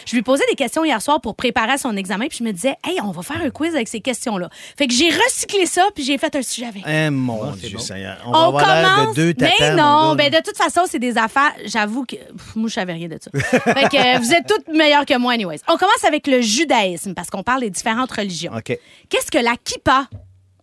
Je 0.07 0.15
lui 0.17 0.23
posais 0.23 0.45
des 0.49 0.57
questions 0.57 0.83
hier 0.83 1.03
soir 1.03 1.21
pour 1.21 1.35
préparer 1.35 1.77
son 1.77 1.95
examen, 1.95 2.27
puis 2.29 2.39
je 2.39 2.45
me 2.45 2.53
disais, 2.53 2.77
hey, 2.87 2.99
on 3.03 3.11
va 3.11 3.21
faire 3.23 3.43
un 3.43 3.51
quiz 3.51 3.75
avec 3.75 3.89
ces 3.89 4.01
questions-là. 4.01 4.49
Fait 4.79 4.87
que 4.87 4.95
j'ai 4.95 5.11
recyclé 5.11 5.67
ça, 5.67 5.87
puis 5.95 6.05
j'ai 6.05 6.17
fait 6.17 6.35
un 6.35 6.43
sujet 6.43 6.67
avec. 6.69 6.83
Eh, 6.89 7.11
mon 7.11 7.53
Dieu 7.53 7.66
Seigneur. 7.79 8.17
On, 8.27 8.31
va 8.33 8.39
On 8.39 8.43
avoir 8.49 8.67
l'air 8.83 8.95
commence. 8.97 9.17
de 9.17 9.33
deux 9.33 9.35
mais 9.61 9.75
non, 9.77 10.15
ben 10.15 10.31
de 10.31 10.39
toute 10.43 10.57
façon, 10.57 10.83
c'est 10.89 10.99
des 10.99 11.17
affaires. 11.19 11.53
J'avoue 11.67 12.05
que 12.05 12.17
pff, 12.17 12.57
moi, 12.57 12.69
je 12.69 12.75
savais 12.75 12.93
rien 12.93 13.09
de 13.09 13.19
ça. 13.21 13.31
fait 13.33 13.89
que 13.89 14.17
euh, 14.17 14.19
vous 14.19 14.33
êtes 14.33 14.47
toutes 14.47 14.69
meilleures 14.75 15.05
que 15.07 15.17
moi, 15.19 15.33
anyways. 15.33 15.59
On 15.69 15.77
commence 15.77 16.05
avec 16.07 16.27
le 16.27 16.41
judaïsme 16.41 17.15
parce 17.15 17.31
qu'on 17.31 17.43
parle 17.43 17.61
des 17.61 17.71
différentes 17.71 18.13
religions. 18.13 18.53
OK. 18.57 18.79
Qu'est-ce 19.09 19.31
que 19.31 19.39
la 19.43 19.55
kippa? 19.63 20.07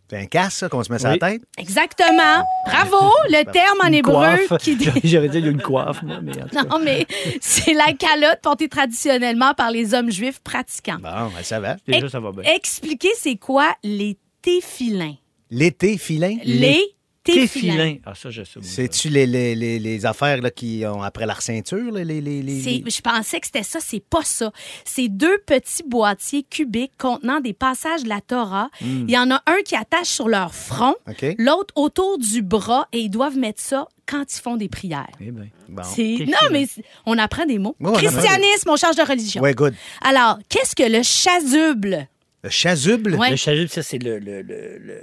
C'est 0.10 0.20
un 0.20 0.26
casse, 0.26 0.56
ça, 0.56 0.70
qu'on 0.70 0.84
se 0.84 0.92
met 0.92 1.00
sur 1.00 1.10
Oui. 1.10 1.18
la 1.20 1.30
tête? 1.32 1.42
Exactement. 1.58 2.46
Bravo. 2.68 2.98
Le 3.30 3.44
terme 3.52 3.80
en 3.84 3.92
hébreu 3.92 4.38
Coiffe. 4.48 4.62
qui 4.62 4.76
dit. 4.76 4.90
J'aurais 5.04 5.30
dit 5.30 5.40
une 5.40 5.60
coiffe, 5.62 6.04
moi, 6.04 6.18
mais 6.22 6.34
en 6.40 6.46
tout 6.48 6.56
cas. 6.56 6.64
Non, 6.66 6.78
mais 6.84 7.08
c'est 7.42 7.74
la 7.74 7.94
calotte 7.94 8.40
portée 8.44 8.68
traditionnellement 8.70 9.54
par 9.56 9.72
les 9.72 9.94
hommes 9.96 10.12
juifs 10.12 10.40
pratiquants. 10.44 10.98
Bon, 11.02 11.32
ben, 11.36 11.42
ça 11.42 11.60
va. 11.60 11.78
Déjà, 11.88 12.10
ça 12.10 12.20
va 12.20 12.32
bien. 12.32 12.44
Expliquez 12.54 13.10
c'est 13.18 13.38
quoi 13.38 13.74
les 13.84 14.18
téfilins? 14.44 15.16
L'été 15.52 15.98
filin? 15.98 16.38
Les. 16.44 16.80
Téfilin. 17.26 17.96
Ah, 18.06 18.16
ça, 18.16 18.30
je 18.32 18.44
sais. 18.44 18.60
C'est-tu 18.62 19.08
les, 19.08 19.26
les, 19.26 19.56
les, 19.56 19.80
les 19.80 20.06
affaires 20.06 20.42
là, 20.42 20.52
qui 20.52 20.84
ont 20.86 21.02
après 21.02 21.26
leur 21.26 21.42
ceinture? 21.42 21.90
Les, 21.94 22.04
les, 22.04 22.20
les, 22.20 22.60
C'est- 22.60 22.84
les- 22.84 22.92
Je 22.92 23.00
pensais 23.00 23.40
que 23.40 23.46
c'était 23.46 23.64
ça, 23.64 23.80
c'est 23.80 24.02
pas 24.04 24.24
ça. 24.26 24.52
C'est 24.84 25.08
deux 25.08 25.38
petits 25.46 25.84
boîtiers 25.88 26.44
cubiques 26.44 26.92
contenant 26.98 27.40
des 27.40 27.54
passages 27.54 28.04
de 28.04 28.10
la 28.10 28.20
Torah. 28.20 28.68
Il 28.82 29.10
y 29.10 29.18
en 29.18 29.32
a 29.32 29.42
un 29.46 29.62
qui 29.64 29.74
attache 29.74 30.08
sur 30.10 30.28
leur 30.28 30.54
front, 30.54 30.96
Hmm. 31.08 31.12
OK. 31.12 31.36
l'autre 31.38 31.74
autour 31.78 32.18
du 32.20 32.42
bras, 32.42 32.90
et 32.92 33.00
ils 33.00 33.10
doivent 33.10 33.38
mettre 33.38 33.62
ça 33.62 33.88
quand 34.06 34.26
ils 34.36 34.42
font 34.42 34.58
des 34.58 34.68
prières. 34.68 35.08
Eh 35.22 35.32
ben. 35.32 35.48
Bon. 35.70 35.82
Non, 35.82 36.50
mais 36.52 36.68
on 37.06 37.18
apprend 37.18 37.46
des 37.46 37.58
mots. 37.58 37.78
Ouais, 37.80 37.90
on 37.90 37.94
apprend 37.96 38.06
Christianisme, 38.10 38.70
on 38.70 38.76
change 38.76 38.98
de 38.98 39.02
religion. 39.10 39.42
Ouais, 39.42 39.54
good. 39.54 39.74
Alors, 40.02 40.40
qu'est-ce 40.50 40.76
que 40.76 40.84
le 40.84 41.02
chasuble? 41.04 42.06
Le 42.44 42.50
chasuble? 42.50 43.16
Ouais. 43.16 43.30
Le 43.32 43.36
chasuble, 43.36 43.70
ça, 43.70 43.82
c'est 43.84 43.98
le, 43.98 44.20
le, 44.20 44.42
le, 44.42 44.78
le- 44.84 45.02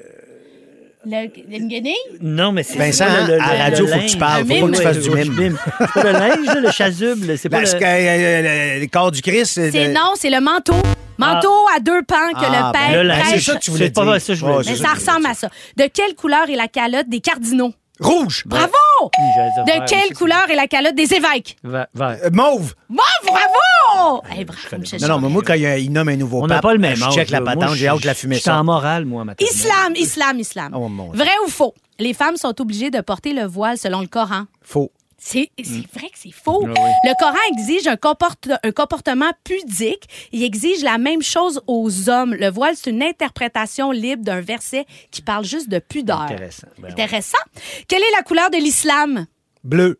Le, 1.07 1.23
le 1.23 1.69
guenille? 1.69 1.95
Non, 2.21 2.53
mais 2.53 2.63
c'est. 2.63 2.77
Vincent, 2.79 3.07
pas 3.07 3.21
le- 3.23 3.37
le- 3.37 3.41
à 3.43 3.55
le- 3.55 3.59
radio, 3.63 3.87
le 3.87 3.93
faut 3.93 3.99
que 3.99 4.01
tu 4.01 4.07
linge. 4.09 4.19
parles. 4.19 4.43
Faut 4.43 4.49
pas 4.49 4.55
mime. 4.55 4.71
que 4.73 4.77
tu 4.77 4.83
fasses 4.83 4.99
du 4.99 5.09
Ouais, 5.09 5.25
mime. 5.25 5.59
C'est 5.79 5.93
pas 5.95 6.13
le 6.13 6.19
linge, 6.19 6.47
là, 6.47 6.61
le 6.61 6.71
chasuble. 6.71 7.39
C'est 7.39 7.49
pas 7.49 7.57
Parce 7.59 7.73
le... 7.73 7.79
que 7.81 7.85
euh, 7.87 8.77
le, 8.77 8.81
le 8.81 8.87
corps 8.89 9.11
du 9.11 9.23
Christ, 9.23 9.71
c'est... 9.73 9.89
Non, 9.89 10.13
c'est 10.17 10.29
le 10.29 10.41
manteau. 10.43 10.75
Manteau 11.17 11.53
à 11.75 11.81
deux 11.81 12.03
pans 12.03 12.31
que 12.33 12.45
Ah, 12.45 12.49
le 12.49 12.73
ben, 12.73 12.73
père 12.73 13.03
le 13.03 13.09
linge. 13.09 13.21
prêche. 13.23 13.35
C'est 13.45 13.53
ça 13.53 13.59
que 13.59 13.65
tu 13.65 13.71
voulais 13.71 13.91
pas 13.91 14.03
dire. 14.03 14.11
vrai, 14.11 14.21
ça, 14.21 14.35
je 14.35 14.41
voulais 14.45 14.63
dire. 14.63 14.73
Mais 14.73 14.77
ça 14.79 14.89
voulais 14.89 14.99
ressemble 15.01 15.27
à 15.27 15.35
ça. 15.35 15.49
De 15.79 15.85
quelle 15.93 16.15
couleur 16.15 16.49
est 16.51 16.57
la 16.57 16.69
calotte 16.69 17.09
des 17.09 17.21
cardinaux? 17.21 17.73
Rouge! 18.01 18.45
Bravo! 18.47 18.73
De 19.03 19.67
vert 19.73 19.85
quelle 19.87 20.15
couleur 20.17 20.49
est 20.51 20.55
la 20.57 20.67
calotte 20.67 20.95
des 20.95 21.13
évêques? 21.15 21.57
Vert. 21.63 21.87
Euh, 22.01 22.31
mauve! 22.33 22.75
Bon, 22.89 23.03
bravo! 23.27 24.23
Eh, 24.37 24.45
bravo, 24.45 24.79
Michel 24.79 25.01
Non, 25.03 25.09
non, 25.09 25.21
mais 25.21 25.29
moi, 25.29 25.43
quand 25.45 25.55
il, 25.55 25.93
nomme 25.93 26.09
un 26.09 26.17
nouveau 26.17 26.45
On 26.45 26.49
pape, 26.49 26.63
pas 26.63 26.73
le 26.73 26.79
même 26.79 26.97
je 26.97 27.05
âge. 27.05 27.15
check 27.15 27.31
la 27.31 27.39
là. 27.41 27.45
Moi, 27.45 27.55
patente, 27.55 27.75
j'ai 27.77 27.85
je- 27.87 27.91
hâte 27.91 28.01
de 28.03 28.07
la 28.07 28.15
fumer 28.15 28.37
Je 28.37 28.41
suis 28.41 28.51
en 28.51 28.59
ça. 28.59 28.63
morale, 28.63 29.05
moi, 29.05 29.25
maintenant. 29.25 29.47
Islam, 29.47 29.93
islam, 29.97 30.39
islam. 30.39 30.73
Oh, 30.75 30.89
mon 30.89 31.11
Dieu. 31.13 31.19
Vrai 31.23 31.33
ou 31.47 31.49
faux? 31.51 31.75
Les 31.99 32.15
femmes 32.15 32.37
sont 32.37 32.59
obligées 32.61 32.91
de 32.91 33.01
porter 33.03 33.33
le 33.35 33.45
voile 33.45 33.77
selon 33.77 34.01
le 34.01 34.07
Coran. 34.07 34.45
Faux. 34.63 34.91
C'est 35.23 35.51
c'est 35.63 35.87
vrai 35.95 36.09
que 36.09 36.17
c'est 36.17 36.33
faux. 36.33 36.65
Ah 36.67 36.71
oui. 36.75 36.91
Le 37.05 37.15
Coran 37.19 37.39
exige 37.53 37.87
un, 37.87 37.97
comporte- 37.97 38.49
un 38.65 38.73
comportement 38.73 39.31
pudique. 39.45 40.05
Il 40.33 40.43
exige 40.43 40.83
la 40.83 40.97
même 40.97 41.21
chose 41.23 41.61
aux 41.67 42.09
hommes. 42.09 42.35
Le 42.35 42.49
voile, 42.51 42.75
c'est 42.75 42.89
une 42.91 43.03
interprétation 43.03 43.91
libre 43.93 44.25
d'un 44.25 44.41
verset 44.41 44.87
qui 45.11 45.21
parle 45.21 45.45
juste 45.45 45.69
de 45.69 45.79
pudeur. 45.79 46.23
Intéressant. 46.23 46.69
Ben, 46.79 46.91
Intéressant. 46.93 47.39
Quelle 47.87 48.01
est 48.03 48.17
la 48.17 48.23
couleur 48.23 48.49
de 48.51 48.57
l'islam? 48.57 49.27
Bleu. 49.63 49.99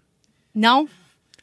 Non. 0.55 0.87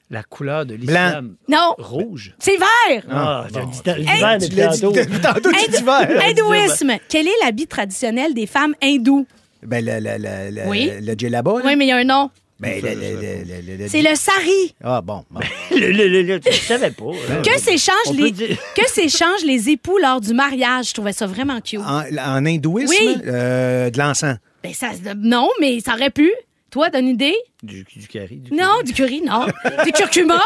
La 0.09 0.23
couleur 0.23 0.65
de 0.65 0.73
l'islam. 0.73 1.35
Non. 1.47 1.75
Rouge. 1.77 2.33
C'est 2.39 2.57
vert. 2.57 3.03
Ah, 3.11 3.45
j'ai 3.53 3.65
dit 3.65 3.81
dans 3.85 3.93
Hey, 3.95 4.39
l'hiver 4.39 4.39
depuis 4.39 4.55
tantôt. 4.79 4.91
depuis 4.91 5.21
tantôt, 5.21 5.51
tu 5.51 5.69
dis 5.69 5.83
vert. 5.83 6.21
Hindouisme. 6.25 6.93
Quel 7.09 7.27
est 7.27 7.43
l'habit 7.43 7.67
traditionnel 7.67 8.33
des 8.33 8.47
femmes 8.47 8.73
hindoues? 8.81 9.27
Ben, 9.63 9.85
le, 9.85 9.99
le, 9.99 10.17
le, 10.51 10.67
Oui. 10.67 10.89
le 10.99 11.13
djellaba. 11.13 11.53
Oui, 11.63 11.75
mais 11.75 11.85
il 11.85 11.89
y 11.89 11.91
a 11.91 11.97
un 11.97 12.03
nom. 12.03 12.31
Le, 12.59 12.69
le, 12.81 12.81
le, 12.81 13.61
le, 13.61 13.77
le- 13.83 13.87
C'est 13.87 14.01
le 14.01 14.15
sari. 14.15 14.73
Ah, 14.83 15.01
bon. 15.01 15.23
bon. 15.29 15.39
Le, 15.71 15.91
le, 15.91 16.07
le, 16.07 16.21
le, 16.23 16.39
tu 16.39 16.51
savais 16.53 16.89
pas. 16.89 17.03
hein. 17.29 17.41
Que 17.45 17.59
s'échangent 17.59 18.15
les, 18.15 18.31
dire- 18.31 18.57
que 18.75 18.87
s'échangent 18.89 19.43
les 19.45 19.69
époux 19.69 19.99
lors 19.99 20.19
du 20.21 20.33
mariage? 20.33 20.87
Je 20.89 20.93
trouvais 20.95 21.13
ça 21.13 21.27
vraiment 21.27 21.61
cute. 21.61 21.79
En, 21.81 22.01
en 22.17 22.45
hindouisme, 22.45 22.89
Oui. 22.97 23.17
euh, 23.27 23.91
de 23.91 23.97
l'encens. 23.99 24.37
Ben, 24.63 24.73
ça, 24.73 24.87
non, 25.17 25.49
mais 25.61 25.79
ça 25.81 25.93
aurait 25.93 26.09
pu. 26.09 26.31
Toi, 26.71 26.89
donne 26.89 27.05
une 27.05 27.13
idée? 27.13 27.35
Du, 27.63 27.85
du 27.95 28.07
curry. 28.07 28.37
Du 28.37 28.53
Non, 28.53 28.81
du 28.83 28.91
curry, 28.91 29.21
non. 29.21 29.45
du 29.85 29.91
curcuma? 29.91 30.41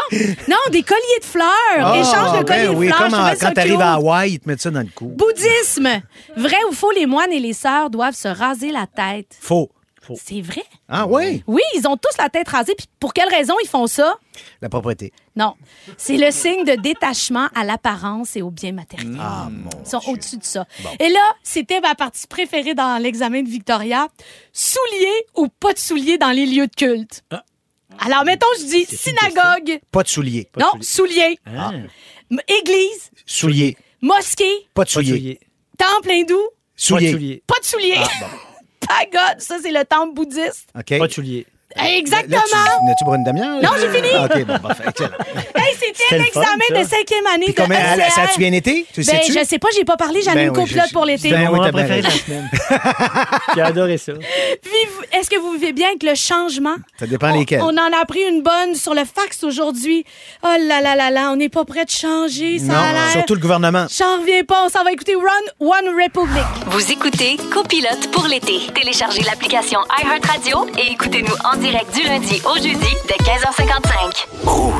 Non, 0.48 0.56
des 0.70 0.82
colliers 0.82 1.18
de 1.20 1.24
fleurs. 1.24 1.48
Ah, 1.78 1.96
Échange 1.98 2.38
de 2.38 2.44
colliers 2.44 2.64
ben 2.66 2.72
de 2.72 2.76
oui, 2.76 2.86
fleurs. 2.88 2.98
comme 2.98 3.14
en- 3.14 3.32
quand 3.40 3.52
t'arrives 3.52 3.80
à 3.80 3.94
Hawaï, 3.94 4.32
ils 4.34 4.38
te 4.38 4.48
mettent 4.48 4.60
ça 4.60 4.70
dans 4.70 4.80
le 4.80 4.88
cou. 4.94 5.06
Bouddhisme. 5.16 5.88
Vrai 6.36 6.56
ou 6.68 6.72
faux, 6.72 6.90
les 6.92 7.06
moines 7.06 7.32
et 7.32 7.40
les 7.40 7.54
sœurs 7.54 7.88
doivent 7.90 8.14
se 8.14 8.28
raser 8.28 8.70
la 8.70 8.86
tête? 8.86 9.34
Faux. 9.40 9.70
C'est 10.16 10.40
vrai? 10.40 10.64
Ah, 10.88 11.06
oui? 11.06 11.42
Oui, 11.46 11.62
ils 11.76 11.86
ont 11.86 11.96
tous 11.96 12.16
la 12.18 12.28
tête 12.28 12.48
rasée. 12.48 12.74
Puis 12.76 12.86
pour 12.98 13.12
quelle 13.14 13.28
raison 13.28 13.54
ils 13.62 13.68
font 13.68 13.86
ça? 13.86 14.16
La 14.60 14.68
propreté. 14.68 15.12
Non. 15.36 15.54
C'est 15.96 16.16
le 16.16 16.30
signe 16.30 16.64
de 16.64 16.74
détachement 16.74 17.48
à 17.54 17.64
l'apparence 17.64 18.36
et 18.36 18.42
au 18.42 18.50
bien 18.50 18.72
matériel. 18.72 19.16
Ah, 19.20 19.48
mon 19.50 19.70
Ils 19.84 19.88
sont 19.88 20.00
au-dessus 20.08 20.36
de 20.38 20.44
ça. 20.44 20.66
Et 21.00 21.08
là, 21.08 21.32
c'était 21.42 21.80
ma 21.80 21.94
partie 21.94 22.26
préférée 22.26 22.74
dans 22.74 23.00
l'examen 23.00 23.42
de 23.42 23.48
Victoria. 23.48 24.08
Souliers 24.52 25.26
ou 25.36 25.48
pas 25.48 25.72
de 25.72 25.78
souliers 25.78 26.18
dans 26.18 26.30
les 26.30 26.46
lieux 26.46 26.66
de 26.66 26.74
culte? 26.74 27.24
Alors, 27.98 28.24
mettons, 28.24 28.46
je 28.58 28.64
dis 28.64 28.84
synagogue. 28.86 29.80
Pas 29.90 30.02
de 30.02 30.08
souliers. 30.08 30.48
non, 30.58 30.72
souliers. 30.80 31.38
Ah, 31.46 31.72
M- 32.30 32.40
Église, 32.48 33.10
Souliers. 33.26 33.76
mosquée, 34.00 34.44
Pas 34.74 34.84
de 34.84 34.92
pas 34.92 35.00
de 35.02 35.06
souliers. 35.06 35.40
temple 35.78 36.10
hindou, 36.10 36.34
Pas 36.34 36.40
de 36.40 36.80
Souliers. 36.80 37.10
souliers. 37.12 37.42
pas 37.46 37.58
de 37.60 37.64
souliers. 37.66 37.94
Pagode, 38.92 39.40
ça, 39.40 39.58
c'est 39.62 39.72
le 39.72 39.84
temple 39.84 40.14
bouddhiste. 40.14 40.68
OK. 40.78 40.98
Pas 40.98 41.06
de 41.06 41.12
souliers. 41.12 41.46
Exactement. 41.76 42.38
N'as-tu 42.84 43.04
pour 43.04 43.14
une 43.14 43.24
demi-heure? 43.24 43.60
Non, 43.62 43.70
j'ai 43.80 43.88
fini. 43.90 44.08
Ah, 44.14 44.24
OK, 44.26 44.44
bon. 44.44 44.54
Excellent. 44.88 45.10
Hey, 45.54 45.76
c'était 45.78 46.18
l'examen 46.18 46.82
de 46.82 46.86
cinquième 46.88 47.26
année 47.32 47.44
Puis 47.46 47.54
de 47.54 47.60
comment, 47.60 47.74
ça 48.14 48.22
a-tu 48.22 48.38
bien 48.40 48.52
été? 48.52 48.84
Tu 48.92 49.04
Ben, 49.04 49.20
sais-tu? 49.20 49.32
je 49.38 49.44
sais 49.44 49.58
pas, 49.58 49.68
j'ai 49.74 49.84
pas 49.84 49.96
parlé, 49.96 50.20
j'en 50.22 50.32
ai 50.32 50.34
Ben 50.34 50.42
une 50.46 50.50
oui, 50.50 50.56
copilote 50.64 50.86
je- 50.88 50.92
pour 50.92 51.04
l'été. 51.04 51.30
Ben 51.30 51.42
oui, 51.42 51.44
moment 51.58 51.64
t'as 51.64 51.70
bien 51.72 51.84
préféré 51.84 52.00
de 52.00 52.06
la 52.06 52.10
semaine. 52.10 52.50
J'ai 53.54 53.60
adoré 53.62 53.98
ça. 53.98 54.12
Est-ce 55.12 55.30
que 55.30 55.38
vous 55.38 55.52
vivez 55.52 55.72
bien 55.72 55.88
avec 55.88 56.02
le 56.02 56.14
changement? 56.14 56.74
Ça 56.98 57.06
dépend 57.06 57.30
on, 57.32 57.38
lesquels. 57.38 57.60
On 57.62 57.68
en 57.76 57.92
a 58.00 58.04
pris 58.06 58.20
une 58.22 58.42
bonne 58.42 58.74
sur 58.74 58.92
le 58.94 59.02
fax 59.04 59.44
aujourd'hui. 59.44 60.04
Oh 60.42 60.48
là 60.68 60.80
là 60.80 60.96
là 60.96 61.10
là, 61.10 61.30
on 61.30 61.36
n'est 61.36 61.48
pas 61.48 61.64
prêt 61.64 61.84
de 61.84 61.90
changer, 61.90 62.58
ça 62.58 62.72
a 62.72 62.86
Non, 62.86 62.92
l'air. 62.92 63.10
surtout 63.12 63.34
le 63.34 63.40
gouvernement. 63.40 63.86
J'en 63.96 64.20
reviens 64.20 64.42
pas, 64.44 64.64
on 64.66 64.68
s'en 64.68 64.82
va 64.84 64.92
écouter 64.92 65.14
Run 65.14 65.66
One 65.66 65.94
Republic. 66.02 66.42
Vous 66.66 66.90
écoutez 66.92 67.36
Copilote 67.52 68.10
pour 68.10 68.26
l'été. 68.26 68.58
Téléchargez 68.74 69.22
l'application 69.22 69.78
iHeartRadio 70.02 70.66
et 70.78 70.92
écoutez-nous 70.92 71.34
en 71.44 71.56
direct 71.62 71.94
du 71.94 72.02
lundi 72.02 72.42
au 72.44 72.56
jeudi 72.56 72.96
dès 73.06 73.14
15h55. 73.24 74.26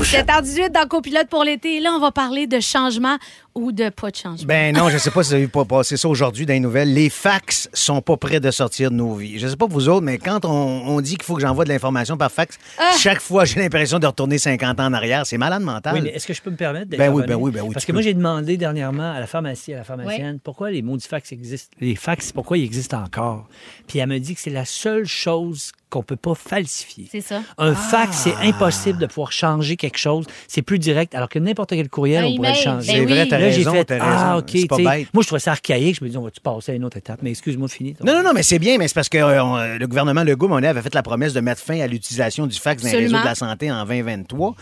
7h18 0.02 0.70
dans 0.70 0.88
Copilote 0.88 1.28
pour 1.28 1.44
l'été. 1.44 1.78
Là, 1.78 1.92
on 1.94 2.00
va 2.00 2.10
parler 2.10 2.48
de 2.48 2.58
changement 2.58 3.18
ou 3.54 3.72
de 3.72 3.88
pas 3.90 4.10
de 4.10 4.16
changement. 4.16 4.46
Ben 4.46 4.74
non, 4.74 4.88
je 4.88 4.98
sais 4.98 5.10
pas 5.10 5.22
si 5.22 5.30
vous 5.30 5.34
avez 5.36 5.48
pas 5.48 5.64
passé 5.64 5.96
ça 5.96 6.08
aujourd'hui 6.08 6.46
dans 6.46 6.54
les 6.54 6.60
nouvelles. 6.60 6.92
Les 6.92 7.10
fax 7.10 7.68
sont 7.72 8.00
pas 8.00 8.16
prêts 8.16 8.40
de 8.40 8.50
sortir 8.50 8.90
de 8.90 8.96
nos 8.96 9.14
vies. 9.14 9.38
Je 9.38 9.46
sais 9.48 9.56
pas 9.56 9.66
pour 9.66 9.74
vous 9.78 9.88
autres, 9.88 10.04
mais 10.04 10.18
quand 10.18 10.44
on, 10.44 10.48
on 10.50 11.00
dit 11.00 11.16
qu'il 11.16 11.24
faut 11.24 11.34
que 11.34 11.42
j'envoie 11.42 11.64
de 11.64 11.68
l'information 11.68 12.16
par 12.16 12.30
fax, 12.32 12.58
Ah! 12.78 12.92
chaque 12.98 13.20
fois 13.20 13.44
j'ai 13.44 13.60
l'impression 13.60 13.98
de 13.98 14.06
retourner 14.06 14.38
50 14.38 14.80
ans 14.80 14.86
en 14.86 14.92
arrière. 14.92 15.26
C'est 15.26 15.38
malade 15.38 15.62
mental. 15.62 15.94
Oui, 15.94 16.00
mais 16.02 16.10
est-ce 16.10 16.26
que 16.26 16.34
je 16.34 16.40
peux 16.42 16.50
me 16.50 16.56
permettre 16.56 16.88
Ben 16.90 17.12
oui, 17.12 17.22
ben 17.26 17.36
oui, 17.36 17.50
ben 17.50 17.62
oui, 17.62 17.72
Parce 17.72 17.84
que 17.84 17.92
peux. 17.92 17.96
moi, 17.96 18.02
j'ai 18.02 18.14
demandé 18.14 18.56
dernièrement 18.56 19.12
à 19.12 19.20
la 19.20 19.26
pharmacie, 19.26 19.74
à 19.74 19.78
la 19.78 19.84
pharmacienne, 19.84 20.38
pourquoi 20.42 20.70
les 20.70 20.82
mots 20.82 20.96
du 20.96 21.06
fax 21.06 21.32
existent. 21.32 21.76
Les 21.80 21.94
fax, 21.96 22.32
pourquoi 22.32 22.58
ils 22.58 22.64
existent 22.64 23.02
encore? 23.02 23.46
Puis 23.86 23.98
elle 23.98 24.08
me 24.08 24.18
dit 24.18 24.34
que 24.34 24.40
c'est 24.40 24.50
la 24.50 24.64
seule 24.64 25.04
chose 25.06 25.72
qu'on 25.90 26.02
peut 26.02 26.16
pas 26.16 26.34
falsifier. 26.34 27.06
C'est 27.12 27.20
ça. 27.20 27.42
Un 27.58 27.74
fax, 27.74 28.16
c'est 28.16 28.34
impossible 28.36 28.98
de 28.98 29.04
pouvoir 29.04 29.30
changer 29.30 29.76
quelque 29.76 29.98
chose. 29.98 30.24
C'est 30.48 30.62
plus 30.62 30.78
direct, 30.78 31.14
alors 31.14 31.28
que 31.28 31.38
n'importe 31.38 31.70
quel 31.70 31.90
courriel, 31.90 32.24
Un 32.24 32.28
on 32.28 32.36
pourrait 32.36 32.52
le 32.52 32.56
changer. 32.56 32.92
ben 32.92 33.06
C'est 33.08 33.14
vrai, 33.14 33.28
Là, 33.42 33.50
j'ai 33.50 33.57
raison, 33.59 33.72
fait, 33.72 33.85
t'as 33.85 33.98
ah. 34.00 34.38
OK. 34.38 34.66
Pas 34.68 34.76
bête. 34.76 35.09
Moi, 35.12 35.22
je 35.22 35.26
trouvais 35.26 35.40
ça 35.40 35.52
archaïque. 35.52 35.96
Je 36.00 36.05
me 36.05 36.11
dis, 36.11 36.16
on 36.16 36.22
va-tu 36.22 36.40
passer 36.40 36.72
à 36.72 36.74
une 36.74 36.85
autre 36.85 36.96
étape? 36.96 37.20
Mais 37.22 37.31
excuse-moi 37.31 37.68
de 37.68 37.72
finir. 37.72 37.94
Non, 38.05 38.14
non, 38.14 38.22
non, 38.22 38.33
mais 38.35 38.42
c'est 38.42 38.59
bien, 38.59 38.78
mais 38.78 38.88
c'est 38.88 38.94
parce 38.94 39.09
que 39.09 39.18
euh, 39.18 39.44
on- 39.44 39.57
euh, 39.57 39.78
le 39.78 39.87
gouvernement 39.87 40.22
Legault, 40.24 40.48
mon 40.48 40.62
avait 40.62 40.83
fait 40.83 40.94
la 40.94 41.02
promesse 41.02 41.33
de 41.33 41.40
mettre 41.40 41.61
fin 41.61 41.81
à 41.81 41.87
l'utilisation 41.87 42.46
du 42.46 42.59
fax 42.59 42.83
dans 42.83 42.88
les 42.88 42.92
réseaux 43.05 43.16
de 43.20 43.24
la 43.28 43.35
santé 43.35 43.70
en 43.70 43.85
2023. 43.85 44.55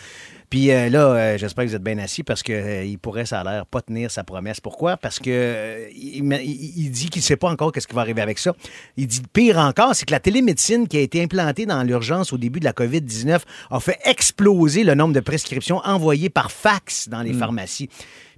Puis 0.49 0.73
euh, 0.73 0.89
là, 0.89 0.99
euh, 1.13 1.39
j'espère 1.39 1.65
que 1.65 1.71
vous 1.71 1.77
êtes 1.77 1.83
bien 1.85 1.97
assis 1.99 2.25
parce 2.25 2.43
qu'il 2.43 2.99
pourrait, 3.01 3.25
ça 3.25 3.39
a 3.39 3.45
l'air, 3.45 3.67
pas 3.67 3.83
tenir 3.83 4.11
sa 4.11 4.25
promesse. 4.25 4.61
Pourquoi? 4.61 4.97
Parce 4.97 5.21
que 5.21 5.31
euh, 5.31 5.87
il, 5.95 6.25
il- 6.25 6.73
il 6.77 6.91
dit 6.91 7.09
qu'il 7.09 7.21
ne 7.21 7.25
sait 7.25 7.37
pas 7.37 7.49
encore 7.49 7.71
qu'est-ce 7.71 7.87
qui 7.87 7.95
va 7.95 8.01
arriver 8.01 8.21
avec 8.21 8.37
ça. 8.41 8.53
Il 8.97 9.07
dit 9.07 9.23
pire 9.33 9.59
encore, 9.59 9.95
c'est 9.95 10.07
que 10.07 10.11
la 10.11 10.19
télémédecine 10.19 10.89
qui 10.89 10.97
a 10.97 11.01
été 11.01 11.23
implantée 11.23 11.67
dans 11.67 11.85
l'urgence 11.85 12.33
au 12.33 12.37
début 12.37 12.59
de 12.59 12.65
la 12.65 12.73
COVID-19 12.73 13.39
a 13.71 13.79
fait 13.79 13.99
exploser 14.05 14.83
le 14.83 14.97
nombre 14.97 15.15
de 15.15 15.21
prescriptions 15.21 15.79
envoyées 15.85 16.31
par 16.31 16.51
fax 16.51 17.09
dans 17.09 17.23
les 17.23 17.33
pharmacies. 17.33 17.89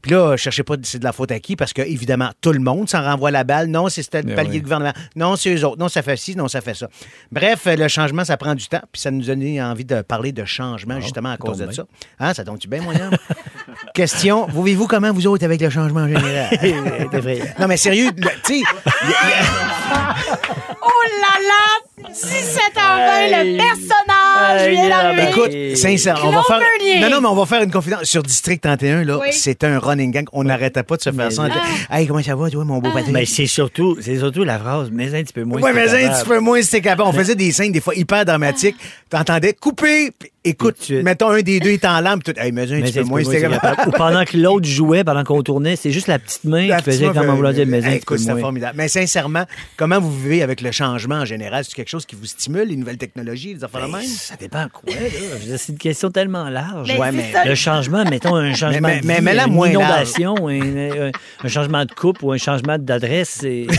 Puis 0.02 0.10
là, 0.10 0.36
cherchez 0.36 0.64
pas 0.64 0.74
c'est 0.82 0.98
de 0.98 1.04
la 1.04 1.12
faute 1.12 1.30
à 1.30 1.40
qui, 1.40 1.56
parce 1.56 1.72
que, 1.72 1.82
évidemment, 1.82 2.30
tout 2.40 2.52
le 2.52 2.58
monde 2.58 2.88
s'en 2.88 3.02
renvoie 3.02 3.30
la 3.30 3.44
balle. 3.44 3.68
Non, 3.68 3.88
c'est 3.88 4.02
c'était 4.02 4.22
le 4.22 4.28
Ben 4.28 4.36
palier 4.36 4.50
oui. 4.50 4.56
du 4.56 4.62
gouvernement. 4.62 4.92
Non, 5.16 5.36
c'est 5.36 5.54
eux 5.54 5.64
autres. 5.64 5.78
Non, 5.78 5.88
ça 5.88 6.02
fait 6.02 6.16
ci, 6.16 6.36
non, 6.36 6.48
ça 6.48 6.60
fait 6.60 6.74
ça. 6.74 6.88
Bref, 7.30 7.66
le 7.66 7.88
changement, 7.88 8.24
ça 8.24 8.36
prend 8.36 8.54
du 8.54 8.66
temps. 8.66 8.82
Puis 8.90 9.00
ça 9.00 9.10
nous 9.10 9.30
a 9.30 9.34
donné 9.34 9.62
envie 9.62 9.84
de 9.84 10.02
parler 10.02 10.32
de 10.32 10.44
changement, 10.44 11.00
justement, 11.00 11.30
à 11.30 11.36
cause 11.36 11.58
de 11.58 11.70
ça. 11.70 11.84
Hein, 12.18 12.34
ça 12.34 12.44
tombe-tu 12.44 12.68
bien, 12.68 12.82
moyen? 12.82 13.10
Question, 13.94 14.46
vous 14.48 14.62
vivez-vous 14.62 14.86
comment, 14.86 15.12
vous 15.12 15.26
autres, 15.26 15.44
avec 15.44 15.60
le 15.60 15.70
changement 15.70 16.06
général? 16.08 16.48
non, 17.58 17.68
mais 17.68 17.76
sérieux, 17.76 18.10
tu 18.44 18.58
sais, 18.58 18.62
Oh 20.84 20.88
là 21.20 21.38
là! 21.48 22.12
17h20, 22.12 23.30
le 23.30 23.56
personnage 23.56 24.70
vient 24.70 24.88
d'arriver. 24.88 25.28
Écoute, 25.30 25.76
sincèrement, 25.76 26.28
on 26.28 26.32
va 26.32 26.42
faire. 26.42 26.60
Non, 27.00 27.10
non, 27.10 27.20
mais 27.20 27.28
on 27.28 27.34
va 27.36 27.46
faire 27.46 27.62
une 27.62 27.70
confidence. 27.70 28.04
Sur 28.04 28.22
District 28.24 28.60
31, 28.60 29.04
là, 29.04 29.18
Oui. 29.18 29.28
c'est 29.32 29.62
un 29.62 29.78
running 29.78 30.10
gang. 30.10 30.24
On 30.32 30.42
n'arrêtait 30.44 30.82
pas 30.82 30.96
de 30.96 31.02
se 31.02 31.12
faire 31.12 31.30
ça. 31.30 31.46
Hey, 31.90 32.06
comment 32.08 32.22
ça 32.22 32.34
va, 32.34 32.50
toi, 32.50 32.64
mon 32.64 32.78
beau 32.78 32.90
Patrick? 32.90 33.12
Mais 33.12 33.26
c'est 33.26 33.46
surtout, 33.46 33.96
c'est 34.00 34.18
surtout 34.18 34.42
la 34.42 34.58
phrase, 34.58 34.88
mais 34.90 35.14
un 35.14 35.22
petit 35.22 35.32
peu 35.32 35.44
moins. 35.44 35.60
Ouais, 35.60 35.72
mais 35.72 35.88
un 36.04 36.08
petit 36.18 36.24
peu 36.28 36.40
moins 36.40 36.60
t'es 36.60 36.80
capable. 36.80 37.08
On 37.08 37.12
faisait 37.12 37.36
des 37.36 37.52
scènes 37.52 37.70
des 37.72 37.80
fois 37.80 37.94
hyper 37.94 38.24
dramatiques. 38.24 38.76
T'entendais 39.08 39.52
couper. 39.52 40.10
puis 40.18 40.31
Écoute, 40.44 40.76
suite. 40.82 41.04
mettons 41.04 41.28
un 41.30 41.40
des 41.42 41.60
deux 41.60 41.70
est 41.70 41.84
en 41.84 42.00
lampe. 42.00 42.24
Tout, 42.24 42.32
hey, 42.36 42.50
mais 42.50 42.62
un 42.62 42.74
Mais 42.76 42.82
petit 42.82 42.92
c'est 42.94 43.00
peu 43.02 43.06
moins. 43.06 43.22
Ou 43.22 43.90
pendant 43.92 44.24
que 44.24 44.36
l'autre 44.36 44.66
jouait, 44.66 45.04
pendant 45.04 45.22
qu'on 45.22 45.40
tournait, 45.42 45.76
c'est 45.76 45.92
juste 45.92 46.08
la 46.08 46.18
petite 46.18 46.42
main 46.42 46.66
La 46.66 46.78
qui 46.78 46.84
faisait 46.84 47.06
comment 47.06 47.20
meuf, 47.26 47.34
vouloir 47.36 47.52
dire, 47.52 47.64
mais 47.68 47.96
écoute, 47.96 48.18
moins. 48.26 48.40
formidable. 48.40 48.74
Mais 48.76 48.88
sincèrement, 48.88 49.44
comment 49.76 50.00
vous 50.00 50.10
vivez 50.12 50.42
avec 50.42 50.60
le 50.60 50.72
changement 50.72 51.14
en 51.20 51.24
général? 51.24 51.64
C'est 51.64 51.74
quelque 51.74 51.88
chose 51.90 52.06
qui 52.06 52.16
vous 52.16 52.26
stimule, 52.26 52.66
les 52.68 52.74
nouvelles 52.76 52.98
technologies, 52.98 53.54
les 53.54 53.62
affaires 53.62 53.82
Ben, 53.88 53.98
même? 53.98 54.06
Ça 54.06 54.34
dépend 54.34 54.66
quoi, 54.72 54.92
là. 54.92 55.56
C'est 55.58 55.72
une 55.72 55.78
question 55.78 56.10
tellement 56.10 56.48
large. 56.48 56.88
Mais 56.88 56.98
Ouais, 56.98 57.10
c'est 57.12 57.16
mais-. 57.44 57.48
Le 57.48 57.54
changement, 57.54 58.04
mettons 58.04 58.34
un 58.34 58.52
changement 58.52 58.88
mais- 58.88 59.00
de 59.00 59.06
vie, 59.06 59.20
mais 59.22 59.34
là, 59.34 59.46
une 59.46 59.52
moins 59.52 59.68
inondation, 59.70 60.34
un, 60.48 60.60
un- 60.60 61.10
un 61.44 61.48
changement 61.48 61.84
de 61.84 61.92
coupe 61.92 62.20
ou 62.22 62.32
un 62.32 62.38
changement 62.38 62.78
d'adresse, 62.78 63.38
c'est... 63.42 63.66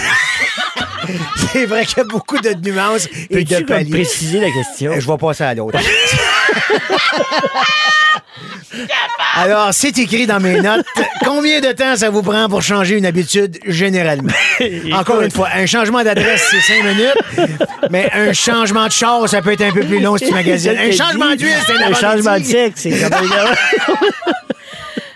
C'est 1.52 1.66
vrai 1.66 1.86
qu'il 1.86 1.98
y 1.98 2.02
a 2.02 2.06
beaucoup 2.06 2.38
de 2.40 2.54
nuances 2.66 3.10
et 3.30 3.44
de 3.44 3.60
comme 3.66 3.86
préciser 3.90 4.40
la 4.40 4.50
question? 4.52 4.94
Je 4.98 5.06
vais 5.06 5.18
passer 5.18 5.44
à 5.44 5.54
l'autre. 5.54 5.78
Alors, 9.36 9.70
c'est 9.72 9.98
écrit 10.00 10.26
dans 10.26 10.40
mes 10.40 10.60
notes. 10.62 10.86
Combien 11.24 11.60
de 11.60 11.72
temps 11.72 11.96
ça 11.96 12.10
vous 12.10 12.22
prend 12.22 12.48
pour 12.50 12.62
changer 12.62 12.98
une 12.98 13.06
habitude 13.06 13.60
généralement? 13.66 14.32
Encore 14.94 15.22
une 15.22 15.32
fois, 15.32 15.50
un 15.54 15.66
changement 15.66 16.04
d'adresse, 16.04 16.48
c'est 16.50 16.62
cinq 16.62 16.84
minutes, 16.84 17.60
mais 17.92 18.10
un 18.14 18.34
changement 18.34 18.88
de 18.88 18.92
char, 18.92 19.28
ça 19.30 19.42
peut 19.42 19.54
être 19.54 19.64
un 19.64 19.72
peu 19.72 19.82
plus 19.82 20.00
long 20.00 20.18
si 20.18 20.28
tu 20.28 20.34
magasines. 20.34 20.78
Un 20.78 20.92
changement 20.92 21.36
d'huile, 21.36 21.56
c'est 21.66 21.84
Un 21.84 21.92
un 21.92 21.94
changement 21.94 22.40
de 22.40 22.44
sexe, 22.44 22.82
c'est. 22.82 22.92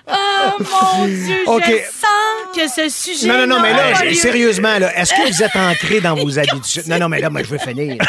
Oh 0.09 0.63
mon 0.99 1.05
Dieu, 1.05 1.35
OK. 1.47 1.63
je 1.65 1.71
sens 1.99 2.55
que 2.55 2.67
ce 2.67 2.89
sujet. 2.89 3.27
Non, 3.27 3.39
non, 3.39 3.47
non, 3.55 3.61
mais 3.61 3.73
là, 3.73 4.13
sérieusement, 4.13 4.79
là, 4.79 4.97
est-ce 4.99 5.11
que 5.13 5.27
vous 5.33 5.43
êtes 5.43 5.55
ancré 5.55 5.99
dans 6.01 6.15
vos 6.15 6.39
habitudes? 6.39 6.87
Non, 6.87 6.97
non, 6.99 7.09
mais 7.09 7.19
là, 7.19 7.29
moi, 7.29 7.41
je 7.43 7.49
veux 7.49 7.57
finir. 7.57 7.97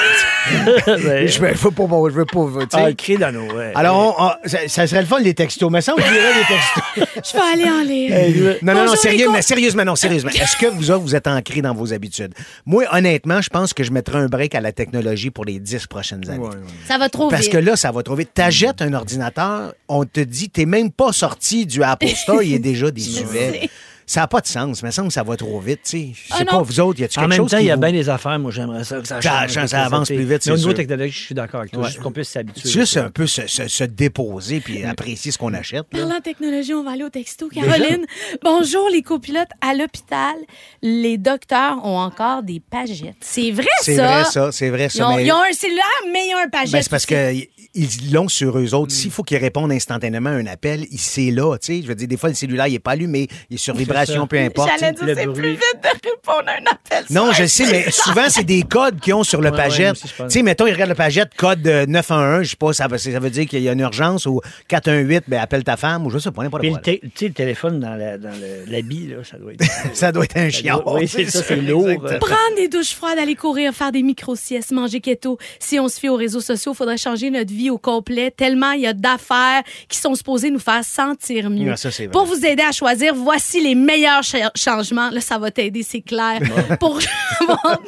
Ben, 0.86 1.26
Je 1.28 1.40
veux, 1.40 1.52
je 1.54 1.62
veux 1.62 1.70
pas, 1.70 1.84
je 2.08 2.14
veux 2.14 2.24
pas, 2.24 2.40
tu 2.62 2.66
sais. 2.70 2.76
ancré 2.82 3.16
dans 3.18 3.32
nos... 3.32 3.52
ouais. 3.54 3.72
Alors, 3.74 4.16
on- 4.18 4.24
on- 4.24 4.48
ça, 4.48 4.66
ça 4.66 4.86
serait 4.86 5.02
le 5.02 5.06
fun, 5.06 5.18
les 5.18 5.34
textos. 5.34 5.70
Mais 5.70 5.82
ça, 5.82 5.92
on 5.92 5.96
dirait 6.00 6.10
les 6.34 6.46
textos. 6.46 7.22
Je 7.32 7.36
vais 7.36 7.52
aller 7.52 7.70
en 7.70 7.82
lire. 7.82 8.58
Non, 8.62 8.72
non, 8.72 8.78
non, 8.80 8.84
Bonjour, 8.86 8.96
sérieux, 9.02 9.26
les 9.26 9.32
mais 9.32 9.42
sérieusement, 9.42 9.84
non, 9.84 9.96
sérieusement. 9.96 10.30
Est-ce 10.30 10.56
que 10.56 10.66
vous 10.66 10.90
autres, 10.90 11.02
vous 11.02 11.14
êtes 11.16 11.26
ancrés 11.26 11.60
dans 11.60 11.74
vos 11.74 11.92
habitudes? 11.92 12.32
Moi, 12.64 12.84
honnêtement, 12.92 13.42
je 13.42 13.50
pense 13.50 13.74
que 13.74 13.82
je 13.84 13.90
mettrais 13.92 14.18
un 14.18 14.26
break 14.26 14.54
à 14.54 14.60
la 14.60 14.72
technologie 14.72 15.30
pour 15.30 15.44
les 15.44 15.58
dix 15.58 15.86
prochaines 15.86 16.28
années. 16.30 16.48
Ça 16.86 16.96
va 16.96 17.08
trop 17.10 17.28
Parce 17.28 17.42
vite. 17.42 17.52
que 17.52 17.58
là, 17.58 17.76
ça 17.76 17.90
va 17.92 18.02
trop 18.02 18.14
vite. 18.14 18.30
T'achètes 18.32 18.80
un 18.80 18.94
ordinateur, 18.94 19.74
on 19.88 20.04
te 20.04 20.20
dit, 20.20 20.48
t'es 20.48 20.64
même 20.64 20.90
pas 20.90 21.12
sorti 21.12 21.66
du 21.66 21.82
Apple 21.92 22.08
Store, 22.08 22.42
il 22.42 22.52
y 22.52 22.54
a 22.54 22.58
déjà 22.58 22.90
des 22.90 23.00
sujets. 23.00 23.70
Ça 24.08 24.20
n'a 24.22 24.26
pas 24.26 24.40
de 24.40 24.46
sens, 24.46 24.82
mais 24.82 24.90
ça 24.90 25.02
me 25.02 25.06
semble 25.06 25.08
que 25.08 25.14
ça 25.14 25.22
va 25.22 25.36
trop 25.36 25.60
vite, 25.60 25.80
tu 25.84 25.90
sais. 25.90 26.08
Je 26.14 26.28
sais 26.34 26.40
Ah 26.40 26.44
pas, 26.46 26.56
non. 26.56 26.62
vous 26.62 26.80
autres, 26.80 26.98
y 26.98 27.04
a-tu 27.04 27.18
En 27.18 27.22
quelque 27.22 27.28
même 27.30 27.38
chose 27.42 27.50
temps, 27.50 27.56
qui 27.58 27.64
il 27.64 27.66
y 27.66 27.70
a 27.70 27.74
vous- 27.74 27.80
bien 27.82 27.92
des 27.92 28.08
affaires. 28.08 28.38
Moi, 28.38 28.50
j'aimerais 28.50 28.82
ça 28.82 29.00
que 29.00 29.06
ça 29.06 29.20
Ça- 29.20 29.46
change. 29.46 29.66
ça 29.66 29.66
que 29.66 29.84
avance 29.86 30.08
plus 30.08 30.24
vite, 30.24 30.46
Mais 30.46 30.52
au 30.52 30.56
niveau 30.56 30.72
technologique, 30.72 31.14
je 31.14 31.20
suis 31.26 31.34
d'accord 31.34 31.60
avec 31.60 31.72
toi. 31.72 31.82
Ouais. 31.82 31.88
Juste 31.90 32.00
qu'on 32.00 32.10
puisse 32.10 32.30
s'habituer. 32.30 32.68
Juste 32.70 32.96
un 32.96 33.10
peu 33.10 33.26
se, 33.26 33.46
se- 33.46 33.68
se 33.68 33.84
déposer 33.84 34.60
puis 34.60 34.82
apprécier 34.82 35.30
ce 35.30 35.36
qu'on 35.36 35.52
achète. 35.52 35.84
là. 35.92 36.00
Parlant 36.00 36.16
de 36.16 36.22
technologie, 36.22 36.72
on 36.72 36.84
va 36.84 36.92
aller 36.92 37.04
au 37.04 37.10
texto. 37.10 37.48
Caroline, 37.48 38.06
bonjour 38.42 38.88
les 38.90 39.02
copilotes. 39.02 39.48
À 39.60 39.74
l'hôpital, 39.74 40.34
les 40.80 41.18
docteurs 41.18 41.84
ont 41.84 41.98
encore 41.98 42.42
des 42.42 42.60
pagettes. 42.60 43.14
C'est 43.20 43.50
vrai, 43.50 43.66
ça? 43.80 43.82
C'est 43.84 43.96
vrai, 43.96 44.24
ça, 44.24 44.52
c'est 44.52 44.70
vrai, 44.70 44.86
Ils 44.86 44.90
ça. 44.90 45.08
ont, 45.10 45.16
mais- 45.16 45.26
ils 45.26 45.32
ont 45.32 45.42
un 45.42 45.52
cellulaire, 45.52 45.84
mais 46.10 46.28
ils 46.30 46.34
ont 46.34 46.46
un 46.46 46.48
pagette. 46.48 46.72
Ben, 46.72 46.82
c'est 46.82 46.90
parce 46.90 47.04
qu'ils 47.06 48.12
l'ont 48.12 48.28
sur 48.28 48.58
eux 48.58 48.72
autres. 48.74 48.92
S'il 48.92 49.10
faut 49.10 49.22
qu'ils 49.22 49.36
répondent 49.36 49.70
instantanément 49.70 50.30
à 50.30 50.32
un 50.32 50.46
appel, 50.46 50.86
il- 50.90 50.98
c'est 50.98 51.30
là. 51.30 51.56
tu 51.58 51.66
sais. 51.76 51.82
Je 51.82 51.88
veux 51.88 51.94
dire, 51.94 52.08
des 52.08 52.16
fois, 52.16 52.30
le 52.30 52.34
cellulaire, 52.34 52.68
il 52.68 52.72
n'est 52.72 52.78
pas 52.78 52.92
allumé, 52.92 53.28
il 53.50 53.54
est 53.54 53.58
sur 53.58 53.74
vibration, 53.74 53.97
peu 54.26 54.38
importe. 54.38 54.70
J'allais 54.78 54.92
dire, 54.92 55.14
c'est 55.16 55.26
plus 55.32 55.50
vite 55.52 55.78
de 55.82 56.10
répondre 56.28 56.48
à 56.48 56.52
un 56.52 56.64
appel. 56.72 57.04
Non, 57.10 57.32
je 57.32 57.44
sais, 57.46 57.64
mais 57.70 57.90
souvent, 57.90 58.28
c'est 58.28 58.44
des 58.44 58.62
codes 58.62 59.00
qu'ils 59.00 59.14
ont 59.14 59.24
sur 59.24 59.40
le 59.40 59.46
Ouais, 59.48 59.50
ouais, 59.52 59.56
moi 59.56 59.64
pagette. 59.68 59.92
aussi, 59.92 60.08
je 60.08 60.12
tu 60.12 60.22
pense. 60.22 60.32
sais, 60.32 60.42
mettons, 60.42 60.66
ils 60.66 60.72
regardent 60.72 60.90
le 60.90 60.94
pagette, 60.94 61.34
code 61.36 61.66
euh, 61.66 61.86
911, 61.86 62.44
je 62.44 62.50
sais 62.50 62.56
pas, 62.56 62.72
ça, 62.72 62.86
veut- 62.86 62.98
ça 62.98 63.18
veut 63.18 63.30
dire 63.30 63.46
qu'il 63.46 63.62
y 63.62 63.68
a 63.68 63.72
une 63.72 63.80
urgence, 63.80 64.26
ou 64.26 64.40
418, 64.68 65.24
ben, 65.28 65.40
appelle 65.40 65.64
ta 65.64 65.76
femme, 65.76 66.06
ou 66.06 66.10
je 66.10 66.18
sais 66.18 66.30
pas, 66.30 66.42
n'importe 66.42 66.62
Puis 66.62 66.70
quoi. 66.72 66.80
té- 66.80 67.00
tu 67.02 67.10
sais, 67.14 67.28
le 67.28 67.34
téléphone 67.34 67.80
dans 67.80 67.94
la- 67.94 68.18
dans 68.18 68.30
le- 68.30 68.70
l'habit, 68.70 69.08
là, 69.08 69.16
ça 69.24 69.38
doit 69.38 69.52
être. 69.52 69.58
Ça 69.94 70.12
doit 70.12 70.24
être 70.24 70.36
un 70.36 70.50
Ça 70.50 70.58
chien. 70.58 70.76
doit- 70.76 70.94
oui, 70.94 71.08
c'est 71.08 71.24
ça, 71.30 71.42
c'est 71.42 71.56
lourd. 71.56 71.88
exactement. 71.88 72.18
Prendre 72.20 72.56
des 72.56 72.68
douches 72.68 72.94
froides, 72.94 73.18
aller 73.18 73.34
courir, 73.34 73.72
faire 73.72 73.90
des 73.92 74.02
micro-siestes, 74.02 74.70
manger 74.72 75.00
keto. 75.00 75.38
Si 75.58 75.78
on 75.80 75.88
se 75.88 75.98
fie 75.98 76.08
aux 76.08 76.16
réseaux 76.16 76.40
sociaux, 76.40 76.72
il 76.72 76.76
faudrait 76.76 76.96
changer 76.98 77.30
notre 77.30 77.52
vie 77.52 77.70
au 77.70 77.78
complet, 77.78 78.30
tellement 78.30 78.72
il 78.72 78.82
y 78.82 78.86
a 78.86 78.92
d'affaires 78.92 79.62
qui 79.88 79.98
sont 79.98 80.14
supposées 80.14 80.50
nous 80.50 80.58
faire 80.58 80.84
sentir 80.84 81.50
mieux. 81.50 81.70
Ouais, 81.70 81.76
ça, 81.76 81.90
c'est 81.90 82.04
vrai. 82.04 82.12
Pour 82.12 82.24
vous 82.26 82.44
aider 82.44 82.62
à 82.62 82.72
choisir, 82.72 83.14
voici 83.14 83.62
les 83.62 83.74
meilleurs 83.74 84.22
cha- 84.22 84.50
changements. 84.54 85.10
Là, 85.10 85.20
ça 85.20 85.38
va 85.38 85.50
t'aider, 85.50 85.82
c'est 85.82 86.00
clair. 86.00 86.17
Pour 86.80 86.98
avoir 87.40 87.78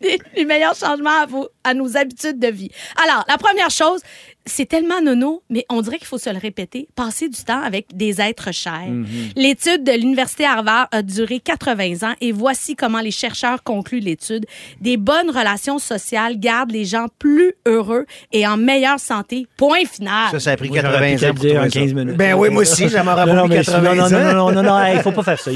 les, 0.00 0.18
les 0.36 0.44
meilleurs 0.44 0.74
changements 0.74 1.20
à, 1.22 1.26
vos- 1.26 1.48
à 1.64 1.74
nos 1.74 1.96
habitudes 1.96 2.38
de 2.38 2.48
vie. 2.48 2.70
Alors, 3.04 3.24
la 3.28 3.38
première 3.38 3.70
chose, 3.70 4.00
c'est 4.46 4.66
tellement 4.66 5.00
nono, 5.02 5.42
mais 5.50 5.64
on 5.68 5.80
dirait 5.82 5.98
qu'il 5.98 6.06
faut 6.06 6.18
se 6.18 6.30
le 6.30 6.38
répéter, 6.38 6.88
passer 6.94 7.28
du 7.28 7.42
temps 7.42 7.60
avec 7.60 7.86
des 7.94 8.20
êtres 8.20 8.52
chers. 8.52 8.86
L'étude 9.34 9.82
de 9.84 9.92
l'Université 9.92 10.44
Harvard 10.44 10.86
a 10.92 11.02
duré 11.02 11.40
80 11.40 12.08
ans 12.08 12.14
et 12.20 12.32
voici 12.32 12.76
comment 12.76 13.00
les 13.00 13.10
chercheurs 13.10 13.62
concluent 13.64 14.00
l'étude. 14.00 14.46
Des 14.80 14.96
bonnes 14.96 15.30
relations 15.30 15.78
sociales 15.78 16.38
gardent 16.38 16.70
les 16.72 16.84
gens 16.84 17.06
plus 17.18 17.54
heureux 17.66 18.06
et 18.32 18.46
en 18.46 18.56
meilleure 18.56 19.00
santé. 19.00 19.46
Point 19.56 19.84
final. 19.90 20.30
Ça, 20.30 20.40
ça 20.40 20.50
a 20.52 20.56
pris 20.56 20.68
Moi, 20.68 20.78
j'aurais 20.80 20.92
80 20.92 21.06
pu 21.08 21.14
ans 21.14 21.18
te 21.18 21.26
pour 21.34 21.40
dire 21.44 21.50
trouver 21.54 21.58
en 21.66 21.70
ça. 21.70 21.80
15 21.80 21.94
minutes. 21.94 22.16
Ben 22.16 22.34
oui, 22.34 22.48
moi 22.50 22.62
aussi, 22.62 22.88
ça 22.88 23.02
m'aurait 23.02 23.22
pris 23.26 23.48
mais 23.48 23.56
80 23.64 23.80
non, 23.82 23.94
non, 23.94 24.04
ans. 24.04 24.10
non, 24.10 24.32
non, 24.52 24.52
non, 24.52 24.62
non, 24.62 24.86
il 24.94 25.00
faut 25.00 25.12
pas 25.12 25.22
faire 25.22 25.40
ça. 25.40 25.50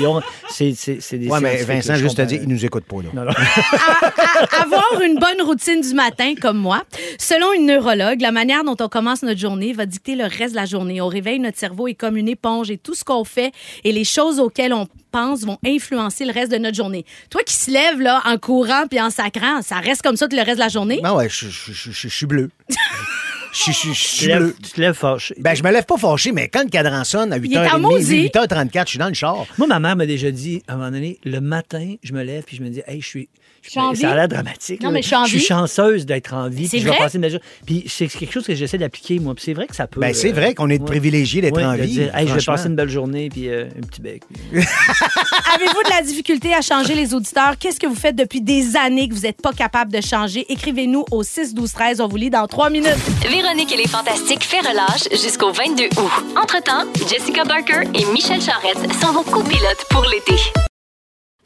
C'est 0.49 1.19
des 1.19 1.29
Ouais, 1.29 1.41
mais 1.41 1.63
Vincent, 1.63 1.95
juste 1.95 2.17
te 2.17 2.23
comprends. 2.23 2.27
dire, 2.27 2.41
il 2.43 2.49
nous 2.49 2.65
écoute 2.65 2.85
pas, 2.85 2.97
là. 2.97 3.09
Non, 3.15 3.25
non. 3.25 3.31
à- 3.33 4.59
à- 4.59 4.63
avoir 4.63 5.01
une 5.05 5.15
bonne 5.19 5.43
routine 5.47 5.81
du 5.81 5.95
matin, 5.95 6.35
comme 6.41 6.59
moi. 6.59 6.83
Selon 7.19 7.53
une 7.53 7.67
neurologue, 7.67 8.21
la 8.21 8.33
manière 8.33 8.65
dont 8.65 8.77
on 8.81 8.89
commence 8.89 9.23
notre 9.23 9.41
journée 9.41 9.73
va 9.73 9.87
dicter 9.87 10.15
le 10.17 10.25
reste 10.25 10.51
de 10.51 10.57
la 10.57 10.67
journée. 10.67 11.01
Au 11.01 11.09
réveil, 11.09 11.39
notre 11.39 11.59
cerveau 11.59 11.89
est 11.89 11.95
comme 11.95 12.17
une 12.17 12.29
éponge 12.29 12.71
et 12.71 12.79
tout 12.79 12.95
ce 12.95 13.05
qu'on 13.05 13.25
fait 13.25 13.53
et 13.85 13.93
les 13.93 14.05
choses 14.05 14.39
auxquelles 14.41 14.73
on 14.73 14.87
pense 15.11 15.43
vont 15.43 15.59
influencer 15.67 16.25
le 16.25 16.33
reste 16.33 16.53
de 16.53 16.59
notre 16.59 16.77
journée. 16.77 17.05
Toi 17.31 17.43
qui 17.45 17.55
se 17.55 17.71
lèves 17.71 18.01
là, 18.01 18.23
en 18.25 18.39
courant 18.39 18.87
puis 18.89 19.01
en 19.01 19.11
sacrant, 19.11 19.63
ça 19.63 19.77
reste 19.81 20.03
comme 20.03 20.17
ça 20.17 20.29
tout 20.29 20.37
le 20.37 20.43
reste 20.43 20.57
de 20.57 20.63
la 20.65 20.69
journée? 20.69 21.01
Ben 21.03 21.15
ouais, 21.15 21.29
je, 21.29 21.47
je- 21.49 21.73
je- 21.73 21.91
je- 21.91 22.09
je 22.09 22.09
suis 22.09 22.27
bleu. 22.27 22.51
Je, 23.53 23.73
je- 23.73 23.73
je 23.73 23.89
Tu 23.89 23.95
suis 23.95 24.27
te 24.27 24.31
lèves- 24.31 24.39
bleu. 24.43 24.57
tu 24.63 24.71
te 24.71 24.81
lèves 24.81 24.95
fâché. 24.95 25.35
Ben, 25.39 25.55
je 25.55 25.63
me 25.63 25.71
lève 25.73 25.85
pas 25.85 25.97
fâché, 25.97 26.33
mais 26.33 26.49
quand 26.49 26.63
le 26.63 26.71
cadran 26.71 27.05
sonne 27.05 27.33
à 27.33 27.37
Il 27.39 27.53
est 27.53 27.59
en 27.59 27.63
8h30, 27.63 27.81
maudit. 27.81 28.23
8h34, 28.29 28.85
je 28.87 28.91
suis 28.91 28.99
dans 28.99 29.09
le 29.09 29.15
char. 29.15 29.45
Moi, 29.59 29.67
ma 29.67 29.81
mère 29.81 29.97
m'a 29.97 30.07
déjà 30.07 30.31
dit, 30.31 30.63
à 30.69 30.75
un 30.75 30.77
moment 30.77 30.91
donné, 30.91 31.19
le 31.25 31.41
matin, 31.41 31.95
je 32.03 32.13
me 32.13 32.23
lève 32.23 32.45
puis 32.45 32.57
je 32.57 32.63
me 32.63 32.69
dis, 32.69 32.81
hey, 32.87 33.01
je 33.01 33.07
suis. 33.07 33.29
Ça 33.63 33.83
a 33.91 34.15
l'air 34.15 34.27
dramatique. 34.27 34.83
Non, 34.83 34.91
mais 34.91 35.03
je 35.03 35.09
suis 35.09 35.17
en 35.17 35.25
vie. 35.25 35.39
chanceuse 35.39 36.07
d'être 36.07 36.33
en 36.33 36.49
vie. 36.49 36.65
C'est 36.67 36.79
puis 36.79 36.87
je 36.87 36.89
vais 36.91 36.97
passer. 36.97 37.21
Puis 37.67 37.85
c'est 37.89 38.07
quelque 38.09 38.33
chose 38.33 38.47
que 38.47 38.55
j'essaie 38.55 38.79
d'appliquer, 38.79 39.19
moi. 39.19 39.35
Puis 39.35 39.45
c'est 39.45 39.53
vrai 39.53 39.67
que 39.67 39.77
ça 39.77 39.87
peut. 39.87 40.01
Ben, 40.01 40.15
c'est 40.15 40.31
euh, 40.31 40.33
vrai 40.33 40.55
qu'on 40.55 40.71
est 40.71 40.79
ouais. 40.81 40.87
privilégié 40.87 41.43
d'être 41.43 41.55
Ouais, 41.57 41.65
en 41.67 41.77
de 41.77 41.83
vie. 41.83 41.93
dire, 41.93 42.17
hey, 42.17 42.27
je 42.27 42.33
vais 42.33 42.43
passer 42.43 42.69
une 42.69 42.75
belle 42.75 42.89
journée 42.89 43.29
puis 43.29 43.51
euh, 43.51 43.67
un 43.67 43.87
petit 43.87 44.01
bec. 44.01 44.23
Avez-vous 44.55 45.83
de 45.85 45.91
la 45.91 46.01
difficulté 46.03 46.55
à 46.55 46.63
changer 46.63 46.95
les 46.95 47.13
auditeurs? 47.13 47.55
Qu'est-ce 47.59 47.79
que 47.79 47.87
vous 47.87 47.95
faites 47.95 48.17
depuis 48.17 48.41
des 48.41 48.77
années 48.77 49.09
que 49.11 49.15
vous 49.15 49.21
n'êtes 49.23 49.43
pas 49.43 49.53
capable 49.53 49.93
de 49.93 50.01
changer? 50.01 50.47
Écrivez-nous 50.51 51.05
au 51.11 51.23
6 51.23 51.53
12 51.55 51.71
13 51.71 52.01
On 52.01 52.09
vous 52.09 52.17
lit 52.17 52.31
dans 52.31 52.47
trois 52.47 52.71
minutes. 52.71 52.97
Véronique 53.43 53.73
et 53.73 53.77
les 53.77 53.89
Fantastiques 53.89 54.45
fait 54.45 54.61
relâche 54.61 55.09
jusqu'au 55.13 55.51
22 55.51 55.85
août. 55.85 56.13
Entre-temps, 56.37 56.85
Jessica 57.09 57.43
Barker 57.45 57.89
et 57.95 58.05
Michel 58.13 58.39
Charrette 58.39 58.93
sont 59.01 59.13
vos 59.13 59.23
copilotes 59.23 59.87
pour 59.89 60.05
l'été. 60.05 60.35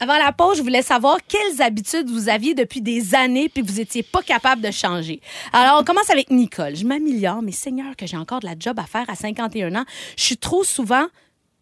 Avant 0.01 0.17
la 0.17 0.33
pause, 0.33 0.57
je 0.57 0.61
voulais 0.61 0.81
savoir 0.81 1.19
quelles 1.25 1.61
habitudes 1.61 2.09
vous 2.09 2.27
aviez 2.27 2.53
depuis 2.53 2.81
des 2.81 3.15
années 3.15 3.47
puis 3.47 3.63
que 3.63 3.71
vous 3.71 3.79
étiez 3.79 4.03
pas 4.03 4.21
capable 4.21 4.61
de 4.61 4.71
changer. 4.71 5.21
Alors, 5.53 5.79
on 5.79 5.85
commence 5.85 6.09
avec 6.09 6.31
Nicole. 6.31 6.75
Je 6.75 6.85
m'améliore, 6.85 7.41
mais 7.41 7.53
Seigneur, 7.53 7.95
que 7.95 8.05
j'ai 8.05 8.17
encore 8.17 8.41
de 8.41 8.45
la 8.45 8.55
job 8.59 8.77
à 8.77 8.83
faire 8.83 9.09
à 9.09 9.15
51 9.15 9.73
ans. 9.75 9.85
Je 10.17 10.23
suis 10.23 10.37
trop 10.37 10.65
souvent 10.65 11.05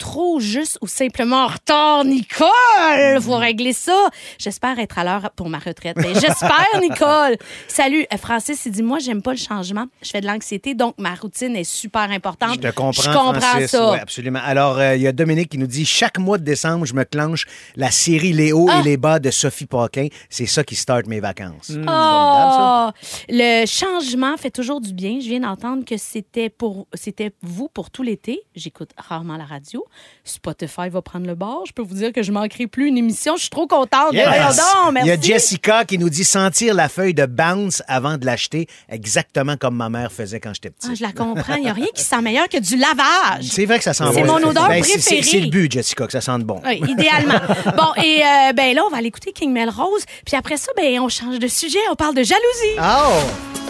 trop 0.04 0.41
juste 0.41 0.78
ou 0.82 0.88
simplement 0.88 1.45
en 1.45 1.47
retard, 1.47 2.04
Nicole. 2.04 3.22
Faut 3.22 3.38
régler 3.38 3.72
ça. 3.72 4.10
J'espère 4.38 4.78
être 4.80 4.99
à 4.99 5.04
l'heure 5.06 5.32
pour 5.36 5.47
ma 5.49 5.60
retraite. 5.60 5.95
Ben, 5.95 6.14
J'espère, 6.14 6.68
Nicole. 6.82 7.38
Salut, 7.70 8.06
euh, 8.14 8.18
Francis, 8.18 8.66
il 8.66 8.74
dit, 8.74 8.84
moi, 8.84 8.99
j'aime 8.99 9.22
pas 9.22 9.32
le 9.32 9.38
changement. 9.38 9.86
Je 10.01 10.10
fais 10.10 10.20
de 10.20 10.28
l'anxiété, 10.28 10.76
donc 10.76 10.95
ma 10.97 11.16
routine 11.16 11.56
est 11.56 11.64
super 11.64 12.12
importante. 12.12 12.56
Je 12.56 12.60
te 12.60 12.74
comprends, 12.74 12.91
Je 13.01 13.10
comprends 13.12 13.34
Francis. 13.39 13.72
ça. 13.72 13.91
Ouais, 13.91 13.99
absolument. 13.99 14.41
Alors, 14.43 14.78
euh, 14.78 14.95
il 14.97 15.01
y 15.04 15.08
a 15.08 15.14
Dominique 15.14 15.49
qui 15.49 15.58
nous 15.58 15.68
dit 15.68 15.86
chaque 15.86 16.18
mois 16.20 16.38
de 16.38 16.43
décembre, 16.43 16.86
je 16.86 16.93
me 16.93 17.06
clenche 17.06 17.45
la 17.78 17.89
série 17.89 18.34
Les 18.34 18.51
hauts 18.51 18.68
Ah. 18.70 18.80
et 18.80 18.84
les 18.84 18.97
bas 18.97 19.20
de 19.20 19.32
Sophie 19.32 19.66
Paquin. 19.68 20.08
C'est 20.30 20.45
ça 20.47 20.66
qui 20.66 20.76
start 20.76 21.08
mes 21.08 21.22
vacances. 21.22 21.72
Ça. 21.72 22.91
Oh, 22.91 22.91
le 23.30 23.66
changement 23.66 24.36
fait 24.38 24.51
toujours 24.51 24.82
du 24.82 24.93
bien. 24.93 25.20
Je 25.22 25.28
viens 25.30 25.39
d'entendre 25.39 25.86
que 25.86 25.95
c'était 25.97 26.49
pour 26.49 26.88
c'était 26.93 27.32
vous 27.41 27.70
pour 27.70 27.89
tout 27.89 28.04
l'été. 28.04 28.41
J'écoute 28.56 28.89
rarement 28.97 29.38
la 29.38 29.45
radio. 29.45 29.86
Spotify 30.23 30.89
va 30.89 31.01
prendre 31.01 31.27
le 31.27 31.35
bord. 31.35 31.63
Je 31.67 31.73
peux 31.73 31.81
vous 31.81 31.95
dire 31.95 32.13
que 32.13 32.23
je 32.23 32.31
manquerai 32.31 32.67
plus 32.67 32.87
une 32.87 32.97
émission. 32.97 33.35
Je 33.35 33.41
suis 33.41 33.49
trop 33.49 33.67
contente. 33.67 34.13
Yes. 34.13 34.27
Voyons 34.27 34.45
donc, 34.47 35.01
Il 35.01 35.07
y 35.07 35.11
a 35.11 35.15
merci. 35.15 35.27
Jessica 35.31 35.85
qui 35.85 35.97
nous 35.97 36.09
dit 36.09 36.23
sentir 36.23 36.73
la 36.73 36.87
feuille 36.89 37.13
de 37.13 37.25
bounce 37.25 37.83
avant 37.87 38.17
de 38.17 38.25
l'acheter, 38.25 38.67
exactement 38.89 39.57
comme 39.57 39.75
ma 39.75 39.89
mère 39.89 40.11
faisait 40.11 40.39
quand 40.39 40.53
j'étais 40.53 40.69
petit. 40.69 40.87
Ah, 40.91 40.95
je 40.95 41.03
la 41.03 41.11
comprends. 41.11 41.55
Il 41.55 41.63
n'y 41.63 41.69
a 41.69 41.73
rien 41.73 41.87
qui 41.93 42.03
sent 42.03 42.21
meilleur 42.21 42.47
que 42.47 42.59
du 42.59 42.77
lavage. 42.77 43.43
C'est 43.51 43.65
vrai 43.65 43.77
que 43.77 43.83
ça 43.83 43.93
sent 43.93 44.05
bon. 44.05 44.13
C'est 44.13 44.23
mon 44.23 44.37
odeur 44.43 44.67
Ben, 44.67 44.83
c'est- 44.83 44.99
préférée. 45.15 45.41
Le 45.45 45.49
but, 45.49 45.71
Jessica, 45.71 46.05
que 46.05 46.11
ça 46.11 46.21
sente 46.21 46.43
bon. 46.43 46.61
Oui, 46.65 46.81
idéalement. 46.87 47.39
bon, 47.77 48.01
et 48.01 48.21
euh, 48.23 48.53
ben 48.53 48.73
là, 48.75 48.83
on 48.85 48.89
va 48.89 48.97
aller 48.97 49.07
écouter 49.07 49.31
King 49.33 49.51
Melrose. 49.51 50.03
Puis 50.25 50.35
après 50.37 50.57
ça, 50.57 50.71
ben 50.77 50.99
on 50.99 51.09
change 51.09 51.39
de 51.39 51.47
sujet. 51.47 51.79
On 51.91 51.95
parle 51.95 52.15
de 52.15 52.23
jalousie. 52.23 52.77
Oh! 52.79 53.19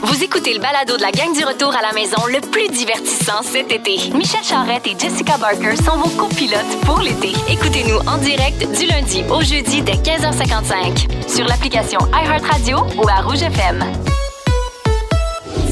Vous 0.05 0.21
écoutez 0.21 0.53
le 0.53 0.59
balado 0.59 0.97
de 0.97 1.01
la 1.01 1.11
gang 1.11 1.33
du 1.33 1.45
retour 1.45 1.73
à 1.73 1.81
la 1.81 1.93
maison 1.93 2.17
le 2.27 2.41
plus 2.41 2.67
divertissant 2.67 3.41
cet 3.41 3.71
été. 3.71 3.97
Michel 4.13 4.43
Charrette 4.43 4.85
et 4.85 4.99
Jessica 4.99 5.37
Barker 5.37 5.77
sont 5.77 5.97
vos 5.97 6.09
copilotes 6.17 6.79
pour 6.85 6.99
l'été. 6.99 7.33
Écoutez-nous 7.49 7.97
en 8.07 8.17
direct 8.17 8.59
du 8.77 8.85
lundi 8.85 9.23
au 9.29 9.41
jeudi 9.41 9.81
dès 9.81 9.93
15h55 9.93 11.29
sur 11.29 11.45
l'application 11.45 11.99
iHeartRadio 12.13 12.77
ou 12.97 13.07
à 13.07 13.21
Rouge 13.21 13.41
FM. 13.41 13.83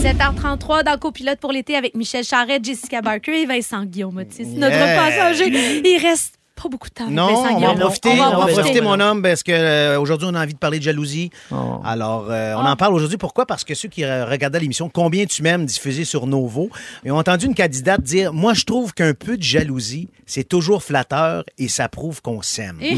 7h33 0.01 0.83
dans 0.83 0.97
Copilote 0.97 1.39
pour 1.39 1.51
l'été 1.51 1.75
avec 1.75 1.95
Michel 1.95 2.23
Charette, 2.23 2.65
Jessica 2.65 3.01
Barker 3.01 3.41
et 3.41 3.45
Vincent 3.45 3.83
Guillaume. 3.85 4.17
Otis. 4.17 4.43
Yeah. 4.43 4.69
Notre 4.69 4.95
passager. 4.95 5.81
Il 5.85 5.99
reste 6.01 6.40
pas 6.62 6.70
beaucoup 6.70 6.89
de 6.89 6.93
temps. 6.93 7.09
Non, 7.09 7.28
on 7.30 7.59
va 7.59 7.70
en 7.72 7.76
profiter, 7.76 8.09
On 8.09 8.16
va 8.16 8.24
en 8.24 8.28
on 8.28 8.30
va 8.32 8.38
en 8.38 8.39
profiter. 8.41 8.62
profiter, 8.62 8.82
mon 8.82 8.99
homme, 8.99 9.22
parce 9.22 9.43
que 9.43 9.51
euh, 9.51 9.99
aujourd'hui, 9.99 10.28
on 10.30 10.36
a 10.36 10.43
envie 10.43 10.53
de 10.53 10.59
parler 10.59 10.80
de 10.80 10.84
jalousie. 10.84 11.30
Oh. 11.51 11.82
Alors, 11.84 12.28
euh, 12.30 12.53
on 12.55 12.66
en 12.66 12.76
parle 12.76 12.93
aujourd'hui. 12.93 13.18
Pourquoi? 13.18 13.45
Parce 13.45 13.64
que 13.64 13.74
ceux 13.76 13.89
qui 13.89 14.03
euh, 14.03 14.26
regardaient 14.26 14.59
l'émission 14.59 14.89
Combien 14.89 15.26
tu 15.26 15.41
m'aimes 15.43 15.66
diffusée 15.66 16.05
sur 16.05 16.28
Novo, 16.28 16.70
ils 17.03 17.12
ont 17.12 17.18
entendu 17.18 17.45
une 17.45 17.55
candidate 17.55 18.01
dire 18.01 18.34
Moi, 18.34 18.53
je 18.53 18.66
trouve 18.66 18.93
qu'un 18.93 19.14
peu 19.14 19.38
de 19.38 19.43
jalousie, 19.43 20.09
c'est 20.26 20.47
toujours 20.47 20.84
flatteur 20.84 21.43
et 21.57 21.68
ça 21.68 21.89
prouve 21.89 22.22
qu'on 22.22 22.41
s'aime. 22.41 22.78
Eh. 22.82 22.95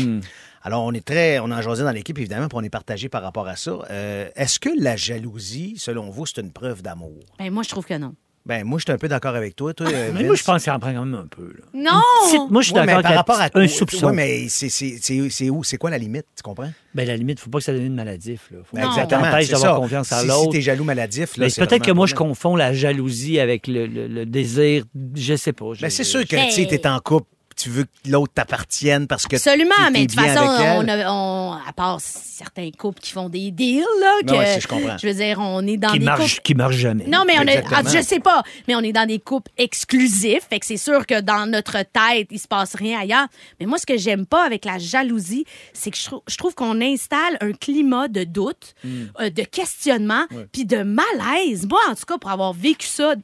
Alors, 0.66 0.84
on 0.84 0.94
est 0.94 1.04
très. 1.06 1.40
On 1.40 1.52
en 1.52 1.62
jasé 1.62 1.84
dans 1.84 1.92
l'équipe, 1.92 2.18
évidemment, 2.18 2.48
puis 2.48 2.58
on 2.58 2.64
est 2.64 2.70
partagé 2.70 3.10
par 3.10 3.22
rapport 3.22 3.48
à 3.48 3.58
ça. 3.58 3.80
Euh, 3.92 4.30
Est-ce 4.36 4.60
que 4.60 4.70
la 4.80 4.96
jalousie, 4.96 5.76
selon 5.78 6.10
vous, 6.10 6.26
c'est 6.26 6.40
une 6.40 6.54
preuve 6.54 6.82
d'amour? 6.82 7.20
Ben, 7.38 7.52
moi, 7.52 7.64
je 7.64 7.70
trouve 7.70 7.86
que 7.86 7.98
non. 7.98 8.14
Ben, 8.46 8.66
moi, 8.66 8.78
je 8.78 8.84
suis 8.84 8.92
un 8.92 8.98
peu 8.98 9.08
d'accord 9.08 9.36
avec 9.36 9.56
toi. 9.56 9.74
toi 9.74 9.88
euh, 9.88 10.12
Mais 10.14 10.24
moi, 10.26 10.36
je 10.36 10.44
pense 10.44 10.64
qu'il 10.64 10.72
en 10.74 10.78
prend 10.80 10.94
quand 10.94 11.06
même 11.06 11.16
un 11.16 11.28
peu. 11.28 11.44
là. 11.44 11.64
Non! 11.74 12.02
Petite- 12.30 12.52
moi, 12.52 12.62
je 12.62 12.68
suis 12.68 12.76
Ouais, 12.76 12.86
d'accord 12.86 13.02
par 13.02 13.12
avec 13.12 13.18
rapport 13.18 13.40
à 13.40 13.50
un 13.54 13.68
soupçon. 13.70 14.08
Ouais, 14.08 14.14
mais 14.14 14.50
c'est- 14.50 14.68
c'est 14.68 14.98
c'est- 15.02 15.30
c'est 15.30 15.50
où? 15.50 15.64
C'est 15.64 15.78
quoi 15.78 15.90
la 15.90 15.98
limite? 15.98 16.26
Tu 16.36 16.44
comprends? 16.44 16.70
Ben, 16.94 17.08
la 17.08 17.16
limite, 17.16 17.38
il 17.40 17.42
ne 17.42 17.44
faut 17.46 17.50
pas 17.50 17.60
que 17.60 17.64
ça 17.64 17.72
devienne 17.72 17.96
maladif. 17.96 18.50
Là. 18.52 18.58
Faut 18.70 18.76
ça 18.76 18.84
Exactement. 18.86 19.22
c'est 19.42 19.52
d'avoir 19.54 19.76
ça. 19.76 19.80
confiance 19.80 20.12
en 20.12 20.16
Si- 20.18 20.22
Si 20.24 20.28
l'autre. 20.28 20.52
t'es 20.52 20.62
jaloux 20.62 20.84
maladif, 20.84 21.38
là, 21.38 21.46
Mais 21.46 21.50
c'est 21.50 21.66
peut-être 21.66 21.86
que 21.86 21.92
moi, 21.92 22.06
je 22.06 22.16
confonds 22.16 22.58
la 22.58 22.74
jalousie 22.74 23.40
avec 23.40 23.66
le, 23.68 23.88
le- 23.88 24.08
le 24.08 24.26
désir, 24.26 24.84
je 25.16 25.36
sais 25.38 25.54
pas. 25.54 25.72
Ben, 25.82 25.90
c'est 25.90 26.04
sûr 26.04 26.26
que 26.28 26.36
Ben- 26.36 26.48
tu 26.48 26.52
sais, 26.56 26.66
t'es 26.68 26.86
en 26.86 27.00
couple, 27.00 27.28
tu 27.64 27.70
veux 27.70 27.84
que 27.84 28.10
l'autre 28.10 28.34
t'appartienne 28.34 29.08
parce 29.08 29.26
que 29.28 29.36
Absolument, 29.38 29.72
t'es- 29.86 29.92
mais 29.92 30.06
de 30.06 30.12
toute 30.14 30.18
bien 30.22 30.34
façon, 30.34 30.50
avec 30.50 30.66
elle. 30.66 30.78
on 30.78 30.88
a- 30.90 31.12
on- 31.12 31.54
à 31.68 31.74
part 31.74 32.00
certains 32.02 32.70
couples 32.72 33.00
qui 33.00 33.12
font 33.12 33.30
des 33.30 33.52
deals, 33.52 33.84
là, 34.02 34.14
que, 34.28 34.32
ouais, 34.38 34.54
si, 34.56 34.62
je 34.62 34.68
comprends. 34.68 34.96
veux 35.02 35.14
dire, 35.14 35.38
on 35.40 35.66
est 35.66 35.78
dans 35.78 35.90
qui 35.92 36.00
des 36.00 36.06
marche, 36.06 36.36
couples... 36.36 36.42
qui 36.44 36.56
marche 36.56 36.76
jamais. 36.76 37.06
Non, 37.08 37.24
mais 37.26 37.34
on 37.38 37.44
est, 37.44 37.60
Exactement. 37.60 37.82
ah, 37.86 37.90
je 37.98 38.02
sais 38.04 38.20
pas, 38.20 38.44
mais 38.68 38.76
on 38.76 38.82
est 38.82 38.92
dans 38.92 39.08
des 39.08 39.20
couples 39.20 39.52
exclusifs, 39.58 40.48
fait 40.50 40.60
que 40.60 40.66
c'est 40.66 40.78
sûr 40.78 41.06
que 41.06 41.22
dans 41.22 41.46
notre 41.50 41.74
tête, 41.84 42.28
il 42.32 42.40
se 42.40 42.48
passe 42.48 42.76
rien 42.76 43.00
ailleurs. 43.00 43.28
Mais 43.60 43.66
moi, 43.66 43.78
ce 43.78 43.86
que 43.86 43.98
j'aime 43.98 44.26
pas 44.26 44.44
avec 44.46 44.66
la 44.66 44.78
jalousie, 44.80 45.46
c'est 45.74 45.92
que 45.92 45.98
je, 45.98 46.06
trou- 46.06 46.24
je 46.28 46.36
trouve 46.38 46.56
qu'on 46.56 46.82
installe 46.82 47.38
un 47.42 47.52
climat 47.54 48.08
de 48.08 48.24
doute, 48.24 48.74
euh, 48.86 49.30
de 49.30 49.44
questionnement, 49.44 50.26
puis 50.52 50.66
de 50.66 50.84
malaise. 50.84 51.68
Moi, 51.70 51.80
en 51.90 51.96
tout 51.96 52.06
cas, 52.08 52.18
pour 52.18 52.32
avoir 52.32 52.54
vécu 52.54 52.88
ça 52.88 53.16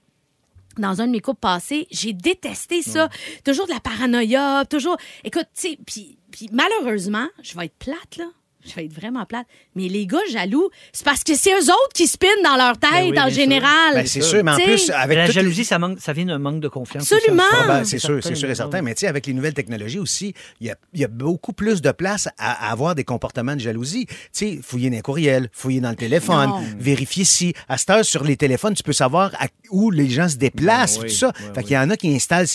dans 0.80 1.02
un 1.02 1.08
de 1.08 1.12
mes 1.12 1.22
couples 1.22 1.40
passés, 1.40 1.88
j'ai 1.92 2.14
détesté 2.14 2.82
ça. 2.82 3.10
Toujours 3.46 3.68
de 3.68 3.74
la 3.74 3.80
paranoïa, 3.80 4.66
toujours. 4.70 4.98
Écoute, 5.24 5.48
tu 5.56 5.70
sais, 5.70 5.78
puis, 5.86 6.18
puis 6.32 6.50
malheureusement, 6.52 7.28
je 7.42 7.58
vais 7.58 7.66
être 7.66 7.78
plate, 7.78 8.18
là. 8.18 8.26
Je 8.68 8.76
vais 8.76 8.86
être 8.86 8.94
vraiment 8.94 9.26
plate. 9.26 9.48
Mais 9.76 9.88
les 9.88 10.06
gars 10.06 10.18
jaloux, 10.32 10.70
c'est 10.92 11.06
parce 11.06 11.24
que 11.24 11.34
c'est 11.36 11.52
eux 11.52 11.64
autres 11.70 11.94
qui 11.96 12.08
spinent 12.08 12.30
dans 12.44 12.58
leur 12.58 12.78
tête 12.78 12.92
Ben 12.92 13.10
oui, 13.12 13.20
en 13.20 13.30
général. 13.30 13.94
Ben, 13.94 14.06
c'est 14.06 14.22
sûr, 14.22 14.44
mais 14.44 14.52
en 14.52 14.56
T'sais, 14.56 14.64
plus, 14.66 14.90
avec 14.92 15.18
la 15.18 15.28
les- 15.28 15.32
jalousie, 15.32 15.64
ça, 15.64 15.80
manque, 15.80 16.00
ça 16.02 16.12
vient 16.12 16.26
d'un 16.26 16.40
manque 16.40 16.60
de 16.60 16.68
confiance. 16.68 17.10
Absolument. 17.12 17.44
Ah, 17.54 17.64
en 17.64 17.68
ben, 17.68 17.84
c'est 17.86 18.00
sûr, 18.00 18.20
c'est 18.22 18.36
sûr 18.36 18.50
et 18.50 18.56
certain. 18.56 18.82
Mais 18.82 18.94
tu 18.96 19.02
sais, 19.02 19.08
avec 19.08 19.26
les 19.28 19.34
nouvelles 19.34 19.54
technologies 19.54 20.00
aussi, 20.00 20.34
il 20.60 20.68
y 20.68 20.72
a, 20.72 20.76
il 20.94 21.00
y 21.00 21.06
a 21.06 21.08
beaucoup 21.08 21.54
plus 21.54 21.82
de 21.82 21.92
place 21.92 22.28
à, 22.38 22.68
à 22.68 22.72
avoir 22.72 22.96
des 22.96 23.06
comportements 23.06 23.56
de 23.56 23.62
jalousie. 23.62 24.08
Tu 24.08 24.16
sais, 24.34 24.60
fouiller 24.62 24.90
dans 24.90 24.98
les 24.98 25.02
courriels, 25.02 25.50
fouiller 25.54 25.80
dans 25.80 25.92
le 25.92 25.96
téléphone, 25.96 26.50
Non. 26.50 26.62
vérifier 26.78 27.24
si, 27.24 27.54
à 27.70 27.78
cette 27.78 27.90
heure, 27.92 28.04
sur 28.06 28.26
les 28.26 28.36
téléphones, 28.36 28.74
tu 28.74 28.84
peux 28.84 28.92
savoir 28.94 29.32
à- 29.40 29.48
où 29.72 29.90
les 29.90 30.10
gens 30.10 30.28
se 30.28 30.36
déplacent, 30.36 30.98
Ben 30.98 31.04
oui, 31.04 31.10
tout 31.10 31.16
ça. 31.16 31.32
oui, 31.40 31.46
fait 31.56 31.64
qu'il 31.64 31.72
y 31.74 31.78
en 31.78 31.90
a 31.90 31.96
qui 31.96 32.14
installent. 32.14 32.48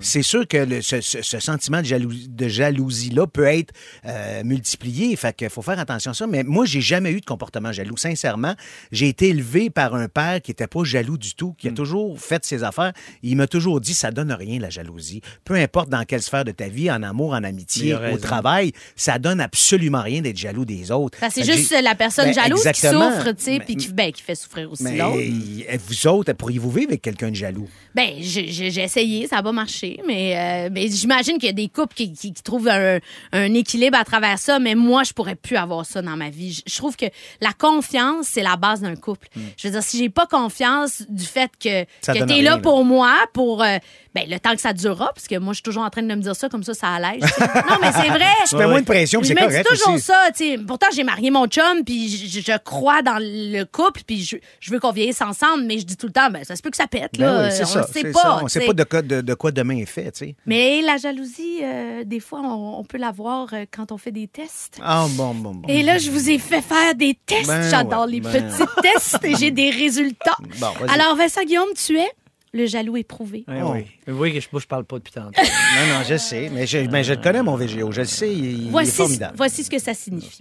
C'est 0.00 0.22
sûr 0.22 0.46
que 0.46 0.58
le- 0.58 0.82
ce, 0.82 1.00
ce- 1.00 1.22
ce 1.22 1.40
sentiment 1.40 1.80
de, 1.80 1.86
jalousie, 1.86 2.28
de 2.28 2.48
jalousie-là 2.48 3.26
peut 3.26 3.44
être 3.46 3.72
euh, 4.04 4.44
multiplié. 4.44 5.15
Fait 5.16 5.34
qu'il 5.34 5.50
faut 5.50 5.62
faire 5.62 5.78
attention 5.78 6.10
à 6.12 6.14
ça. 6.14 6.26
Mais 6.26 6.42
moi, 6.44 6.64
j'ai 6.66 6.80
jamais 6.80 7.10
eu 7.10 7.20
de 7.20 7.26
comportement 7.26 7.72
jaloux. 7.72 7.96
Sincèrement, 7.96 8.54
j'ai 8.92 9.08
été 9.08 9.28
élevé 9.28 9.70
par 9.70 9.94
un 9.94 10.08
père 10.08 10.40
qui 10.42 10.50
était 10.50 10.66
pas 10.66 10.84
jaloux 10.84 11.18
du 11.18 11.34
tout, 11.34 11.54
qui 11.58 11.68
a 11.68 11.72
toujours 11.72 12.18
fait 12.20 12.44
ses 12.44 12.62
affaires. 12.64 12.92
Il 13.22 13.36
m'a 13.36 13.46
toujours 13.46 13.80
dit, 13.80 13.94
ça 13.94 14.10
donne 14.10 14.32
rien, 14.32 14.58
la 14.60 14.70
jalousie. 14.70 15.20
Peu 15.44 15.54
importe 15.54 15.88
dans 15.88 16.04
quelle 16.04 16.22
sphère 16.22 16.44
de 16.44 16.52
ta 16.52 16.68
vie, 16.68 16.90
en 16.90 17.02
amour, 17.02 17.32
en 17.32 17.42
amitié, 17.44 17.92
a 17.92 17.96
au 17.96 18.00
raison. 18.00 18.18
travail, 18.18 18.72
ça 18.94 19.18
donne 19.18 19.40
absolument 19.40 20.02
rien 20.02 20.20
d'être 20.22 20.36
jaloux 20.36 20.64
des 20.64 20.90
autres. 20.90 21.18
C'est 21.30 21.44
juste 21.44 21.74
la 21.82 21.94
personne 21.94 22.26
Ben, 22.26 22.34
jalouse 22.34 22.62
qui 22.72 22.80
souffre, 22.80 23.30
tu 23.32 23.42
sais, 23.44 23.60
puis 23.64 23.76
qui, 23.76 23.88
ben, 23.92 24.12
qui 24.12 24.22
fait 24.22 24.34
souffrir 24.34 24.70
aussi 24.70 24.84
l'autre. 24.96 25.78
vous 25.88 26.06
autres, 26.08 26.32
pourriez-vous 26.34 26.70
vivre 26.70 26.88
avec 26.90 27.02
quelqu'un 27.02 27.30
de 27.30 27.34
jaloux? 27.36 27.68
Ben, 27.94 28.10
j'ai 28.20 28.82
essayé, 28.82 29.26
ça 29.26 29.36
n'a 29.36 29.42
pas 29.42 29.52
marché, 29.52 30.00
mais, 30.06 30.36
euh, 30.36 30.68
ben, 30.70 30.88
j'imagine 30.90 31.38
qu'il 31.38 31.46
y 31.46 31.50
a 31.50 31.54
des 31.54 31.68
couples 31.68 31.94
qui, 31.94 32.12
qui- 32.12 32.32
qui 32.32 32.42
trouvent 32.42 32.68
un, 32.68 32.98
un 33.32 33.54
équilibre 33.54 33.96
à 33.98 34.04
travers 34.04 34.38
ça, 34.38 34.58
mais 34.58 34.74
moi, 34.74 35.02
je 35.06 35.12
pourrais 35.12 35.34
plus 35.36 35.56
avoir 35.56 35.84
ça 35.86 36.02
dans 36.02 36.16
ma 36.16 36.30
vie. 36.30 36.52
Je, 36.52 36.62
je 36.66 36.76
trouve 36.76 36.96
que 36.96 37.06
la 37.40 37.52
confiance, 37.52 38.26
c'est 38.28 38.42
la 38.42 38.56
base 38.56 38.80
d'un 38.80 38.96
couple. 38.96 39.28
Je 39.56 39.68
veux 39.68 39.72
dire, 39.72 39.82
si 39.82 39.98
j'ai 39.98 40.08
pas 40.10 40.26
confiance 40.26 41.02
du 41.08 41.24
fait 41.24 41.50
que, 41.58 41.84
que 41.84 42.26
tu 42.26 42.32
es 42.38 42.42
là 42.42 42.52
là. 42.52 42.58
pour 42.58 42.84
moi, 42.84 43.14
pour 43.32 43.62
euh, 43.62 43.78
ben, 44.14 44.24
le 44.28 44.38
temps 44.38 44.54
que 44.54 44.60
ça 44.60 44.72
durera, 44.72 45.12
parce 45.14 45.28
que 45.28 45.36
moi, 45.38 45.52
je 45.52 45.56
suis 45.56 45.62
toujours 45.62 45.82
en 45.84 45.90
train 45.90 46.02
de 46.02 46.08
me 46.14 46.20
dire 46.20 46.34
ça, 46.34 46.48
comme 46.48 46.62
ça, 46.62 46.74
ça 46.74 46.88
allège. 46.88 47.20
non, 47.40 47.76
mais 47.80 47.92
c'est 47.92 48.08
vrai. 48.08 48.24
Tu 48.48 48.56
mets 48.56 48.66
moins 48.66 48.80
de 48.80 48.86
pression, 48.86 49.20
Je 49.22 49.28
c'est 49.28 49.34
me 49.34 49.40
dis 49.40 49.46
correct 49.46 49.68
toujours 49.68 49.94
aussi. 49.94 50.04
ça, 50.04 50.28
tu 50.34 50.44
sais. 50.44 50.58
Pourtant, 50.66 50.86
j'ai 50.94 51.04
marié 51.04 51.30
mon 51.30 51.46
chum, 51.46 51.84
puis 51.84 52.08
je, 52.08 52.40
je 52.40 52.58
crois 52.58 53.02
dans 53.02 53.18
le 53.20 53.64
couple, 53.64 54.02
puis 54.06 54.22
je, 54.24 54.36
je 54.60 54.70
veux 54.70 54.80
qu'on 54.80 54.92
vieillisse 54.92 55.20
ensemble, 55.22 55.64
mais 55.64 55.78
je 55.78 55.84
dis 55.84 55.96
tout 55.96 56.06
le 56.06 56.12
temps, 56.12 56.30
ben, 56.30 56.44
ça 56.44 56.56
se 56.56 56.62
peut 56.62 56.70
que 56.70 56.76
ça 56.76 56.86
pète, 56.86 57.16
là. 57.18 57.48
Ben 57.48 57.50
oui, 57.52 57.58
on 57.62 57.66
ça. 57.66 57.86
sait 57.86 58.10
pas. 58.10 58.20
ça. 58.20 58.38
On 58.42 58.48
sait 58.48 58.66
pas 58.66 58.72
de 58.72 58.84
quoi, 58.84 59.02
de, 59.02 59.20
de 59.20 59.34
quoi 59.34 59.50
demain 59.50 59.76
est 59.76 59.86
fait, 59.86 60.12
tu 60.12 60.18
sais. 60.26 60.36
Mais 60.46 60.80
la 60.82 60.96
jalousie, 60.96 61.60
euh, 61.62 62.04
des 62.04 62.20
fois, 62.20 62.40
on, 62.42 62.78
on 62.78 62.84
peut 62.84 62.98
la 62.98 63.10
voir 63.12 63.48
euh, 63.52 63.64
quand 63.70 63.92
on 63.92 63.98
fait 63.98 64.12
des 64.12 64.28
tests. 64.28 64.78
Ah, 64.82 64.95
bon, 65.10 65.34
bon, 65.34 65.54
bon. 65.54 65.68
Et 65.68 65.82
là, 65.82 65.98
je 65.98 66.10
vous 66.10 66.30
ai 66.30 66.38
fait 66.38 66.62
faire 66.62 66.94
des 66.94 67.16
tests. 67.26 67.46
Ben 67.46 67.68
J'adore 67.70 68.04
ouais, 68.06 68.12
les 68.12 68.20
ben 68.20 68.32
petits 68.32 68.70
tests 68.82 69.24
et 69.24 69.34
j'ai 69.36 69.50
des 69.50 69.70
résultats. 69.70 70.36
Bon. 70.60 70.68
Alors, 70.88 71.16
Vincent 71.16 71.42
Guillaume, 71.44 71.68
tu 71.76 71.98
es 71.98 72.08
le 72.52 72.64
jaloux 72.66 72.96
éprouvé. 72.96 73.44
Oui, 73.48 73.54
Oh. 73.62 73.72
oui. 73.74 73.84
Oui, 74.08 74.32
que 74.32 74.40
je, 74.40 74.48
je 74.58 74.66
parle 74.66 74.84
pas 74.84 74.96
depuis 74.96 75.12
tantôt. 75.12 75.30
Non, 75.38 75.98
non, 75.98 76.04
je 76.08 76.16
sais. 76.16 76.48
Mais 76.52 76.66
je, 76.66 76.78
mais 76.78 77.04
je 77.04 77.12
le 77.12 77.20
connais, 77.22 77.42
mon 77.42 77.56
VGO. 77.56 77.92
Je 77.92 78.00
le 78.00 78.06
sais. 78.06 78.32
Il, 78.32 78.44
il 78.62 78.66
est 78.68 78.70
Voici, 78.70 78.92
formidable. 78.92 79.34
voici 79.36 79.62
ce 79.64 79.68
que 79.70 79.78
ça 79.78 79.92
signifie. 79.92 80.40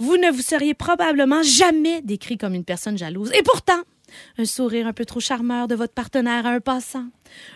Vous 0.00 0.16
ne 0.16 0.30
vous 0.32 0.42
seriez 0.42 0.74
probablement 0.74 1.42
jamais 1.42 2.00
décrit 2.02 2.36
comme 2.38 2.54
une 2.54 2.64
personne 2.64 2.98
jalouse. 2.98 3.30
Et 3.34 3.42
pourtant, 3.42 3.80
un 4.38 4.44
sourire 4.44 4.86
un 4.86 4.92
peu 4.92 5.04
trop 5.04 5.20
charmeur 5.20 5.68
de 5.68 5.74
votre 5.74 5.94
partenaire 5.94 6.46
à 6.46 6.50
un 6.50 6.60
passant, 6.60 7.06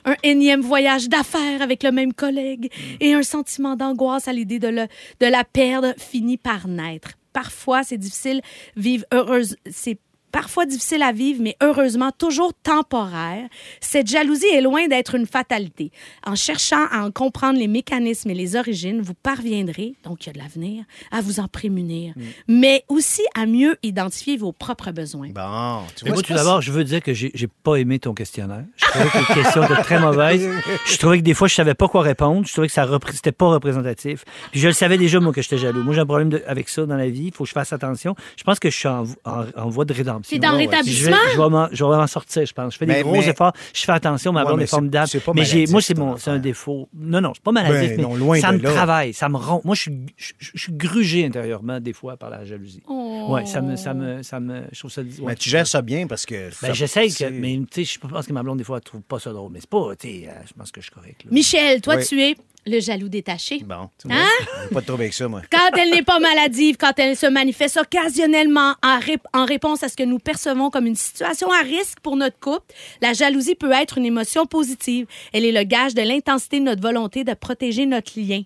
un 0.05 0.17
énième 0.23 0.61
voyage 0.61 1.09
d'affaires 1.09 1.63
avec 1.63 1.83
le 1.83 1.93
même 1.93 2.13
collègue 2.13 2.71
et 3.01 3.15
un 3.15 3.23
sentiment 3.23 3.77
d'angoisse 3.77 4.29
à 4.29 4.33
l'idée 4.33 4.59
de, 4.59 4.71
de 4.71 5.27
la 5.27 5.45
perdre 5.45 5.95
finit 5.99 6.39
par 6.39 6.69
naître. 6.69 7.11
Parfois, 7.33 7.83
c'est 7.83 7.99
difficile 7.99 8.41
vivre 8.77 9.05
heureuse. 9.13 9.57
C'est 9.71 9.99
parfois 10.37 10.66
difficile 10.66 11.03
à 11.03 11.12
vivre, 11.12 11.41
mais 11.43 11.57
heureusement 11.62 12.11
toujours 12.12 12.53
temporaire, 12.62 13.49
cette 13.80 14.07
jalousie 14.07 14.45
est 14.53 14.61
loin 14.61 14.87
d'être 14.87 15.14
une 15.14 15.26
fatalité. 15.26 15.91
En 16.26 16.34
cherchant 16.34 16.84
à 16.91 16.99
en 17.07 17.11
comprendre 17.11 17.59
les 17.59 17.68
mécanismes 17.68 18.28
et 18.28 18.34
les 18.34 18.55
origines, 18.55 19.01
vous 19.01 19.14
parviendrez, 19.14 19.95
donc 20.05 20.24
il 20.24 20.26
y 20.26 20.30
a 20.30 20.32
de 20.34 20.39
l'avenir, 20.39 20.84
à 21.11 21.22
vous 21.22 21.41
en 21.41 21.49
prémunir, 21.49 22.12
Mm. 22.16 22.22
mais 22.49 22.84
aussi 22.89 23.22
à 23.34 23.47
mieux 23.47 23.76
identifier 23.82 24.37
vos 24.37 24.53
propres 24.53 24.91
besoins. 24.91 25.28
Bon, 25.34 25.80
tu 25.97 26.05
Mais 26.05 26.11
vois, 26.11 26.16
moi, 26.16 26.22
tout 26.22 26.34
d'abord, 26.34 26.61
je 26.61 26.70
veux 26.70 26.84
dire 26.84 27.01
que 27.03 27.14
j'ai 27.14 27.30
j'ai 27.34 27.47
pas 27.49 27.76
aimé 27.76 27.99
ton 27.99 28.12
questionnaire. 28.12 28.64
Je 28.76 28.84
trouvais 28.87 29.09
que 29.09 29.18
les 29.18 29.43
questions 29.43 29.62
étaient 29.64 29.82
très 29.82 30.01
mauvaises. 30.01 30.47
Je 30.87 30.97
trouvais 30.99 31.18
que 31.18 31.22
des 31.24 31.32
fois, 31.34 31.49
je 31.49 31.55
savais 31.55 31.74
pas 31.74 31.89
quoi 31.89 32.03
répondre. 32.03 32.47
Je 32.47 32.53
trouvais 32.53 32.66
que 32.66 32.72
ça 32.74 32.87
c'était 33.12 33.32
pas 33.32 33.49
représentatif. 33.49 34.24
Puis 34.53 34.61
je 34.61 34.66
le 34.68 34.74
savais 34.74 34.99
déjà, 34.99 35.18
moi, 35.18 35.32
que 35.32 35.41
j'étais 35.41 35.57
jaloux. 35.59 35.82
Moi, 35.82 35.95
j'ai 35.95 36.01
un 36.03 36.07
problème 36.07 36.28
de- 36.28 36.43
avec 36.47 36.68
ça 36.68 36.84
dans 36.84 36.97
la 36.97 37.09
vie. 37.09 37.26
Il 37.28 37.32
faut 37.32 37.45
que 37.45 37.49
je 37.49 37.55
fasse 37.55 37.72
attention. 37.72 38.14
Je 38.37 38.45
pense 38.45 38.59
que 38.59 38.68
je 38.70 38.76
suis 38.76 38.89
en, 38.89 39.05
en- 39.24 39.45
en 39.57 39.68
voie 39.68 39.84
de 39.87 39.95
rédemption. 39.95 40.26
En 40.35 40.37
Je 40.37 40.41
vais, 40.41 40.49
rétablissement? 40.66 41.16
je 41.33 41.39
vais 41.39 41.77
je 41.77 41.85
vais 41.85 41.91
m'en 41.97 42.07
sortir, 42.07 42.45
je 42.45 42.53
pense. 42.53 42.74
Je 42.74 42.79
fais 42.79 42.87
des 42.87 42.93
Mais- 42.95 43.03
gros 43.03 43.12
mais- 43.12 43.29
efforts. 43.29 43.53
Je 43.74 43.85
fais 43.85 43.93
attention. 43.93 44.33
Ma 44.33 44.41
Ouais, 44.41 44.47
blonde 44.47 44.59
mais 44.59 44.64
est 44.64 44.66
c'est- 44.66 44.70
formidable. 44.70 45.09
c'est 45.09 45.20
pas 45.20 45.33
mais 45.35 45.43
maladif, 45.43 45.70
moi, 45.70 45.81
c'est 45.81 45.97
mon, 45.97 46.16
c'est 46.16 46.31
un 46.31 46.39
défaut. 46.39 46.89
Non, 46.95 47.20
non, 47.20 47.33
c'est 47.35 47.43
pas 47.43 47.53
maladif, 47.53 47.91
Ben 47.91 47.97
mais 47.99 48.03
non, 48.03 48.14
loin 48.16 48.41
ça 48.41 48.53
de 48.53 48.59
me 48.59 48.62
là. 48.62 48.72
travaille. 48.72 49.12
Ça 49.14 49.29
me 49.29 49.37
rend. 49.37 49.61
Moi, 49.64 49.74
je 49.74 49.81
suis, 49.83 49.93
je, 50.16 50.33
je- 50.39 50.51
je 50.55 50.61
suis 50.62 50.72
grugé 50.72 51.24
intérieurement, 51.24 51.79
des 51.81 51.93
fois, 51.93 52.16
par 52.16 52.31
la 52.31 52.45
jalousie. 52.45 52.83
Oh. 52.89 53.29
Ouais, 53.31 53.47
ça 53.47 53.61
me, 53.62 53.77
ça 53.77 53.95
me, 53.95 54.22
ça 54.22 54.41
me, 54.41 54.62
je 54.72 54.79
trouve 54.79 54.91
ça. 54.91 55.03
ouais. 55.03 55.09
Mais 55.20 55.37
tu 55.37 55.49
gères 55.49 55.66
ça 55.66 55.83
bien 55.83 56.07
parce 56.07 56.27
que. 56.27 56.35
Ben, 56.35 56.51
ça- 56.53 56.72
j'essaye, 56.72 57.09
que, 57.09 57.14
c'est- 57.14 57.31
mais 57.31 57.59
tu 57.70 57.85
sais, 57.85 57.95
je 57.95 57.99
pense 58.09 58.27
que 58.27 58.33
ma 58.33 58.43
blonde, 58.43 58.59
des 58.59 58.64
fois, 58.64 58.79
elle 58.79 58.83
trouve 58.85 59.03
pas 59.03 59.18
ça 59.18 59.33
drôle. 59.33 59.53
Mais 59.53 59.61
c'est 59.61 59.70
pas, 59.70 59.95
tu 59.97 60.09
sais, 60.09 60.29
euh, 60.29 60.33
je 60.47 60.53
pense 60.55 60.70
que 60.72 60.81
je 60.81 60.87
suis 60.87 60.95
correct. 60.95 61.22
là. 61.24 61.31
Michel, 61.33 61.81
toi, 61.81 61.97
Oui. 61.97 62.05
tu 62.07 62.20
es 62.20 62.37
le 62.67 62.81
jaloux 62.81 63.09
détaché. 63.09 63.61
Bon, 63.64 63.89
tu 64.01 64.09
vois, 64.09 64.17
Hein? 64.17 64.69
pas 64.73 64.81
de 64.81 64.87
trouble 64.87 65.03
avec 65.05 65.14
ça, 65.14 65.29
moi. 65.29 65.43
Quand 65.51 65.77
elle 65.79 65.91
n'est 65.91 66.03
pas 66.03 66.19
maladive, 66.19 66.77
quand 66.77 66.93
elle 66.99 67.17
se 67.17 67.27
manifeste 67.27 67.77
occasionnellement 67.77 68.75
en, 68.83 68.99
ré- 68.99 69.19
en 69.33 69.45
réponse 69.45 69.83
à 69.83 69.89
ce 69.89 69.97
que 69.97 70.03
nous 70.03 70.19
percevons 70.19 70.71
comme 70.71 70.87
une 70.87 70.97
situation 70.97 71.51
à 71.53 71.62
risque 71.62 72.01
pour 72.03 72.17
notre 72.17 72.39
couple, 72.41 72.75
la 73.01 73.12
jalousie 73.12 73.55
peut 73.55 73.73
être 73.73 73.99
une 73.99 74.07
émotion 74.07 74.47
positive. 74.47 75.07
Elle 75.33 75.45
est 75.45 75.53
le 75.53 75.62
gage 75.62 75.95
de 75.95 76.03
l'intensité 76.03 76.59
de 76.59 76.64
notre 76.64 76.83
volonté 76.83 77.25
de 77.25 77.35
protéger 77.35 77.87
notre 77.87 78.12
lien. 78.19 78.43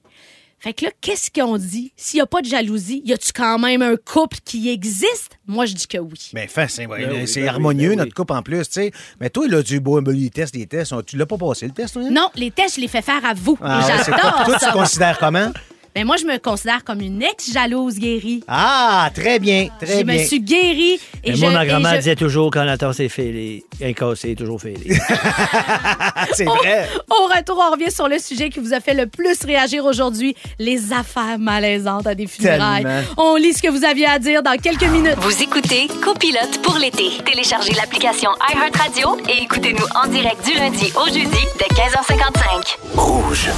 Fait 0.63 0.75
que 0.75 0.85
là, 0.85 0.91
qu'est-ce 1.01 1.31
qu'on 1.31 1.57
dit? 1.57 1.91
S'il 1.97 2.19
n'y 2.19 2.21
a 2.21 2.27
pas 2.27 2.43
de 2.43 2.47
jalousie, 2.47 3.01
y 3.07 3.15
a-tu 3.15 3.33
quand 3.33 3.59
même 3.59 3.81
un 3.81 3.97
couple 3.97 4.37
qui 4.45 4.69
existe? 4.69 5.39
Moi, 5.47 5.65
je 5.65 5.73
dis 5.75 5.87
que 5.87 5.97
oui. 5.97 6.31
Mais 6.35 6.47
fin, 6.49 6.69
c'est 6.69 6.85
ouais, 6.87 7.07
Ben 7.07 7.13
oui, 7.23 7.27
c'est 7.27 7.41
ben 7.41 7.49
harmonieux, 7.49 7.89
ben 7.89 7.91
oui. 7.93 7.97
notre 7.97 8.13
couple 8.15 8.35
en 8.35 8.43
plus, 8.43 8.67
tu 8.69 8.75
sais. 8.75 8.93
Mais 9.21 9.31
toi, 9.31 9.49
là, 9.49 9.63
tu 9.63 9.81
beau, 9.81 9.99
les 10.01 10.29
tests, 10.29 10.55
les 10.55 10.67
tests, 10.67 10.93
tu 11.07 11.17
l'as 11.17 11.25
pas 11.25 11.39
passé, 11.39 11.67
le 11.67 11.73
test, 11.73 11.95
toi? 11.95 12.03
hein? 12.05 12.11
Non, 12.11 12.29
les 12.35 12.51
tests, 12.51 12.77
je 12.77 12.83
les 12.83 12.89
fais 12.89 13.01
faire 13.01 13.25
à 13.25 13.33
vous. 13.33 13.59
Ah, 13.63 13.81
Et 13.81 13.91
ouais, 13.93 14.03
j'adore 14.05 14.45
toi, 14.45 14.59
tu 14.61 14.67
te 14.67 14.73
considères 14.73 15.19
comment? 15.19 15.51
Ben, 15.95 16.07
moi, 16.07 16.17
je 16.17 16.25
me 16.25 16.39
considère 16.39 16.85
comme 16.85 17.01
une 17.01 17.21
ex-jalouse 17.21 17.99
guérie. 17.99 18.45
Ah, 18.47 19.11
très 19.13 19.41
bien, 19.41 19.67
très 19.81 19.99
Je 19.99 20.03
bien. 20.05 20.15
me 20.19 20.25
suis 20.25 20.41
guérie. 20.41 21.01
Et 21.25 21.31
Et 21.31 21.35
je, 21.35 21.41
moi, 21.41 21.51
ma 21.51 21.67
grand-mère 21.67 21.95
je- 21.95 21.99
disait 21.99 22.15
toujours 22.17 22.51
quand 22.53 22.63
la 22.63 22.79
tasse 22.79 23.01
est 23.01 23.09
fêlée, 23.09 23.65
un 23.83 23.93
cassé 23.93 24.31
est 24.31 24.35
toujours 24.37 24.61
fêlé. 24.61 24.97
Ah, 25.09 26.27
c'est 26.33 26.45
vrai. 26.45 26.89
Au 27.11 27.27
retour, 27.27 27.61
on 27.69 27.73
revient 27.73 27.91
sur 27.91 28.07
le 28.07 28.21
sujet 28.21 28.51
qui 28.51 28.61
vous 28.61 28.73
a 28.73 28.79
fait 28.81 28.95
le 28.95 29.07
plus 29.09 29.37
réagir 29.45 29.85
aujourd'hui, 29.85 30.37
les 30.61 30.93
affaires 30.93 31.39
malaisantes 31.41 32.07
à 32.07 32.15
des 32.15 32.29
funérailles. 32.29 32.85
Tellement. 32.85 33.03
On 33.17 33.35
lit 33.35 33.53
ce 33.53 33.61
que 33.61 33.69
vous 33.69 33.85
aviez 33.85 34.07
à 34.07 34.21
dire 34.21 34.45
dans 34.45 34.57
quelques 34.63 34.85
minutes. 34.85 35.17
Vous 35.19 35.43
écoutez 35.43 35.89
Copilote 36.01 36.63
pour 36.63 36.79
l'été. 36.79 37.11
Téléchargez 37.27 37.73
l'application 37.75 38.31
iHeartRadio 38.55 39.17
et 39.29 39.43
écoutez-nous 39.43 39.87
en 40.01 40.07
direct 40.09 40.47
du 40.47 40.55
lundi 40.57 40.93
au 41.03 41.07
jeudi 41.09 41.45
dès 41.59 41.75
15h55. 41.75 42.77
Rouge. 42.95 43.49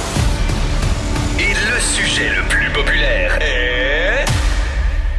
Et 1.39 1.53
le 1.53 1.79
sujet 1.79 2.29
le 2.29 2.47
plus 2.47 2.69
populaire 2.71 3.37
est... 3.41 4.25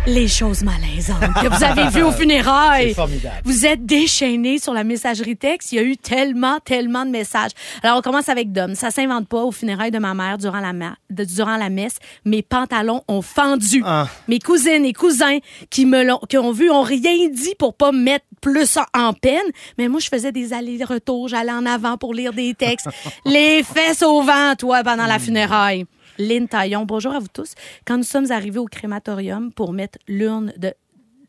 Les 0.07 0.29
choses 0.29 0.63
malaisantes 0.63 1.33
que 1.41 1.49
vous 1.49 1.65
avez 1.65 1.89
vues 1.89 2.03
aux 2.03 2.13
funérailles. 2.21 2.89
C'est 2.89 2.95
formidable. 2.95 3.37
Vous 3.45 3.65
êtes 3.65 3.87
déchaînés 3.87 4.59
sur 4.59 4.75
la 4.75 4.85
messagerie 4.85 5.35
texte. 5.37 5.73
Il 5.73 5.77
y 5.77 5.79
a 5.79 5.83
eu 5.83 5.97
tellement, 5.97 6.59
tellement 6.63 7.07
de 7.07 7.11
messages. 7.11 7.53
Alors, 7.83 7.99
on 7.99 8.03
commence 8.03 8.29
avec 8.29 8.53
Dom. 8.53 8.75
Ça 8.75 8.91
s'invente 8.91 9.29
pas 9.29 9.43
aux 9.45 9.51
funérailles 9.51 9.91
de 9.91 9.99
ma 9.99 10.13
mère 10.13 10.37
durant 10.37 10.61
la, 10.61 10.75
ma- 10.75 10.97
de- 11.09 11.25
durant 11.25 11.57
la 11.57 11.71
messe. 11.71 11.97
Mes 12.27 12.43
pantalons 12.43 13.01
ont 13.09 13.23
fendu. 13.23 13.83
Ah. 13.87 14.07
Mes 14.29 14.41
cousines 14.41 14.85
et 14.85 14.93
cousins 14.93 15.39
qui 15.71 15.87
me 15.87 16.05
l'ont, 16.05 16.21
qui 16.29 16.37
ont 16.37 16.53
vu 16.53 16.71
ont 16.71 16.83
rien 16.83 17.31
dit 17.33 17.55
pour 17.59 17.75
pas 17.75 17.91
me 17.91 18.03
mettre 18.03 18.27
plus 18.43 18.77
en 18.93 19.15
peine. 19.15 19.41
Mais 19.79 19.89
moi, 19.89 20.01
je 20.01 20.09
faisais 20.11 20.33
des 20.33 20.53
allers-retours. 20.53 21.29
J'allais 21.29 21.53
en 21.53 21.65
avant 21.65 21.97
pour 21.97 22.13
lire 22.13 22.35
des 22.35 22.53
textes. 22.53 22.89
Les 23.25 23.63
fesses 23.63 24.03
au 24.03 24.21
vent, 24.21 24.55
toi, 24.59 24.83
pendant 24.85 25.07
la 25.07 25.19
funéraille. 25.19 25.87
Lynn 26.19 26.49
Taillon, 26.49 26.85
bonjour 26.85 27.13
à 27.13 27.19
vous 27.19 27.29
tous. 27.33 27.55
Quand 27.87 27.97
nous 27.97 28.05
sommes 28.05 28.31
arrivés 28.31 28.59
au 28.59 28.67
crématorium 28.67 29.53
pour 29.53 29.73
mettre 29.73 29.99
l'urne 30.09 30.53
de 30.57 30.75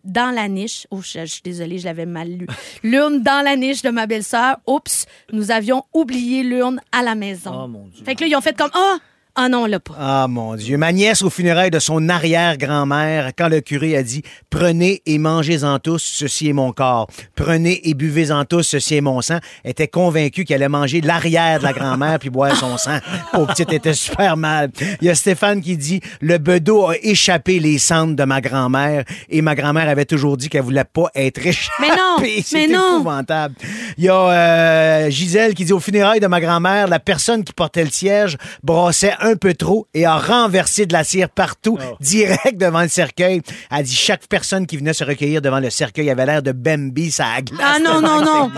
dans 0.05 0.33
la 0.33 0.47
niche. 0.47 0.87
Oh, 0.91 1.01
je, 1.01 1.21
je 1.21 1.25
suis 1.25 1.41
désolée, 1.41 1.79
je 1.79 1.85
l'avais 1.85 2.05
mal 2.05 2.29
lu. 2.29 2.47
L'urne 2.83 3.23
dans 3.23 3.43
la 3.43 3.55
niche 3.55 3.81
de 3.81 3.89
ma 3.89 4.05
belle-sœur. 4.05 4.57
Oups, 4.67 5.07
nous 5.33 5.51
avions 5.51 5.83
oublié 5.93 6.43
l'urne 6.43 6.79
à 6.91 7.01
la 7.01 7.15
maison. 7.15 7.63
Oh, 7.63 7.67
mon 7.67 7.87
Dieu. 7.87 8.05
Fait 8.05 8.15
que 8.15 8.21
là, 8.21 8.27
ils 8.27 8.35
ont 8.35 8.41
fait 8.41 8.55
comme 8.55 8.69
Ah, 8.73 8.97
ah 9.37 9.49
non, 9.49 9.63
on 9.63 9.65
l'a 9.65 9.79
pas. 9.79 9.93
Ah, 9.99 10.27
mon 10.29 10.55
Dieu. 10.55 10.77
Ma 10.77 10.91
nièce 10.93 11.21
aux 11.21 11.29
funérailles 11.29 11.71
de 11.71 11.79
son 11.79 12.07
arrière-grand-mère, 12.07 13.31
quand 13.37 13.49
le 13.49 13.59
curé 13.61 13.97
a 13.97 14.03
dit 14.03 14.21
Prenez 14.49 15.01
et 15.05 15.17
mangez-en 15.17 15.79
tous, 15.79 15.99
ceci 15.99 16.49
est 16.49 16.53
mon 16.53 16.71
corps. 16.71 17.07
Prenez 17.35 17.89
et 17.89 17.93
buvez-en 17.93 18.45
tous, 18.45 18.63
ceci 18.63 18.95
est 18.95 19.01
mon 19.01 19.21
sang, 19.21 19.39
était 19.65 19.87
convaincue 19.89 20.45
qu'elle 20.45 20.57
allait 20.63 20.69
manger 20.69 21.01
l'arrière 21.01 21.59
de 21.59 21.65
la 21.65 21.73
grand-mère 21.73 22.19
puis 22.19 22.29
boire 22.29 22.55
son 22.55 22.77
sang. 22.77 22.99
Pauvre 23.33 23.47
petite 23.47 23.73
était 23.73 23.93
super 23.93 24.37
mal. 24.37 24.71
Il 25.01 25.07
y 25.07 25.09
a 25.09 25.15
Stéphane 25.15 25.61
qui 25.61 25.75
dit 25.75 25.99
Le 26.21 26.37
bedeau 26.37 26.87
a 26.87 26.95
échappé 27.01 27.59
les 27.59 27.77
cendres 27.77 28.15
de 28.15 28.23
ma 28.23 28.39
grand-mère 28.39 29.03
et 29.29 29.41
ma 29.41 29.55
grand-mère 29.55 29.89
avait 29.89 30.05
toujours 30.05 30.37
dit 30.37 30.47
qu'elle 30.47 30.61
voulait 30.63 30.85
pas 30.85 31.09
être 31.13 31.45
échappée. 31.45 31.73
Mais 31.81 31.89
non, 31.89 32.17
C'est 32.45 32.67
mais 32.67 32.73
non. 32.73 32.95
épouvantable. 32.99 33.55
Il 33.97 34.05
y 34.05 34.09
a 34.09 34.15
euh, 34.15 35.09
Gisèle 35.09 35.53
qui 35.55 35.65
dit 35.65 35.73
Aux 35.73 35.79
funérailles 35.79 36.19
de 36.21 36.27
ma 36.27 36.39
grand-mère, 36.39 36.87
la 36.87 36.99
personne 36.99 37.43
qui 37.43 37.51
portait 37.53 37.83
le 37.83 37.91
siège 37.91 38.37
brassait 38.63 39.13
un 39.19 39.24
peu 39.33 39.55
trop 39.55 39.87
et 39.95 40.05
a 40.05 40.17
renversé 40.17 40.85
de 40.85 40.93
la 40.93 41.03
cire 41.03 41.29
partout, 41.29 41.79
direct 41.99 42.57
devant 42.57 42.81
le 42.81 42.87
cercueil. 42.87 43.41
Elle 43.71 43.83
dit 43.83 43.95
chaque 43.95 44.27
personne 44.27 44.67
qui 44.67 44.77
venait 44.77 44.93
se 44.93 45.03
recueillir 45.03 45.41
devant 45.41 45.59
le 45.59 45.71
cercueil 45.71 46.09
avait 46.09 46.25
l'air 46.25 46.43
de 46.43 46.51
Bambi, 46.51 47.11
ça 47.11 47.25
a 47.37 47.41
glace. 47.41 47.59
Ah 47.61 47.79
non, 47.79 48.01
non, 48.01 48.21
non. 48.21 48.51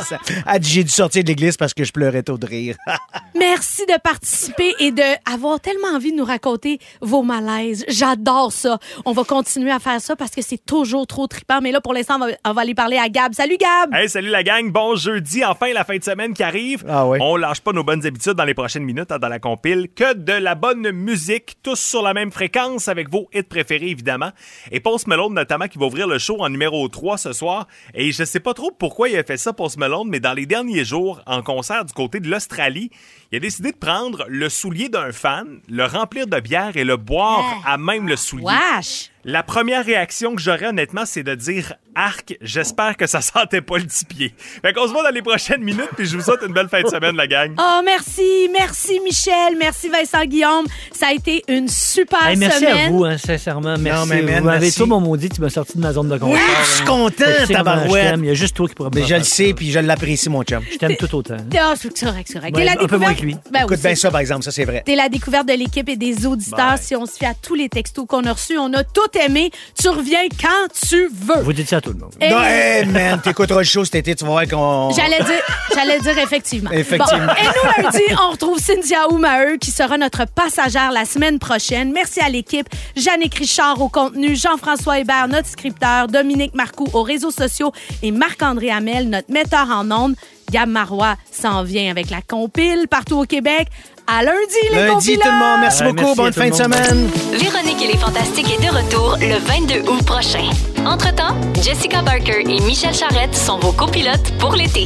Elle 0.46 0.60
dit 0.60 0.70
j'ai 0.70 0.84
dû 0.84 0.92
sortir 0.92 1.24
de 1.24 1.30
l'église 1.30 1.58
parce 1.58 1.74
que 1.74 1.84
je 1.84 1.92
pleurais 1.92 2.24
tôt 2.24 2.38
de 2.38 2.46
rire. 2.46 2.76
Merci 3.40 3.86
de 3.86 4.00
participer 4.02 4.74
et 4.80 4.92
de 4.92 5.04
avoir 5.32 5.60
tellement 5.60 5.96
envie 5.96 6.12
de 6.12 6.18
nous 6.18 6.26
raconter 6.26 6.80
vos 7.02 7.24
malaises. 7.24 7.86
J'adore 7.88 8.52
ça. 8.52 8.80
On 9.06 9.14
va 9.14 9.24
continuer 9.24 9.72
à 9.72 9.80
faire 9.80 10.02
ça 10.02 10.16
parce 10.16 10.32
que 10.32 10.42
c'est 10.42 10.64
toujours 10.64 11.08
trop 11.08 11.28
trippant. 11.28 11.62
Mais 11.62 11.72
là, 11.72 11.82
pour 11.82 11.94
l'instant, 11.94 12.16
on 12.16 12.28
va, 12.28 12.32
on 12.46 12.54
va 12.54 12.62
aller 12.62 12.76
parler 12.76 12.98
à 12.98 13.10
Gab. 13.10 13.34
Salut, 13.34 13.58
Gab! 13.58 13.94
Hey, 13.94 14.10
salut 14.10 14.30
la 14.30 14.44
gang, 14.44 14.72
bon 14.72 14.96
jeudi, 14.96 15.44
enfin 15.46 15.72
la 15.74 15.84
fin 15.84 15.98
de 15.98 16.04
semaine 16.04 16.34
qui 16.34 16.44
arrive. 16.44 16.84
Ah 16.88 17.08
ouais. 17.08 17.20
On 17.22 17.36
lâche 17.36 17.62
pas 17.62 17.72
nos 17.72 17.84
bonnes 17.84 18.06
habitudes 18.06 18.34
dans 18.34 18.44
les 18.44 18.54
prochaines 18.54 18.84
minutes 18.84 19.12
hein, 19.12 19.20
dans 19.20 19.30
la 19.30 19.40
compile. 19.40 19.90
Que 19.96 20.14
de 20.14 20.34
la 20.34 20.56
bonne 20.58 20.92
musique, 20.92 21.58
tous 21.64 21.80
sur 21.80 22.02
la 22.02 22.14
même 22.14 22.32
fréquence 22.32 22.88
avec 22.88 23.10
vos 23.10 23.30
hits 23.34 23.44
préférés 23.44 23.90
évidemment. 23.90 24.32
Et 24.72 24.80
Post 24.80 25.08
Malone 25.08 25.34
notamment 25.34 25.68
qui 25.68 25.78
va 25.78 25.86
ouvrir 25.86 26.08
le 26.08 26.18
show 26.18 26.42
en 26.42 26.50
numéro 26.50 26.88
3 26.88 27.18
ce 27.18 27.32
soir. 27.32 27.68
Et 27.94 28.12
je 28.12 28.24
sais 28.24 28.40
pas 28.40 28.54
trop 28.54 28.72
pourquoi 28.72 29.08
il 29.10 29.18
a 29.18 29.24
fait 29.24 29.38
ça 29.38 29.54
Post 29.54 29.78
Malone, 29.78 30.10
mais 30.10 30.20
dans 30.20 30.34
les 30.34 30.46
derniers 30.46 30.84
jours, 30.84 31.22
en 31.26 31.42
concert 31.42 31.86
du 31.86 31.94
côté 31.94 32.20
de 32.20 32.30
l'Australie, 32.30 32.90
il 33.32 33.38
a 33.38 33.40
décidé 33.40 33.72
de 33.72 33.78
prendre 33.78 34.26
le 34.30 34.48
soulier 34.50 34.90
d'un 34.90 35.12
fan, 35.12 35.60
le 35.70 35.86
remplir 35.86 36.28
de 36.28 36.40
bière 36.40 36.78
et 36.78 36.84
le 36.84 36.98
boire 36.98 37.62
à 37.66 37.78
même 37.78 38.08
le 38.08 38.16
soulier. 38.16 38.46
Wesh! 38.46 39.10
La 39.26 39.44
première 39.44 39.84
réaction 39.84 40.36
que 40.36 40.42
j'aurais 40.42 40.68
honnêtement, 40.68 41.04
c'est 41.06 41.24
de 41.24 41.36
dire 41.36 41.74
arc, 41.96 42.38
j'espère 42.42 42.96
que 42.96 43.08
ça 43.08 43.20
sentait 43.20 43.60
pas 43.60 43.78
le 43.78 43.84
petit 43.84 44.06
pied. 44.06 44.34
Fait 44.62 44.72
qu'on 44.72 44.88
se 44.88 44.94
voit 44.94 45.04
dans 45.04 45.10
les 45.14 45.22
prochaines 45.22 45.62
minutes, 45.64 45.90
puis 45.98 46.06
je 46.06 46.16
vous 46.16 46.24
souhaite 46.24 46.40
une 46.48 46.54
belle 46.54 46.70
fin 46.70 46.82
de 46.82 46.88
semaine, 46.88 47.16
la 47.18 47.28
gang. 47.28 47.52
Oh, 47.60 47.82
merci, 47.84 48.48
merci 48.58 49.02
Michel, 49.04 49.58
merci 49.60 49.90
Vincent 49.90 50.24
Guillaume. 50.24 50.66
Ça 50.94 51.08
a 51.08 51.14
été 51.14 51.44
une 51.50 51.68
super 51.68 52.26
Hey, 52.26 52.38
merci 52.38 52.60
semaine. 52.60 52.88
à 52.88 52.90
vous, 52.90 53.04
hein, 53.04 53.18
sincèrement. 53.18 53.76
Merci. 53.78 54.08
mais 54.10 54.22
man, 54.22 54.40
vous 54.40 54.46
m'avez 54.46 54.60
merci. 54.68 54.78
tout 54.80 54.86
mon 54.86 55.02
maudit, 55.02 55.28
tu 55.28 55.42
m'as 55.42 55.50
sorti 55.50 55.78
de 55.78 55.82
ma 55.82 55.92
zone 55.92 56.08
de 56.08 56.18
confort. 56.18 56.34
Oui, 56.34 56.40
je 56.62 56.70
suis 56.70 56.84
hein. 56.84 56.86
content, 56.86 57.26
tabarouette. 57.50 58.16
Il 58.20 58.26
y 58.26 58.30
a 58.30 58.34
juste 58.34 58.56
toi 58.56 58.70
qui 58.70 58.76
pourrais 58.76 58.92
me 58.92 58.96
Mais 58.96 59.02
je 59.02 59.08
faire 59.08 59.18
le 59.18 59.24
sais 59.26 59.54
puis 59.54 59.72
je 59.72 59.80
l'apprécie 59.80 60.30
mon 60.30 60.44
chum. 60.44 60.64
Je 60.72 60.78
t'aime 60.78 60.96
tout 60.96 61.14
autant. 61.14 61.34
hein. 61.34 61.58
Ah, 61.60 61.74
c'est 61.76 61.90
correct, 62.00 62.28
c'est 62.32 62.40
correct. 62.40 62.56
Ouais, 62.56 62.62
Et 62.62 62.66
la 62.66 62.72
un 62.74 62.76
peu 62.88 62.96
moins 62.98 63.10
découverte- 63.12 63.17
lui. 63.22 63.36
Ben, 63.52 63.64
Écoute 63.64 63.80
bien 63.80 63.96
ça 63.96 64.12
par 64.12 64.20
exemple, 64.22 64.44
ça 64.44 64.52
c'est 64.52 64.66
vrai. 64.66 64.84
T'es 64.86 64.96
la 64.96 65.10
découverte 65.10 65.48
de 65.48 65.54
l'équipe 65.54 65.88
et 65.90 65.96
des 65.96 66.26
auditeurs. 66.26 66.58
Bye. 66.76 66.78
Si 66.82 66.96
on 66.96 67.06
se 67.06 67.14
fie 67.18 67.26
à 67.26 67.34
tous 67.34 67.56
les 67.56 67.70
textos 67.70 68.06
qu'on 68.08 68.24
a 68.26 68.34
reçus, 68.34 68.58
on 68.58 68.72
a 68.74 68.84
tout 68.84 69.02
aimé. 69.26 69.52
Tu 69.80 69.90
reviens 69.90 70.28
quand 70.42 70.88
tu 70.88 71.08
veux. 71.14 71.42
Vous 71.42 71.54
dites 71.54 71.70
ça 71.70 71.78
à 71.78 71.82
tout 71.82 71.92
le 71.94 72.00
monde. 72.00 72.14
Et- 72.22 72.30
Non, 72.30 72.42
hey, 72.44 72.86
man, 72.86 73.22
t'écouteras 73.22 73.60
le 73.60 73.64
show 73.66 73.84
cet 73.86 73.96
été, 73.96 74.16
tu 74.16 74.24
vas 74.26 74.32
voir 74.32 74.48
qu'on. 74.48 74.92
J'allais 74.96 75.18
dire, 75.24 75.42
j'allais 75.74 76.00
dire 76.00 76.18
effectivement. 76.18 76.72
Effectivement. 76.72 77.26
Bon, 77.28 77.34
et 77.34 77.46
nous, 77.46 77.84
lundi, 77.84 78.04
on 78.28 78.32
retrouve 78.32 78.60
Cynthia 78.60 79.10
Oumaheu 79.12 79.58
qui 79.58 79.72
sera 79.72 79.98
notre 79.98 80.26
passagère 80.26 80.92
la 80.92 81.06
semaine 81.06 81.40
prochaine. 81.40 81.92
Merci 81.92 82.20
à 82.20 82.30
l'équipe. 82.30 82.68
Jannick 82.96 83.36
Richard 83.36 83.82
au 83.82 83.90
contenu, 83.90 84.36
Jean-François 84.36 85.00
Hébert, 85.00 85.28
notre 85.28 85.48
scripteur, 85.48 86.08
Dominique 86.08 86.54
Marcoux 86.54 86.88
aux 86.94 87.04
réseaux 87.04 87.32
sociaux 87.32 87.72
et 88.04 88.12
Marc-André 88.12 88.70
Hamel, 88.72 89.10
notre 89.10 89.32
metteur 89.32 89.68
en 89.72 89.90
ondes. 89.92 90.16
Gab 90.52 90.70
Marois 90.70 91.16
s'en 91.32 91.64
vient 91.64 91.90
avec 91.92 92.10
la 92.10 92.22
compile 92.22 92.88
partout 92.90 93.18
au 93.20 93.26
Québec. 93.26 93.68
À 94.08 94.24
lundi, 94.24 94.38
les 94.72 94.88
Lundi, 94.88 95.18
tout 95.18 95.28
le 95.28 95.32
monde. 95.34 95.60
Merci 95.60 95.84
Ouais, 95.84 95.90
beaucoup. 95.90 96.02
merci 96.02 96.18
Bonne 96.18 96.34
fin 96.34 96.50
de 96.50 96.56
semaine. 96.56 97.10
Véronique 97.34 97.82
et 97.84 97.88
les 97.88 97.98
Fantastiques 97.98 98.48
est 98.50 98.66
de 98.66 98.72
retour 98.74 99.18
le 99.20 99.38
22 99.38 99.90
août 99.92 100.04
prochain. 100.06 100.50
Entre-temps, 100.86 101.36
Jessica 101.62 102.02
Barker 102.02 102.40
et 102.42 102.62
Michel 102.62 102.94
Charrette 102.94 103.36
sont 103.36 103.60
vos 103.60 103.74
copilotes 103.74 104.32
pour 104.40 104.56
l'été. 104.56 104.86